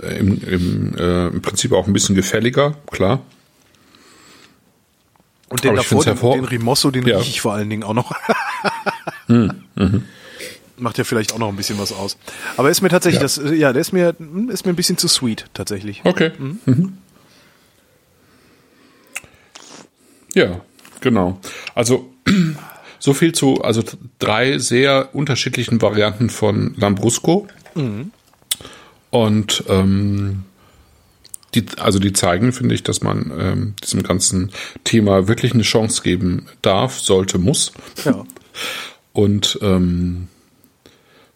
äh, 0.03 0.19
im, 0.19 0.43
im, 0.43 0.95
äh, 0.99 1.29
im 1.29 1.41
Prinzip 1.41 1.73
auch 1.73 1.87
ein 1.87 1.93
bisschen 1.93 2.17
gefälliger, 2.17 2.77
klar. 2.91 3.23
Und 5.49 5.63
den 5.63 5.79
Aber 5.79 6.05
davor, 6.05 6.33
den, 6.33 6.43
den 6.43 6.45
Rimosso, 6.47 6.91
den 6.91 7.07
Ja. 7.07 7.19
rieche 7.19 7.31
ich 7.31 7.41
vor 7.41 7.53
allen 7.55 7.71
Dingen 7.71 7.85
auch 7.85 7.95
noch. 7.95 8.13
Macht 10.79 10.99
ja 10.99 11.05
vielleicht 11.05 11.33
auch 11.33 11.39
noch 11.39 11.49
ein 11.49 11.57
bisschen 11.57 11.79
was 11.79 11.93
aus. 11.93 12.17
Aber 12.57 12.71
ist 12.71 12.83
mir 12.83 12.89
tatsächlich, 12.91 13.21
Ja. 13.21 13.23
das, 13.23 13.39
äh, 13.39 13.55
ja, 13.55 13.73
der 13.73 13.81
ist 13.81 13.93
mir, 13.93 14.15
ist 14.49 14.67
mir 14.67 14.73
ein 14.73 14.77
bisschen 14.77 14.99
zu 14.99 15.09
sweet, 15.09 15.47
tatsächlich. 15.55 16.03
Okay. 16.05 16.33
Mhm. 16.39 16.99
Ja, 20.35 20.61
genau. 21.01 21.41
Also 21.75 22.13
so 22.99 23.15
viel 23.15 23.33
zu 23.33 23.63
also 23.63 23.83
drei 24.19 24.59
sehr 24.59 25.15
unterschiedlichen 25.15 25.81
Varianten 25.81 26.31
von 26.31 26.75
Lambrusco. 26.77 27.49
Und 29.11 29.65
ähm, 29.69 30.45
die, 31.55 31.65
also 31.79 31.99
die 31.99 32.13
zeigen, 32.13 32.53
finde 32.53 32.75
ich, 32.75 32.83
dass 32.83 33.03
man 33.03 33.33
ähm, 33.39 33.75
diesem 33.83 34.03
ganzen 34.03 34.51
Thema 34.85 35.29
wirklich 35.29 35.53
eine 35.53 35.63
Chance 35.63 36.03
geben 36.03 36.47
darf, 36.63 36.99
sollte, 36.99 37.39
muss. 37.39 37.73
Ja. 38.05 38.25
Und 39.13 39.59
ähm, 39.63 40.29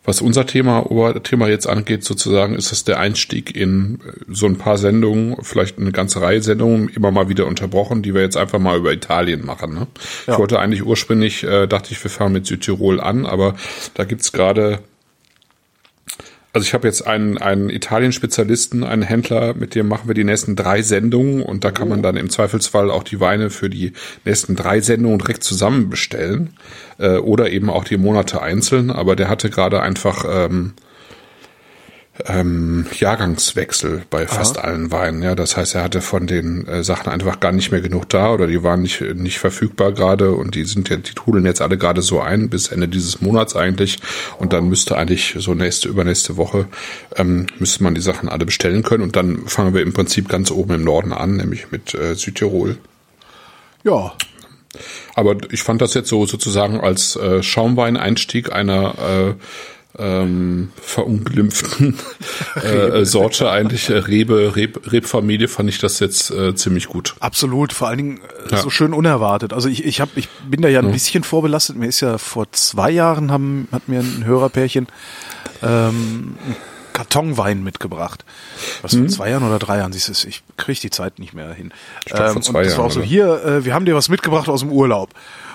was 0.05 0.23
unser 0.23 0.47
Thema, 0.47 0.91
Oberthema 0.91 1.49
jetzt 1.49 1.67
angeht, 1.67 2.05
sozusagen, 2.05 2.55
ist 2.55 2.73
es 2.73 2.85
der 2.85 2.99
Einstieg 2.99 3.55
in 3.55 4.01
äh, 4.07 4.13
so 4.29 4.47
ein 4.47 4.57
paar 4.57 4.79
Sendungen, 4.79 5.37
vielleicht 5.43 5.79
eine 5.79 5.93
ganze 5.93 6.21
Reihe 6.21 6.43
Sendungen, 6.43 6.89
immer 6.89 7.11
mal 7.11 7.29
wieder 7.29 7.47
unterbrochen, 7.47 8.03
die 8.03 8.15
wir 8.15 8.23
jetzt 8.23 8.37
einfach 8.37 8.59
mal 8.59 8.79
über 8.79 8.93
Italien 8.93 9.45
machen. 9.45 9.75
Ne? 9.75 9.87
Ja. 10.27 10.35
Ich 10.35 10.39
wollte 10.39 10.59
eigentlich 10.59 10.85
ursprünglich, 10.85 11.45
äh, 11.45 11.67
dachte 11.67 11.93
ich, 11.93 12.03
wir 12.03 12.11
fangen 12.11 12.33
mit 12.33 12.47
Südtirol 12.47 13.01
an, 13.01 13.27
aber 13.27 13.55
da 13.95 14.05
gibt's 14.05 14.33
gerade 14.33 14.81
also 16.53 16.67
ich 16.67 16.75
habe 16.75 16.89
jetzt 16.89 17.07
einen, 17.07 17.39
einen 17.39 17.71
Italien-Spezialisten, 17.71 18.83
einen 18.83 19.03
Händler, 19.03 19.55
mit 19.55 19.75
dem 19.75 19.87
machen 19.87 20.09
wir 20.09 20.15
die 20.15 20.25
nächsten 20.25 20.57
drei 20.57 20.83
Sendungen 20.83 21.43
und 21.43 21.63
da 21.63 21.71
kann 21.71 21.89
man 21.89 22.03
dann 22.03 22.17
im 22.17 22.29
Zweifelsfall 22.29 22.91
auch 22.91 23.05
die 23.05 23.21
Weine 23.21 23.51
für 23.51 23.71
die 23.71 23.93
nächsten 24.25 24.57
drei 24.57 24.81
Sendungen 24.81 25.19
direkt 25.19 25.45
zusammen 25.45 25.91
bestellen 25.91 26.55
äh, 26.99 27.19
oder 27.19 27.51
eben 27.51 27.71
auch 27.71 27.85
die 27.85 27.99
Monate 27.99 28.43
einzeln. 28.43 28.91
Aber 28.91 29.15
der 29.15 29.29
hatte 29.29 29.49
gerade 29.49 29.81
einfach 29.81 30.25
ähm, 30.29 30.73
ähm, 32.27 32.87
Jahrgangswechsel 32.99 34.03
bei 34.11 34.27
fast 34.27 34.59
allen 34.59 34.91
Weinen. 34.91 35.23
Ja, 35.23 35.35
das 35.35 35.57
heißt, 35.57 35.75
er 35.75 35.83
hatte 35.83 36.01
von 36.01 36.27
den 36.27 36.67
äh, 36.67 36.85
Sachen 36.85 37.11
einfach 37.11 37.41
gar 37.41 37.53
nicht 37.53 37.71
mehr 37.71 37.81
genug 37.81 38.09
da 38.09 38.33
oder 38.33 38.47
die 38.47 38.63
waren 38.63 38.83
nicht 38.83 39.01
nicht 39.01 39.39
verfügbar 39.39 39.93
gerade 39.93 40.33
und 40.33 40.55
die 40.55 40.65
sind 40.65 40.89
ja 40.89 40.97
die 40.97 41.15
trudeln 41.15 41.45
jetzt 41.47 41.61
alle 41.61 41.79
gerade 41.79 42.03
so 42.03 42.21
ein 42.21 42.51
bis 42.51 42.69
Ende 42.69 42.89
dieses 42.89 43.21
Monats 43.21 43.57
eigentlich 43.57 43.99
und 44.39 44.53
dann 44.53 44.69
müsste 44.69 44.97
eigentlich 44.97 45.37
so 45.39 45.55
nächste 45.55 45.89
übernächste 45.89 46.37
Woche 46.37 46.67
ähm, 47.17 47.47
müsste 47.59 47.83
man 47.83 47.95
die 47.95 48.01
Sachen 48.01 48.29
alle 48.29 48.47
bestellen 48.47 48.83
können 48.83 49.03
und 49.03 49.17
dann 49.17 49.47
fangen 49.47 49.75
wir 49.75 49.83
im 49.83 49.93
Prinzip 49.93 50.29
ganz 50.29 50.51
oben 50.51 50.75
im 50.75 50.85
Norden 50.85 51.13
an, 51.13 51.37
nämlich 51.37 51.71
mit 51.71 51.95
äh, 51.95 52.15
Südtirol. 52.15 52.79
Ja. 53.85 54.13
Aber 55.15 55.37
ich 55.51 55.63
fand 55.63 55.83
das 55.83 55.95
jetzt 55.95 56.09
so 56.09 56.27
sozusagen 56.27 56.81
als 56.81 57.17
äh, 57.17 57.43
Schaumweineinstieg 57.43 58.53
einer 58.53 58.95
äh, 58.99 59.35
ähm, 59.99 60.73
verunglimpften 60.81 61.99
äh, 62.63 63.05
Sorte 63.05 63.51
eigentlich 63.51 63.89
äh, 63.91 63.95
Rebe, 63.99 64.55
Reb, 64.57 64.93
Rebfamilie 64.93 65.49
fand 65.49 65.69
ich 65.69 65.79
das 65.79 65.99
jetzt 65.99 66.31
äh, 66.31 66.55
ziemlich 66.55 66.87
gut. 66.87 67.17
Absolut, 67.21 67.73
vor 67.73 67.89
allen 67.89 67.99
Dingen 67.99 68.21
äh, 68.49 68.55
Ja. 68.55 68.63
so 68.63 68.71
schön 68.71 68.93
unerwartet. 68.93 69.53
Also 69.53 69.69
ich, 69.69 69.85
ich, 69.85 70.01
hab, 70.01 70.17
ich 70.17 70.29
bin 70.49 70.63
da 70.63 70.69
ja 70.69 70.81
ein 70.81 70.93
bisschen 70.93 71.25
vorbelastet. 71.25 71.77
Mir 71.77 71.87
ist 71.87 72.01
ja 72.01 72.19
vor 72.19 72.51
zwei 72.53 72.91
Jahren 72.91 73.31
haben, 73.31 73.69
hat 73.73 73.89
mir 73.89 74.01
ein 74.01 74.25
Hörerpärchen 74.25 74.87
ähm, 75.63 76.35
Kartonwein 76.93 77.63
mitgebracht. 77.63 78.25
Was 78.83 78.95
vor 78.95 79.07
zwei 79.09 79.31
Jahren 79.31 79.45
oder 79.45 79.59
drei 79.59 79.79
Jahren, 79.79 79.93
siehst 79.93 80.09
du, 80.09 80.29
ich 80.29 80.43
kriege 80.57 80.81
die 80.81 80.91
Zeit 80.91 81.19
nicht 81.19 81.33
mehr 81.35 81.53
hin. 81.53 81.67
Mhm. 81.67 81.73
glaub, 82.05 82.27
vor 82.27 82.37
und 82.37 82.43
zwei 82.45 82.63
das 82.63 82.77
war 82.79 82.85
auch 82.85 82.91
so, 82.91 83.03
hier, 83.03 83.45
äh, 83.45 83.65
wir 83.65 83.75
haben 83.75 83.87
dir 83.87 83.95
was 83.95 84.09
mitgebracht 84.09 84.49
aus 84.49 84.61
dem 84.61 84.71
Urlaub. 84.71 85.11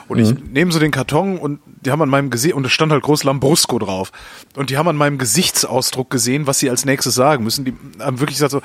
Und 0.07 0.19
ich 0.19 0.31
Mhm. 0.33 0.51
nehme 0.51 0.71
so 0.71 0.79
den 0.79 0.91
Karton 0.91 1.37
und 1.37 1.59
die 1.81 1.91
haben 1.91 2.01
an 2.01 2.09
meinem 2.09 2.29
Gesicht, 2.29 2.53
und 2.53 2.65
es 2.65 2.71
stand 2.71 2.91
halt 2.91 3.03
groß 3.03 3.23
Lambrusco 3.23 3.79
drauf. 3.79 4.11
Und 4.55 4.69
die 4.69 4.77
haben 4.77 4.87
an 4.87 4.95
meinem 4.95 5.17
Gesichtsausdruck 5.17 6.09
gesehen, 6.09 6.47
was 6.47 6.59
sie 6.59 6.69
als 6.69 6.85
nächstes 6.85 7.15
sagen 7.15 7.43
müssen. 7.43 7.65
Die 7.65 7.73
haben 7.99 8.19
wirklich 8.19 8.37
gesagt 8.37 8.51
so, 8.51 8.61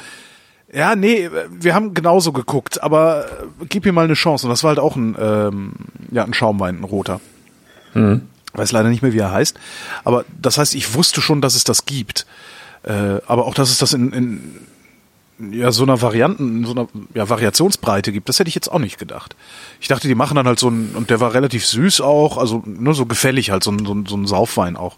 ja, 0.73 0.95
nee, 0.95 1.29
wir 1.51 1.75
haben 1.75 1.95
genauso 1.95 2.33
geguckt, 2.33 2.83
aber 2.83 3.25
äh, 3.25 3.67
gib 3.69 3.87
ihm 3.87 3.95
mal 3.95 4.05
eine 4.05 4.15
Chance. 4.15 4.47
Und 4.47 4.51
das 4.51 4.63
war 4.63 4.69
halt 4.69 4.79
auch 4.79 4.97
ein, 4.97 5.17
ähm, 5.21 5.73
ja, 6.13 6.25
ein 6.25 6.35
Schaumwein, 6.35 6.81
ein 6.81 6.85
roter. 6.85 7.21
Weiß 8.53 8.71
leider 8.73 8.89
nicht 8.89 9.03
mehr, 9.03 9.13
wie 9.13 9.19
er 9.19 9.33
heißt. 9.33 9.59
Aber 10.05 10.25
das 10.41 10.59
heißt, 10.59 10.75
ich 10.75 10.95
wusste 10.95 11.21
schon, 11.21 11.41
dass 11.41 11.55
es 11.57 11.65
das 11.65 11.87
gibt. 11.87 12.27
Äh, 12.85 13.19
aber 13.27 13.47
auch, 13.47 13.55
dass 13.55 13.71
es 13.71 13.79
das 13.79 13.93
in, 13.95 14.13
in 14.13 14.59
ja, 15.51 15.73
so 15.73 15.83
einer 15.83 16.03
Varianten, 16.03 16.65
so 16.65 16.73
einer 16.73 16.89
ja, 17.15 17.29
Variationsbreite 17.29 18.13
gibt, 18.13 18.29
das 18.29 18.39
hätte 18.39 18.49
ich 18.49 18.55
jetzt 18.55 18.71
auch 18.71 18.79
nicht 18.79 18.99
gedacht. 18.99 19.37
Ich 19.81 19.89
dachte, 19.89 20.09
die 20.09 20.15
machen 20.15 20.35
dann 20.35 20.47
halt 20.47 20.59
so 20.59 20.69
ein, 20.69 20.91
und 20.95 21.11
der 21.11 21.21
war 21.21 21.35
relativ 21.35 21.67
süß 21.67 22.01
auch, 22.01 22.37
also 22.39 22.63
nur 22.67 22.95
so 22.95 23.07
gefällig 23.07 23.51
halt, 23.51 23.65
so 23.65 23.71
ein, 23.71 23.85
so 23.85 23.95
ein, 23.95 24.07
so 24.07 24.17
ein 24.17 24.27
Saufwein 24.27 24.77
auch. 24.77 24.97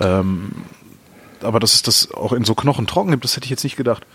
Ähm, 0.00 0.52
aber 1.42 1.60
dass 1.60 1.74
es 1.74 1.82
das 1.82 2.12
auch 2.12 2.32
in 2.32 2.44
so 2.44 2.54
Knochentrocken 2.54 3.10
gibt, 3.10 3.24
das 3.24 3.36
hätte 3.36 3.44
ich 3.44 3.50
jetzt 3.50 3.64
nicht 3.64 3.76
gedacht. 3.76 4.06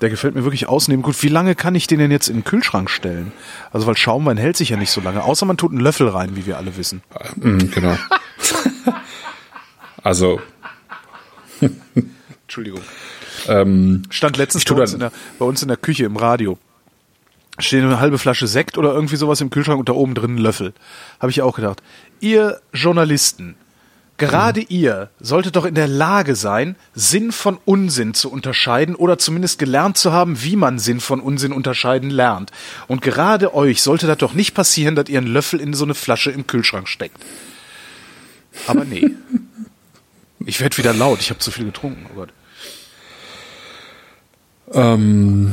Der 0.00 0.10
gefällt 0.10 0.34
mir 0.34 0.44
wirklich 0.44 0.68
ausnehmend 0.68 1.04
gut. 1.04 1.22
Wie 1.22 1.28
lange 1.28 1.54
kann 1.54 1.74
ich 1.74 1.86
den 1.86 1.98
denn 1.98 2.10
jetzt 2.10 2.28
in 2.28 2.36
den 2.36 2.44
Kühlschrank 2.44 2.90
stellen? 2.90 3.32
Also 3.72 3.86
weil 3.86 3.96
Schaumwein 3.96 4.36
hält 4.36 4.56
sich 4.56 4.68
ja 4.68 4.76
nicht 4.76 4.90
so 4.90 5.00
lange, 5.00 5.24
außer 5.24 5.46
man 5.46 5.56
tut 5.56 5.70
einen 5.70 5.80
Löffel 5.80 6.08
rein, 6.08 6.36
wie 6.36 6.46
wir 6.46 6.58
alle 6.58 6.76
wissen. 6.76 7.02
Mhm, 7.36 7.70
genau. 7.70 7.96
also 10.02 10.40
Entschuldigung. 12.42 12.80
Ähm, 13.48 14.02
Stand 14.10 14.36
letztens 14.36 14.64
bei 14.64 14.74
uns, 14.74 14.96
der, 14.96 15.12
bei 15.38 15.44
uns 15.44 15.62
in 15.62 15.68
der 15.68 15.76
Küche 15.76 16.04
im 16.04 16.16
Radio. 16.16 16.58
Steht 17.58 17.82
eine 17.82 18.00
halbe 18.00 18.18
Flasche 18.18 18.46
Sekt 18.46 18.76
oder 18.76 18.92
irgendwie 18.92 19.16
sowas 19.16 19.40
im 19.40 19.50
Kühlschrank 19.50 19.78
und 19.78 19.88
da 19.88 19.94
oben 19.94 20.14
drin 20.14 20.34
ein 20.34 20.38
Löffel. 20.38 20.74
Habe 21.20 21.30
ich 21.30 21.40
auch 21.40 21.56
gedacht. 21.56 21.82
Ihr 22.20 22.60
Journalisten, 22.74 23.56
gerade 24.18 24.60
ihr 24.60 25.08
solltet 25.20 25.56
doch 25.56 25.64
in 25.64 25.74
der 25.74 25.88
Lage 25.88 26.36
sein, 26.36 26.76
Sinn 26.94 27.32
von 27.32 27.58
Unsinn 27.64 28.12
zu 28.12 28.30
unterscheiden 28.30 28.94
oder 28.94 29.16
zumindest 29.16 29.58
gelernt 29.58 29.96
zu 29.96 30.12
haben, 30.12 30.42
wie 30.42 30.56
man 30.56 30.78
Sinn 30.78 31.00
von 31.00 31.20
Unsinn 31.20 31.52
unterscheiden 31.52 32.10
lernt. 32.10 32.50
Und 32.88 33.00
gerade 33.00 33.54
euch 33.54 33.80
sollte 33.80 34.06
das 34.06 34.18
doch 34.18 34.34
nicht 34.34 34.54
passieren, 34.54 34.94
dass 34.94 35.08
ihr 35.08 35.18
einen 35.18 35.26
Löffel 35.26 35.58
in 35.58 35.72
so 35.72 35.84
eine 35.84 35.94
Flasche 35.94 36.30
im 36.30 36.46
Kühlschrank 36.46 36.88
steckt. 36.88 37.16
Aber 38.66 38.84
nee. 38.84 39.10
Ich 40.46 40.60
werde 40.60 40.76
wieder 40.76 40.94
laut, 40.94 41.20
ich 41.20 41.30
habe 41.30 41.40
zu 41.40 41.50
viel 41.50 41.64
getrunken. 41.64 42.06
Oh 42.12 42.14
Gott. 42.14 42.28
Ähm, 44.72 45.52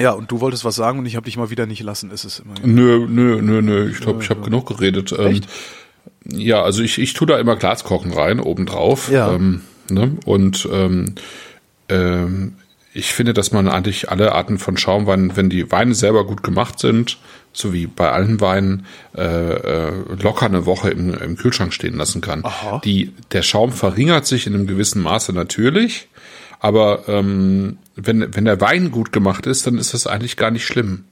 Ja, 0.00 0.12
und 0.12 0.30
du 0.30 0.40
wolltest 0.40 0.64
was 0.64 0.74
sagen 0.74 0.98
und 0.98 1.06
ich 1.06 1.16
habe 1.16 1.24
dich 1.24 1.36
mal 1.36 1.50
wieder 1.50 1.66
nicht 1.66 1.82
lassen. 1.82 2.10
Ist 2.10 2.24
es 2.24 2.40
immer. 2.40 2.54
nö, 2.62 3.06
nö, 3.08 3.40
nö, 3.42 3.62
nö. 3.62 3.90
Ich 3.90 4.00
glaube, 4.00 4.22
ich 4.22 4.30
habe 4.30 4.40
genug 4.42 4.66
geredet. 4.66 5.14
Ähm, 5.18 5.42
ja, 6.24 6.62
also 6.62 6.82
ich, 6.82 6.98
ich 6.98 7.14
tue 7.14 7.26
da 7.26 7.38
immer 7.38 7.56
Glaskochen 7.56 8.12
rein, 8.12 8.40
obendrauf. 8.40 9.10
Ja. 9.10 9.32
Ähm, 9.32 9.62
ne? 9.88 10.16
Und 10.24 10.68
ähm, 10.72 11.14
ähm, 11.88 12.54
ich 12.94 13.12
finde, 13.12 13.32
dass 13.32 13.52
man 13.52 13.68
eigentlich 13.68 14.10
alle 14.10 14.32
Arten 14.32 14.58
von 14.58 14.76
Schaumwein, 14.76 15.36
wenn 15.36 15.48
die 15.48 15.70
Weine 15.72 15.94
selber 15.94 16.26
gut 16.26 16.42
gemacht 16.42 16.78
sind, 16.78 17.18
so 17.52 17.72
wie 17.72 17.86
bei 17.86 18.10
allen 18.10 18.40
Weinen, 18.40 18.86
äh, 19.16 19.22
äh, 19.22 19.92
locker 20.20 20.46
eine 20.46 20.66
Woche 20.66 20.90
im, 20.90 21.14
im 21.14 21.36
Kühlschrank 21.36 21.72
stehen 21.72 21.96
lassen 21.96 22.20
kann. 22.20 22.44
Aha. 22.44 22.80
Die, 22.84 23.12
der 23.32 23.42
Schaum 23.42 23.72
verringert 23.72 24.26
sich 24.26 24.46
in 24.46 24.54
einem 24.54 24.66
gewissen 24.66 25.02
Maße 25.02 25.32
natürlich, 25.32 26.08
aber 26.62 27.08
ähm, 27.08 27.78
wenn, 27.96 28.34
wenn 28.36 28.44
der 28.44 28.60
Wein 28.60 28.92
gut 28.92 29.10
gemacht 29.10 29.46
ist, 29.46 29.66
dann 29.66 29.78
ist 29.78 29.94
das 29.94 30.06
eigentlich 30.06 30.36
gar 30.36 30.52
nicht 30.52 30.64
schlimm. 30.64 31.04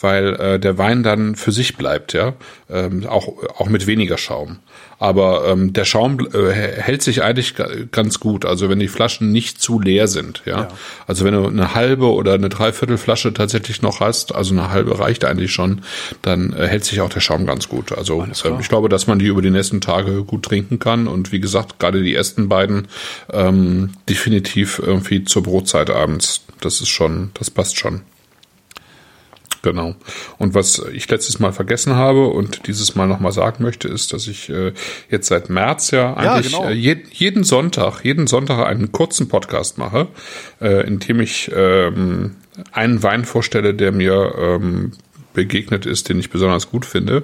Weil 0.00 0.34
äh, 0.40 0.58
der 0.58 0.76
Wein 0.76 1.04
dann 1.04 1.36
für 1.36 1.52
sich 1.52 1.76
bleibt, 1.76 2.14
ja, 2.14 2.34
ähm, 2.68 3.06
auch 3.06 3.28
auch 3.58 3.68
mit 3.68 3.86
weniger 3.86 4.18
Schaum. 4.18 4.58
Aber 4.98 5.46
ähm, 5.46 5.72
der 5.72 5.84
Schaum 5.84 6.18
äh, 6.34 6.50
hält 6.52 7.02
sich 7.02 7.22
eigentlich 7.22 7.54
ga- 7.54 7.68
ganz 7.92 8.18
gut. 8.18 8.44
Also 8.44 8.68
wenn 8.68 8.80
die 8.80 8.88
Flaschen 8.88 9.30
nicht 9.30 9.60
zu 9.60 9.78
leer 9.80 10.08
sind, 10.08 10.42
ja. 10.44 10.62
Ja. 10.62 10.68
Also 11.06 11.24
wenn 11.24 11.34
du 11.34 11.46
eine 11.46 11.74
halbe 11.74 12.12
oder 12.12 12.34
eine 12.34 12.48
Dreiviertel 12.48 12.98
Flasche 12.98 13.32
tatsächlich 13.32 13.80
noch 13.80 14.00
hast, 14.00 14.34
also 14.34 14.52
eine 14.54 14.70
halbe 14.70 14.98
reicht 14.98 15.24
eigentlich 15.24 15.52
schon, 15.52 15.82
dann 16.22 16.52
äh, 16.52 16.66
hält 16.66 16.84
sich 16.84 17.00
auch 17.00 17.10
der 17.10 17.20
Schaum 17.20 17.46
ganz 17.46 17.68
gut. 17.68 17.92
Also 17.96 18.24
ähm, 18.44 18.56
ich 18.60 18.68
glaube, 18.68 18.88
dass 18.88 19.06
man 19.06 19.18
die 19.20 19.26
über 19.26 19.40
die 19.42 19.50
nächsten 19.50 19.80
Tage 19.80 20.24
gut 20.24 20.44
trinken 20.44 20.78
kann. 20.80 21.06
Und 21.06 21.30
wie 21.30 21.40
gesagt, 21.40 21.78
gerade 21.78 22.02
die 22.02 22.14
ersten 22.14 22.48
beiden 22.48 22.88
ähm, 23.32 23.90
definitiv 24.08 24.80
irgendwie 24.84 25.24
zur 25.24 25.44
Brotzeit 25.44 25.90
abends. 25.90 26.42
Das 26.60 26.80
ist 26.80 26.88
schon, 26.88 27.30
das 27.34 27.50
passt 27.50 27.78
schon. 27.78 28.00
Genau. 29.62 29.96
Und 30.38 30.54
was 30.54 30.82
ich 30.92 31.08
letztes 31.10 31.40
Mal 31.40 31.52
vergessen 31.52 31.94
habe 31.94 32.28
und 32.28 32.66
dieses 32.66 32.94
Mal 32.94 33.06
nochmal 33.06 33.32
sagen 33.32 33.64
möchte, 33.64 33.88
ist, 33.88 34.12
dass 34.12 34.26
ich 34.28 34.48
äh, 34.48 34.72
jetzt 35.10 35.28
seit 35.28 35.50
März 35.50 35.90
ja 35.90 36.14
eigentlich 36.14 36.52
genau. 36.52 36.68
äh, 36.68 36.72
je, 36.72 36.96
jeden 37.10 37.44
Sonntag, 37.44 38.04
jeden 38.04 38.26
Sonntag 38.26 38.64
einen 38.66 38.92
kurzen 38.92 39.28
Podcast 39.28 39.78
mache, 39.78 40.08
äh, 40.60 40.86
in 40.86 41.00
dem 41.00 41.20
ich 41.20 41.50
ähm, 41.54 42.36
einen 42.72 43.02
Wein 43.02 43.24
vorstelle, 43.24 43.74
der 43.74 43.92
mir 43.92 44.34
ähm, 44.38 44.92
begegnet 45.34 45.86
ist, 45.86 46.08
den 46.08 46.18
ich 46.18 46.30
besonders 46.30 46.70
gut 46.70 46.84
finde. 46.84 47.22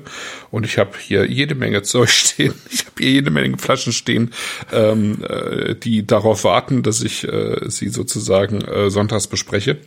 Und 0.51 0.65
ich 0.65 0.79
habe 0.79 0.93
hier 0.99 1.29
jede 1.29 1.55
Menge 1.55 1.83
Zeug 1.85 2.11
stehen. 2.11 2.55
Ich 2.71 2.87
habe 2.87 2.93
hier 2.99 3.11
jede 3.11 3.31
Menge 3.31 3.59
Flaschen 3.59 3.93
stehen, 3.93 4.33
ähm, 4.73 5.19
äh, 5.29 5.75
die 5.75 6.07
darauf 6.07 6.45
warten, 6.45 6.83
dass 6.83 7.03
ich 7.03 7.25
äh, 7.25 7.69
sie 7.69 7.89
sozusagen 7.89 8.61
äh, 8.63 8.91
sonntags 8.91 9.27
bespreche. 9.27 9.79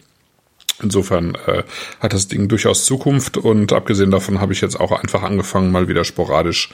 Insofern 0.82 1.36
äh, 1.48 1.64
hat 2.00 2.14
das 2.14 2.28
Ding 2.28 2.48
durchaus 2.48 2.86
Zukunft 2.86 3.38
und 3.38 3.74
abgesehen 3.74 4.12
davon 4.12 4.40
habe 4.40 4.54
ich 4.54 4.62
jetzt 4.62 4.80
auch 4.80 4.92
einfach 4.92 5.24
angefangen, 5.24 5.72
mal 5.72 5.88
wieder 5.88 6.04
sporadisch 6.04 6.70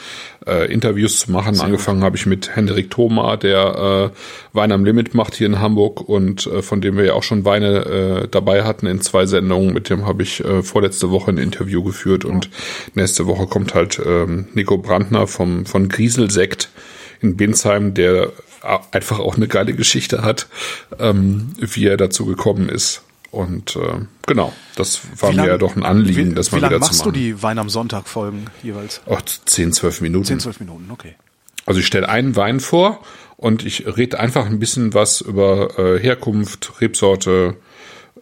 äh, 0.46 0.72
Interviews 0.72 1.20
zu 1.20 1.32
machen. 1.32 1.56
Sehr 1.56 1.66
angefangen 1.66 2.04
habe 2.04 2.18
ich 2.18 2.26
mit 2.26 2.54
Hendrik 2.54 2.90
Thoma, 2.90 3.38
der 3.38 4.12
äh, 4.12 4.18
Wein 4.58 4.74
am 4.74 4.84
Limit 4.84 5.14
macht 5.14 5.36
hier 5.36 5.48
in 5.48 5.60
Hamburg 5.60 6.02
und 6.02 6.48
äh, 6.48 6.62
von 6.62 6.82
dem 6.82 6.98
wir 6.98 7.06
ja 7.06 7.14
auch 7.14 7.24
schon 7.24 7.46
Weine 7.46 8.24
äh, 8.24 8.28
dabei 8.28 8.66
hatten 8.66 8.88
in 8.88 9.00
zwei 9.00 9.26
Sendungen. 9.26 9.74
Mit 9.74 9.90
dem 9.90 10.06
habe 10.06 10.24
ich 10.24 10.44
äh, 10.44 10.64
vorletzte 10.64 11.10
Woche 11.10 11.32
ein 11.32 11.38
Interview 11.38 11.82
geführt 11.82 12.26
und 12.26 12.50
nächste 12.96 13.26
Woche 13.26 13.48
kommt 13.48 13.74
halt 13.74 14.02
ähm, 14.06 14.48
Nico 14.54 14.78
Brandner 14.78 15.28
vom 15.28 15.66
von 15.66 15.88
Grieselsekt 15.88 16.70
in 17.22 17.38
Binsheim, 17.38 17.94
der 17.94 18.34
einfach 18.92 19.20
auch 19.20 19.38
eine 19.38 19.48
geile 19.48 19.74
Geschichte 19.74 20.24
hat, 20.24 20.48
ähm, 21.00 21.54
wie 21.58 21.86
er 21.88 21.96
dazu 21.96 22.26
gekommen 22.26 22.68
ist. 22.68 23.02
Und 23.34 23.76
äh, 23.78 24.06
genau, 24.28 24.54
das 24.76 25.02
war 25.20 25.34
lang, 25.34 25.48
mir 25.48 25.54
ja 25.54 25.58
doch 25.58 25.76
ein 25.76 25.82
Anliegen, 25.82 26.32
wie, 26.32 26.36
das 26.36 26.52
mal 26.52 26.60
wieder 26.60 26.70
zu 26.70 26.74
machen. 26.74 26.82
Wie 26.82 26.86
machst 26.86 27.06
du 27.08 27.12
die 27.12 27.42
Wein 27.42 27.58
am 27.58 27.68
Sonntag 27.68 28.08
Folgen 28.08 28.46
jeweils? 28.62 29.02
Oh, 29.08 29.18
10, 29.46 29.74
12 29.74 30.02
Minuten. 30.02 30.26
10, 30.26 30.40
12 30.42 30.60
Minuten, 30.60 30.92
okay. 30.92 31.16
Also 31.66 31.80
ich 31.80 31.88
stelle 31.88 32.08
einen 32.08 32.36
Wein 32.36 32.60
vor 32.60 33.02
und 33.36 33.66
ich 33.66 33.88
rede 33.98 34.20
einfach 34.20 34.46
ein 34.46 34.60
bisschen 34.60 34.94
was 34.94 35.22
über 35.22 35.80
äh, 35.80 36.00
Herkunft, 36.00 36.74
Rebsorte 36.80 37.56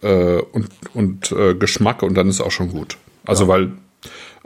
äh, 0.00 0.38
und, 0.38 0.70
und 0.94 1.30
äh, 1.30 1.54
Geschmack 1.56 2.02
und 2.02 2.14
dann 2.14 2.28
ist 2.28 2.40
auch 2.40 2.50
schon 2.50 2.70
gut. 2.70 2.96
Also 3.26 3.44
ja. 3.44 3.48
weil 3.48 3.72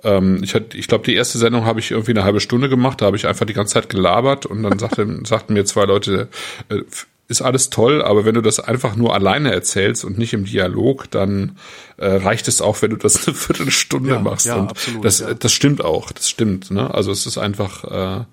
ähm, 0.03 0.41
ich 0.43 0.57
hatte, 0.57 0.77
ich 0.77 0.89
glaube, 0.89 1.05
die 1.05 1.15
erste 1.15 1.39
Sendung 1.39 1.65
habe 1.65 1.79
ich 1.79 1.93
irgendwie 1.93 2.11
eine 2.11 2.25
halbe 2.25 2.41
Stunde 2.41 2.69
gemacht, 2.69 3.01
da 3.01 3.07
habe 3.07 3.17
ich 3.17 3.29
einfach 3.29 3.47
die 3.47 3.53
ganze 3.53 3.75
Zeit 3.75 3.89
gelabert 3.89 4.47
und 4.47 4.65
dann 4.65 4.81
sagte, 4.81 5.21
sagten 5.25 5.53
mir 5.53 5.65
zwei 5.65 5.85
Leute, 5.85 6.27
äh, 6.71 6.81
ist 7.29 7.43
alles 7.43 7.71
toll, 7.71 8.03
aber 8.03 8.25
wenn 8.25 8.35
du 8.35 8.41
das 8.41 8.61
einfach 8.61 8.95
nur 8.95 9.13
alleine 9.15 9.53
erzählst 9.53 10.05
und 10.05 10.17
nicht 10.17 10.33
im 10.33 10.45
Dialog, 10.45 11.11
dann 11.11 11.59
äh, 11.97 12.07
reicht 12.07 12.47
es 12.47 12.61
auch, 12.61 12.83
wenn 12.83 12.91
du 12.91 12.97
das 12.97 13.27
eine 13.27 13.35
Viertelstunde 13.35 14.11
ja, 14.11 14.21
machst. 14.21 14.47
Ja, 14.47 14.57
und 14.57 14.71
absolut, 14.71 15.05
das, 15.05 15.21
ja. 15.21 15.35
das 15.35 15.53
stimmt 15.53 15.85
auch, 15.85 16.13
das 16.13 16.31
stimmt. 16.31 16.71
Ne? 16.71 16.93
Also 16.93 17.11
es 17.11 17.27
ist 17.27 17.39
einfach 17.39 17.85
äh, 17.85 18.25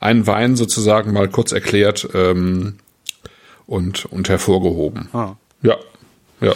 ein 0.00 0.26
Wein 0.26 0.56
sozusagen 0.56 1.12
mal 1.12 1.28
kurz 1.28 1.52
erklärt 1.52 2.08
ähm, 2.14 2.78
und, 3.66 4.06
und 4.06 4.28
hervorgehoben. 4.28 5.08
Ah. 5.12 5.36
Ja, 5.62 5.76
ja. 6.40 6.54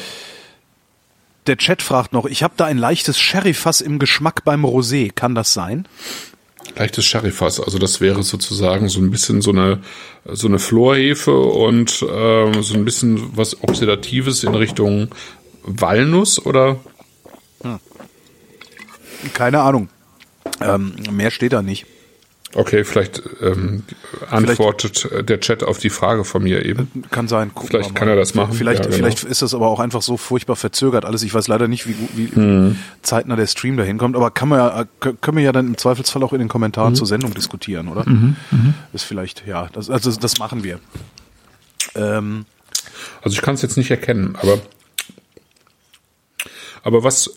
Der 1.47 1.57
Chat 1.57 1.82
fragt 1.82 2.12
noch, 2.12 2.24
ich 2.26 2.43
habe 2.43 2.55
da 2.57 2.66
ein 2.66 2.78
leichtes 2.78 3.18
Sherryfass 3.18 3.80
im 3.80 3.99
Geschmack 3.99 4.45
beim 4.45 4.64
Rosé. 4.64 5.12
Kann 5.12 5.34
das 5.34 5.53
sein? 5.53 5.86
Leichtes 6.76 7.04
Sherryfass, 7.04 7.60
also 7.60 7.78
das 7.78 8.00
wäre 8.00 8.22
sozusagen 8.22 8.88
so 8.88 9.00
ein 9.00 9.10
bisschen 9.10 9.42
so 9.42 9.50
eine 9.50 9.80
so 10.24 10.46
eine 10.46 10.58
Florhefe 10.58 11.38
und 11.38 12.02
äh, 12.02 12.62
so 12.62 12.74
ein 12.74 12.84
bisschen 12.84 13.36
was 13.36 13.62
Oxidatives 13.62 14.44
in 14.44 14.54
Richtung 14.54 15.08
Walnuss 15.64 16.44
oder? 16.44 16.80
Hm. 17.62 17.78
Keine 19.34 19.60
Ahnung. 19.60 19.88
Ähm, 20.60 20.94
mehr 21.10 21.30
steht 21.30 21.52
da 21.52 21.62
nicht. 21.62 21.86
Okay, 22.55 22.84
vielleicht 22.84 23.22
ähm, 23.40 23.82
antwortet 24.28 25.07
vielleicht, 25.09 25.28
der 25.28 25.40
Chat 25.40 25.62
auf 25.62 25.78
die 25.78 25.88
Frage 25.88 26.24
von 26.24 26.42
mir 26.42 26.64
eben. 26.66 26.90
Kann 27.11 27.26
sein. 27.26 27.50
Vielleicht 27.64 27.94
kann 27.94 28.09
er 28.09 28.16
das 28.16 28.34
machen. 28.34 28.53
Vielleicht, 28.53 28.80
ja, 28.80 28.90
genau. 28.90 28.96
vielleicht 28.96 29.24
ist 29.24 29.40
das 29.40 29.55
aber 29.55 29.68
auch 29.68 29.80
einfach 29.80 30.03
so 30.03 30.18
furchtbar 30.18 30.57
verzögert 30.57 31.05
alles. 31.05 31.22
Ich 31.22 31.32
weiß 31.32 31.48
leider 31.48 31.66
nicht, 31.66 31.86
wie, 31.88 31.94
wie 32.14 32.26
hm. 32.34 32.76
zeitnah 33.00 33.36
der 33.36 33.46
Stream 33.46 33.76
dahin 33.76 33.96
kommt, 33.96 34.16
aber 34.16 34.30
kann 34.30 34.48
man 34.48 34.59
ja, 34.59 34.84
können 35.00 35.36
wir 35.38 35.44
ja 35.44 35.53
dann 35.53 35.66
im 35.66 35.78
Zweifelsfall 35.78 36.22
auch 36.22 36.34
in 36.34 36.40
den 36.40 36.48
Kommentaren 36.48 36.92
mhm. 36.92 36.96
zur 36.96 37.07
Sendung 37.07 37.32
diskutieren, 37.32 37.88
oder? 37.88 38.09
Mhm. 38.09 38.36
Mhm. 38.50 38.74
Ist 38.92 39.05
vielleicht, 39.05 39.46
ja, 39.46 39.68
das, 39.72 39.88
also 39.88 40.11
das 40.12 40.38
machen 40.38 40.62
wir. 40.62 40.78
Ähm, 41.94 42.44
also 43.22 43.34
ich 43.34 43.42
kann 43.42 43.55
es 43.55 43.62
jetzt 43.62 43.76
nicht 43.76 43.90
erkennen, 43.90 44.36
aber 44.40 44.59
aber 46.82 47.05
was 47.05 47.34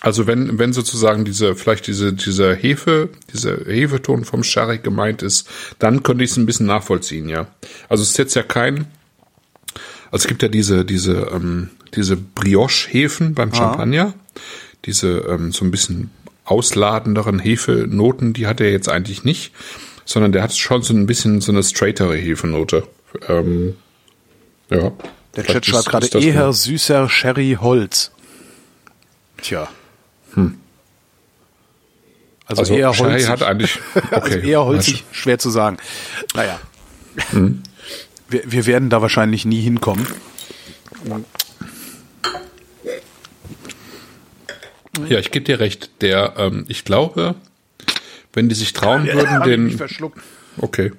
also 0.00 0.26
wenn, 0.26 0.58
wenn 0.58 0.72
sozusagen 0.72 1.24
diese, 1.24 1.56
vielleicht 1.56 1.86
diese, 1.86 2.12
diese 2.12 2.54
Hefe, 2.54 3.08
dieser 3.32 3.56
Hefeton 3.64 4.24
vom 4.24 4.44
Sherry 4.44 4.78
gemeint 4.78 5.22
ist, 5.22 5.48
dann 5.78 6.02
könnte 6.02 6.24
ich 6.24 6.30
es 6.30 6.36
ein 6.36 6.46
bisschen 6.46 6.66
nachvollziehen, 6.66 7.28
ja. 7.28 7.48
Also 7.88 8.02
es 8.02 8.10
ist 8.10 8.18
jetzt 8.18 8.34
ja 8.34 8.42
kein, 8.42 8.86
also 10.10 10.24
es 10.24 10.26
gibt 10.28 10.42
ja 10.42 10.48
diese, 10.48 10.84
diese, 10.84 11.30
ähm, 11.32 11.70
diese 11.94 12.16
Brioche-Hefen 12.16 13.34
beim 13.34 13.52
Champagner, 13.52 14.14
ah. 14.14 14.40
diese 14.84 15.18
ähm, 15.28 15.52
so 15.52 15.64
ein 15.64 15.70
bisschen 15.70 16.10
ausladenderen 16.44 17.38
Hefenoten, 17.38 18.32
die 18.32 18.46
hat 18.46 18.60
er 18.60 18.70
jetzt 18.70 18.88
eigentlich 18.88 19.24
nicht, 19.24 19.52
sondern 20.04 20.32
der 20.32 20.42
hat 20.42 20.56
schon 20.56 20.82
so 20.82 20.94
ein 20.94 21.06
bisschen 21.06 21.40
so 21.40 21.52
eine 21.52 21.62
straightere 21.62 22.16
Hefenote. 22.16 22.84
Ähm, 23.28 23.76
ja. 24.70 24.92
Der 25.36 25.44
Chat 25.44 25.66
schreibt 25.66 25.86
gerade 25.86 26.06
eher 26.18 26.52
süßer 26.52 27.08
Sherry 27.08 27.58
Holz. 27.60 28.12
Tja. 29.42 29.68
Hm. 30.38 30.54
Also, 32.46 32.62
also 32.62 32.74
eher 32.74 32.96
holzig. 32.96 33.28
hat 33.28 33.42
eigentlich 33.42 33.78
okay. 33.94 34.08
also 34.10 34.38
eher 34.38 34.64
holzig, 34.64 35.04
schwer 35.12 35.38
zu 35.38 35.50
sagen. 35.50 35.76
Naja. 36.34 36.58
Hm. 37.30 37.62
Wir, 38.28 38.50
wir 38.50 38.66
werden 38.66 38.88
da 38.88 39.02
wahrscheinlich 39.02 39.44
nie 39.44 39.60
hinkommen. 39.60 40.06
Ja, 45.08 45.18
ich 45.18 45.30
gebe 45.30 45.44
dir 45.44 45.60
recht. 45.60 45.90
Der, 46.00 46.34
ähm, 46.38 46.64
ich 46.68 46.84
glaube, 46.84 47.34
wenn 48.32 48.48
die 48.48 48.54
sich 48.54 48.72
trauen 48.72 49.06
ja, 49.06 49.14
würden, 49.14 49.42
den. 49.78 50.12
Okay. 50.58 50.92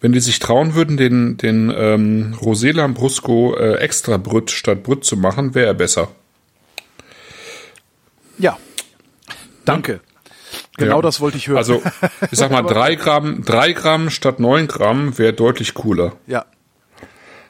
Wenn 0.00 0.12
die 0.12 0.20
sich 0.20 0.38
trauen 0.38 0.74
würden, 0.74 0.96
den, 0.96 1.36
den 1.36 1.72
ähm, 1.76 2.34
Rosé 2.40 2.72
Lambrusco 2.72 3.54
äh, 3.56 3.74
extra 3.76 4.16
Brüt 4.16 4.50
statt 4.50 4.82
Brüt 4.82 5.04
zu 5.04 5.16
machen, 5.16 5.54
wäre 5.54 5.66
er 5.66 5.74
besser. 5.74 6.08
Ja. 8.40 8.58
Danke. 9.64 10.00
Genau 10.76 10.96
ja. 10.96 11.02
das 11.02 11.20
wollte 11.20 11.36
ich 11.36 11.48
hören. 11.48 11.58
Also, 11.58 11.82
ich 12.30 12.38
sag 12.38 12.50
mal, 12.50 12.62
drei 12.66 12.94
Gramm, 12.94 13.44
drei 13.44 13.72
Gramm 13.72 14.10
statt 14.10 14.40
neun 14.40 14.66
Gramm 14.66 15.16
wäre 15.18 15.32
deutlich 15.32 15.74
cooler. 15.74 16.16
Ja. 16.26 16.46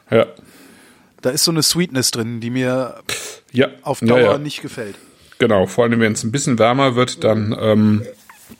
Ja. 0.09 0.27
Da 1.21 1.29
ist 1.29 1.43
so 1.43 1.51
eine 1.51 1.63
Sweetness 1.63 2.11
drin, 2.11 2.41
die 2.41 2.49
mir 2.49 2.95
ja. 3.51 3.67
auf 3.83 3.99
Dauer 3.99 4.19
ja, 4.19 4.37
nicht 4.37 4.61
gefällt. 4.61 4.95
Genau, 5.39 5.65
vor 5.65 5.85
allem 5.85 5.99
wenn 5.99 6.13
es 6.13 6.23
ein 6.23 6.31
bisschen 6.31 6.59
wärmer 6.59 6.95
wird, 6.95 7.23
dann 7.23 7.55
ähm, 7.59 8.05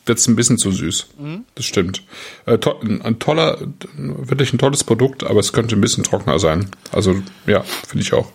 wird 0.06 0.18
es 0.18 0.26
ein 0.26 0.36
bisschen 0.36 0.58
zu 0.58 0.70
süß. 0.70 1.08
Mhm. 1.18 1.44
Das 1.54 1.64
stimmt. 1.64 2.02
Äh, 2.46 2.58
to 2.58 2.80
ein 2.80 3.18
toller, 3.18 3.58
wirklich 3.96 4.52
ein 4.52 4.58
tolles 4.58 4.84
Produkt, 4.84 5.24
aber 5.24 5.40
es 5.40 5.52
könnte 5.52 5.76
ein 5.76 5.80
bisschen 5.80 6.04
trockener 6.04 6.38
sein. 6.38 6.70
Also 6.90 7.16
ja, 7.46 7.62
finde 7.62 8.02
ich 8.02 8.12
auch. 8.12 8.32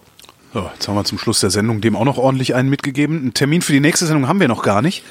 So, 0.53 0.69
jetzt 0.73 0.87
haben 0.87 0.95
wir 0.95 1.03
zum 1.03 1.17
Schluss 1.17 1.39
der 1.39 1.49
Sendung 1.49 1.81
dem 1.81 1.95
auch 1.95 2.05
noch 2.05 2.17
ordentlich 2.17 2.55
einen 2.55 2.69
mitgegeben. 2.69 3.19
Einen 3.19 3.33
Termin 3.33 3.61
für 3.61 3.73
die 3.73 3.79
nächste 3.79 4.05
Sendung 4.05 4.27
haben 4.27 4.39
wir 4.39 4.47
noch 4.47 4.63
gar 4.63 4.81
nicht. 4.81 5.03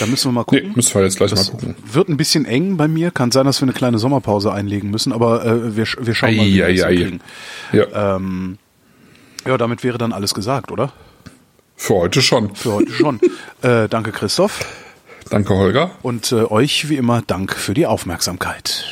Da 0.00 0.06
müssen 0.06 0.28
wir 0.28 0.32
mal 0.32 0.44
gucken. 0.44 0.68
Nee, 0.68 0.72
müssen 0.74 0.94
wir 0.94 1.02
jetzt 1.02 1.16
gleich 1.16 1.30
das 1.30 1.46
mal 1.46 1.58
gucken. 1.58 1.76
Wird 1.90 2.08
ein 2.08 2.16
bisschen 2.16 2.44
eng 2.44 2.76
bei 2.76 2.88
mir. 2.88 3.10
Kann 3.10 3.30
sein, 3.30 3.46
dass 3.46 3.60
wir 3.60 3.64
eine 3.64 3.72
kleine 3.72 3.98
Sommerpause 3.98 4.52
einlegen 4.52 4.90
müssen, 4.90 5.12
aber 5.12 5.44
äh, 5.44 5.76
wir, 5.76 5.86
wir 6.00 6.14
schauen 6.14 6.36
mal, 6.36 6.46
wie 6.46 6.56
wir 6.56 6.74
das 6.74 6.86
kriegen. 6.86 7.20
Ja. 7.72 8.16
Ähm, 8.16 8.58
ja, 9.46 9.56
damit 9.56 9.84
wäre 9.84 9.96
dann 9.96 10.12
alles 10.12 10.34
gesagt, 10.34 10.72
oder? 10.72 10.92
Für 11.76 11.94
heute 11.94 12.22
schon. 12.22 12.54
Für 12.54 12.74
heute 12.74 12.92
schon. 12.92 13.20
äh, 13.62 13.88
danke, 13.88 14.12
Christoph. 14.12 14.66
Danke, 15.30 15.54
Holger. 15.54 15.92
Und 16.02 16.32
äh, 16.32 16.44
euch 16.44 16.88
wie 16.88 16.96
immer 16.96 17.22
Dank 17.22 17.54
für 17.54 17.74
die 17.74 17.86
Aufmerksamkeit. 17.86 18.84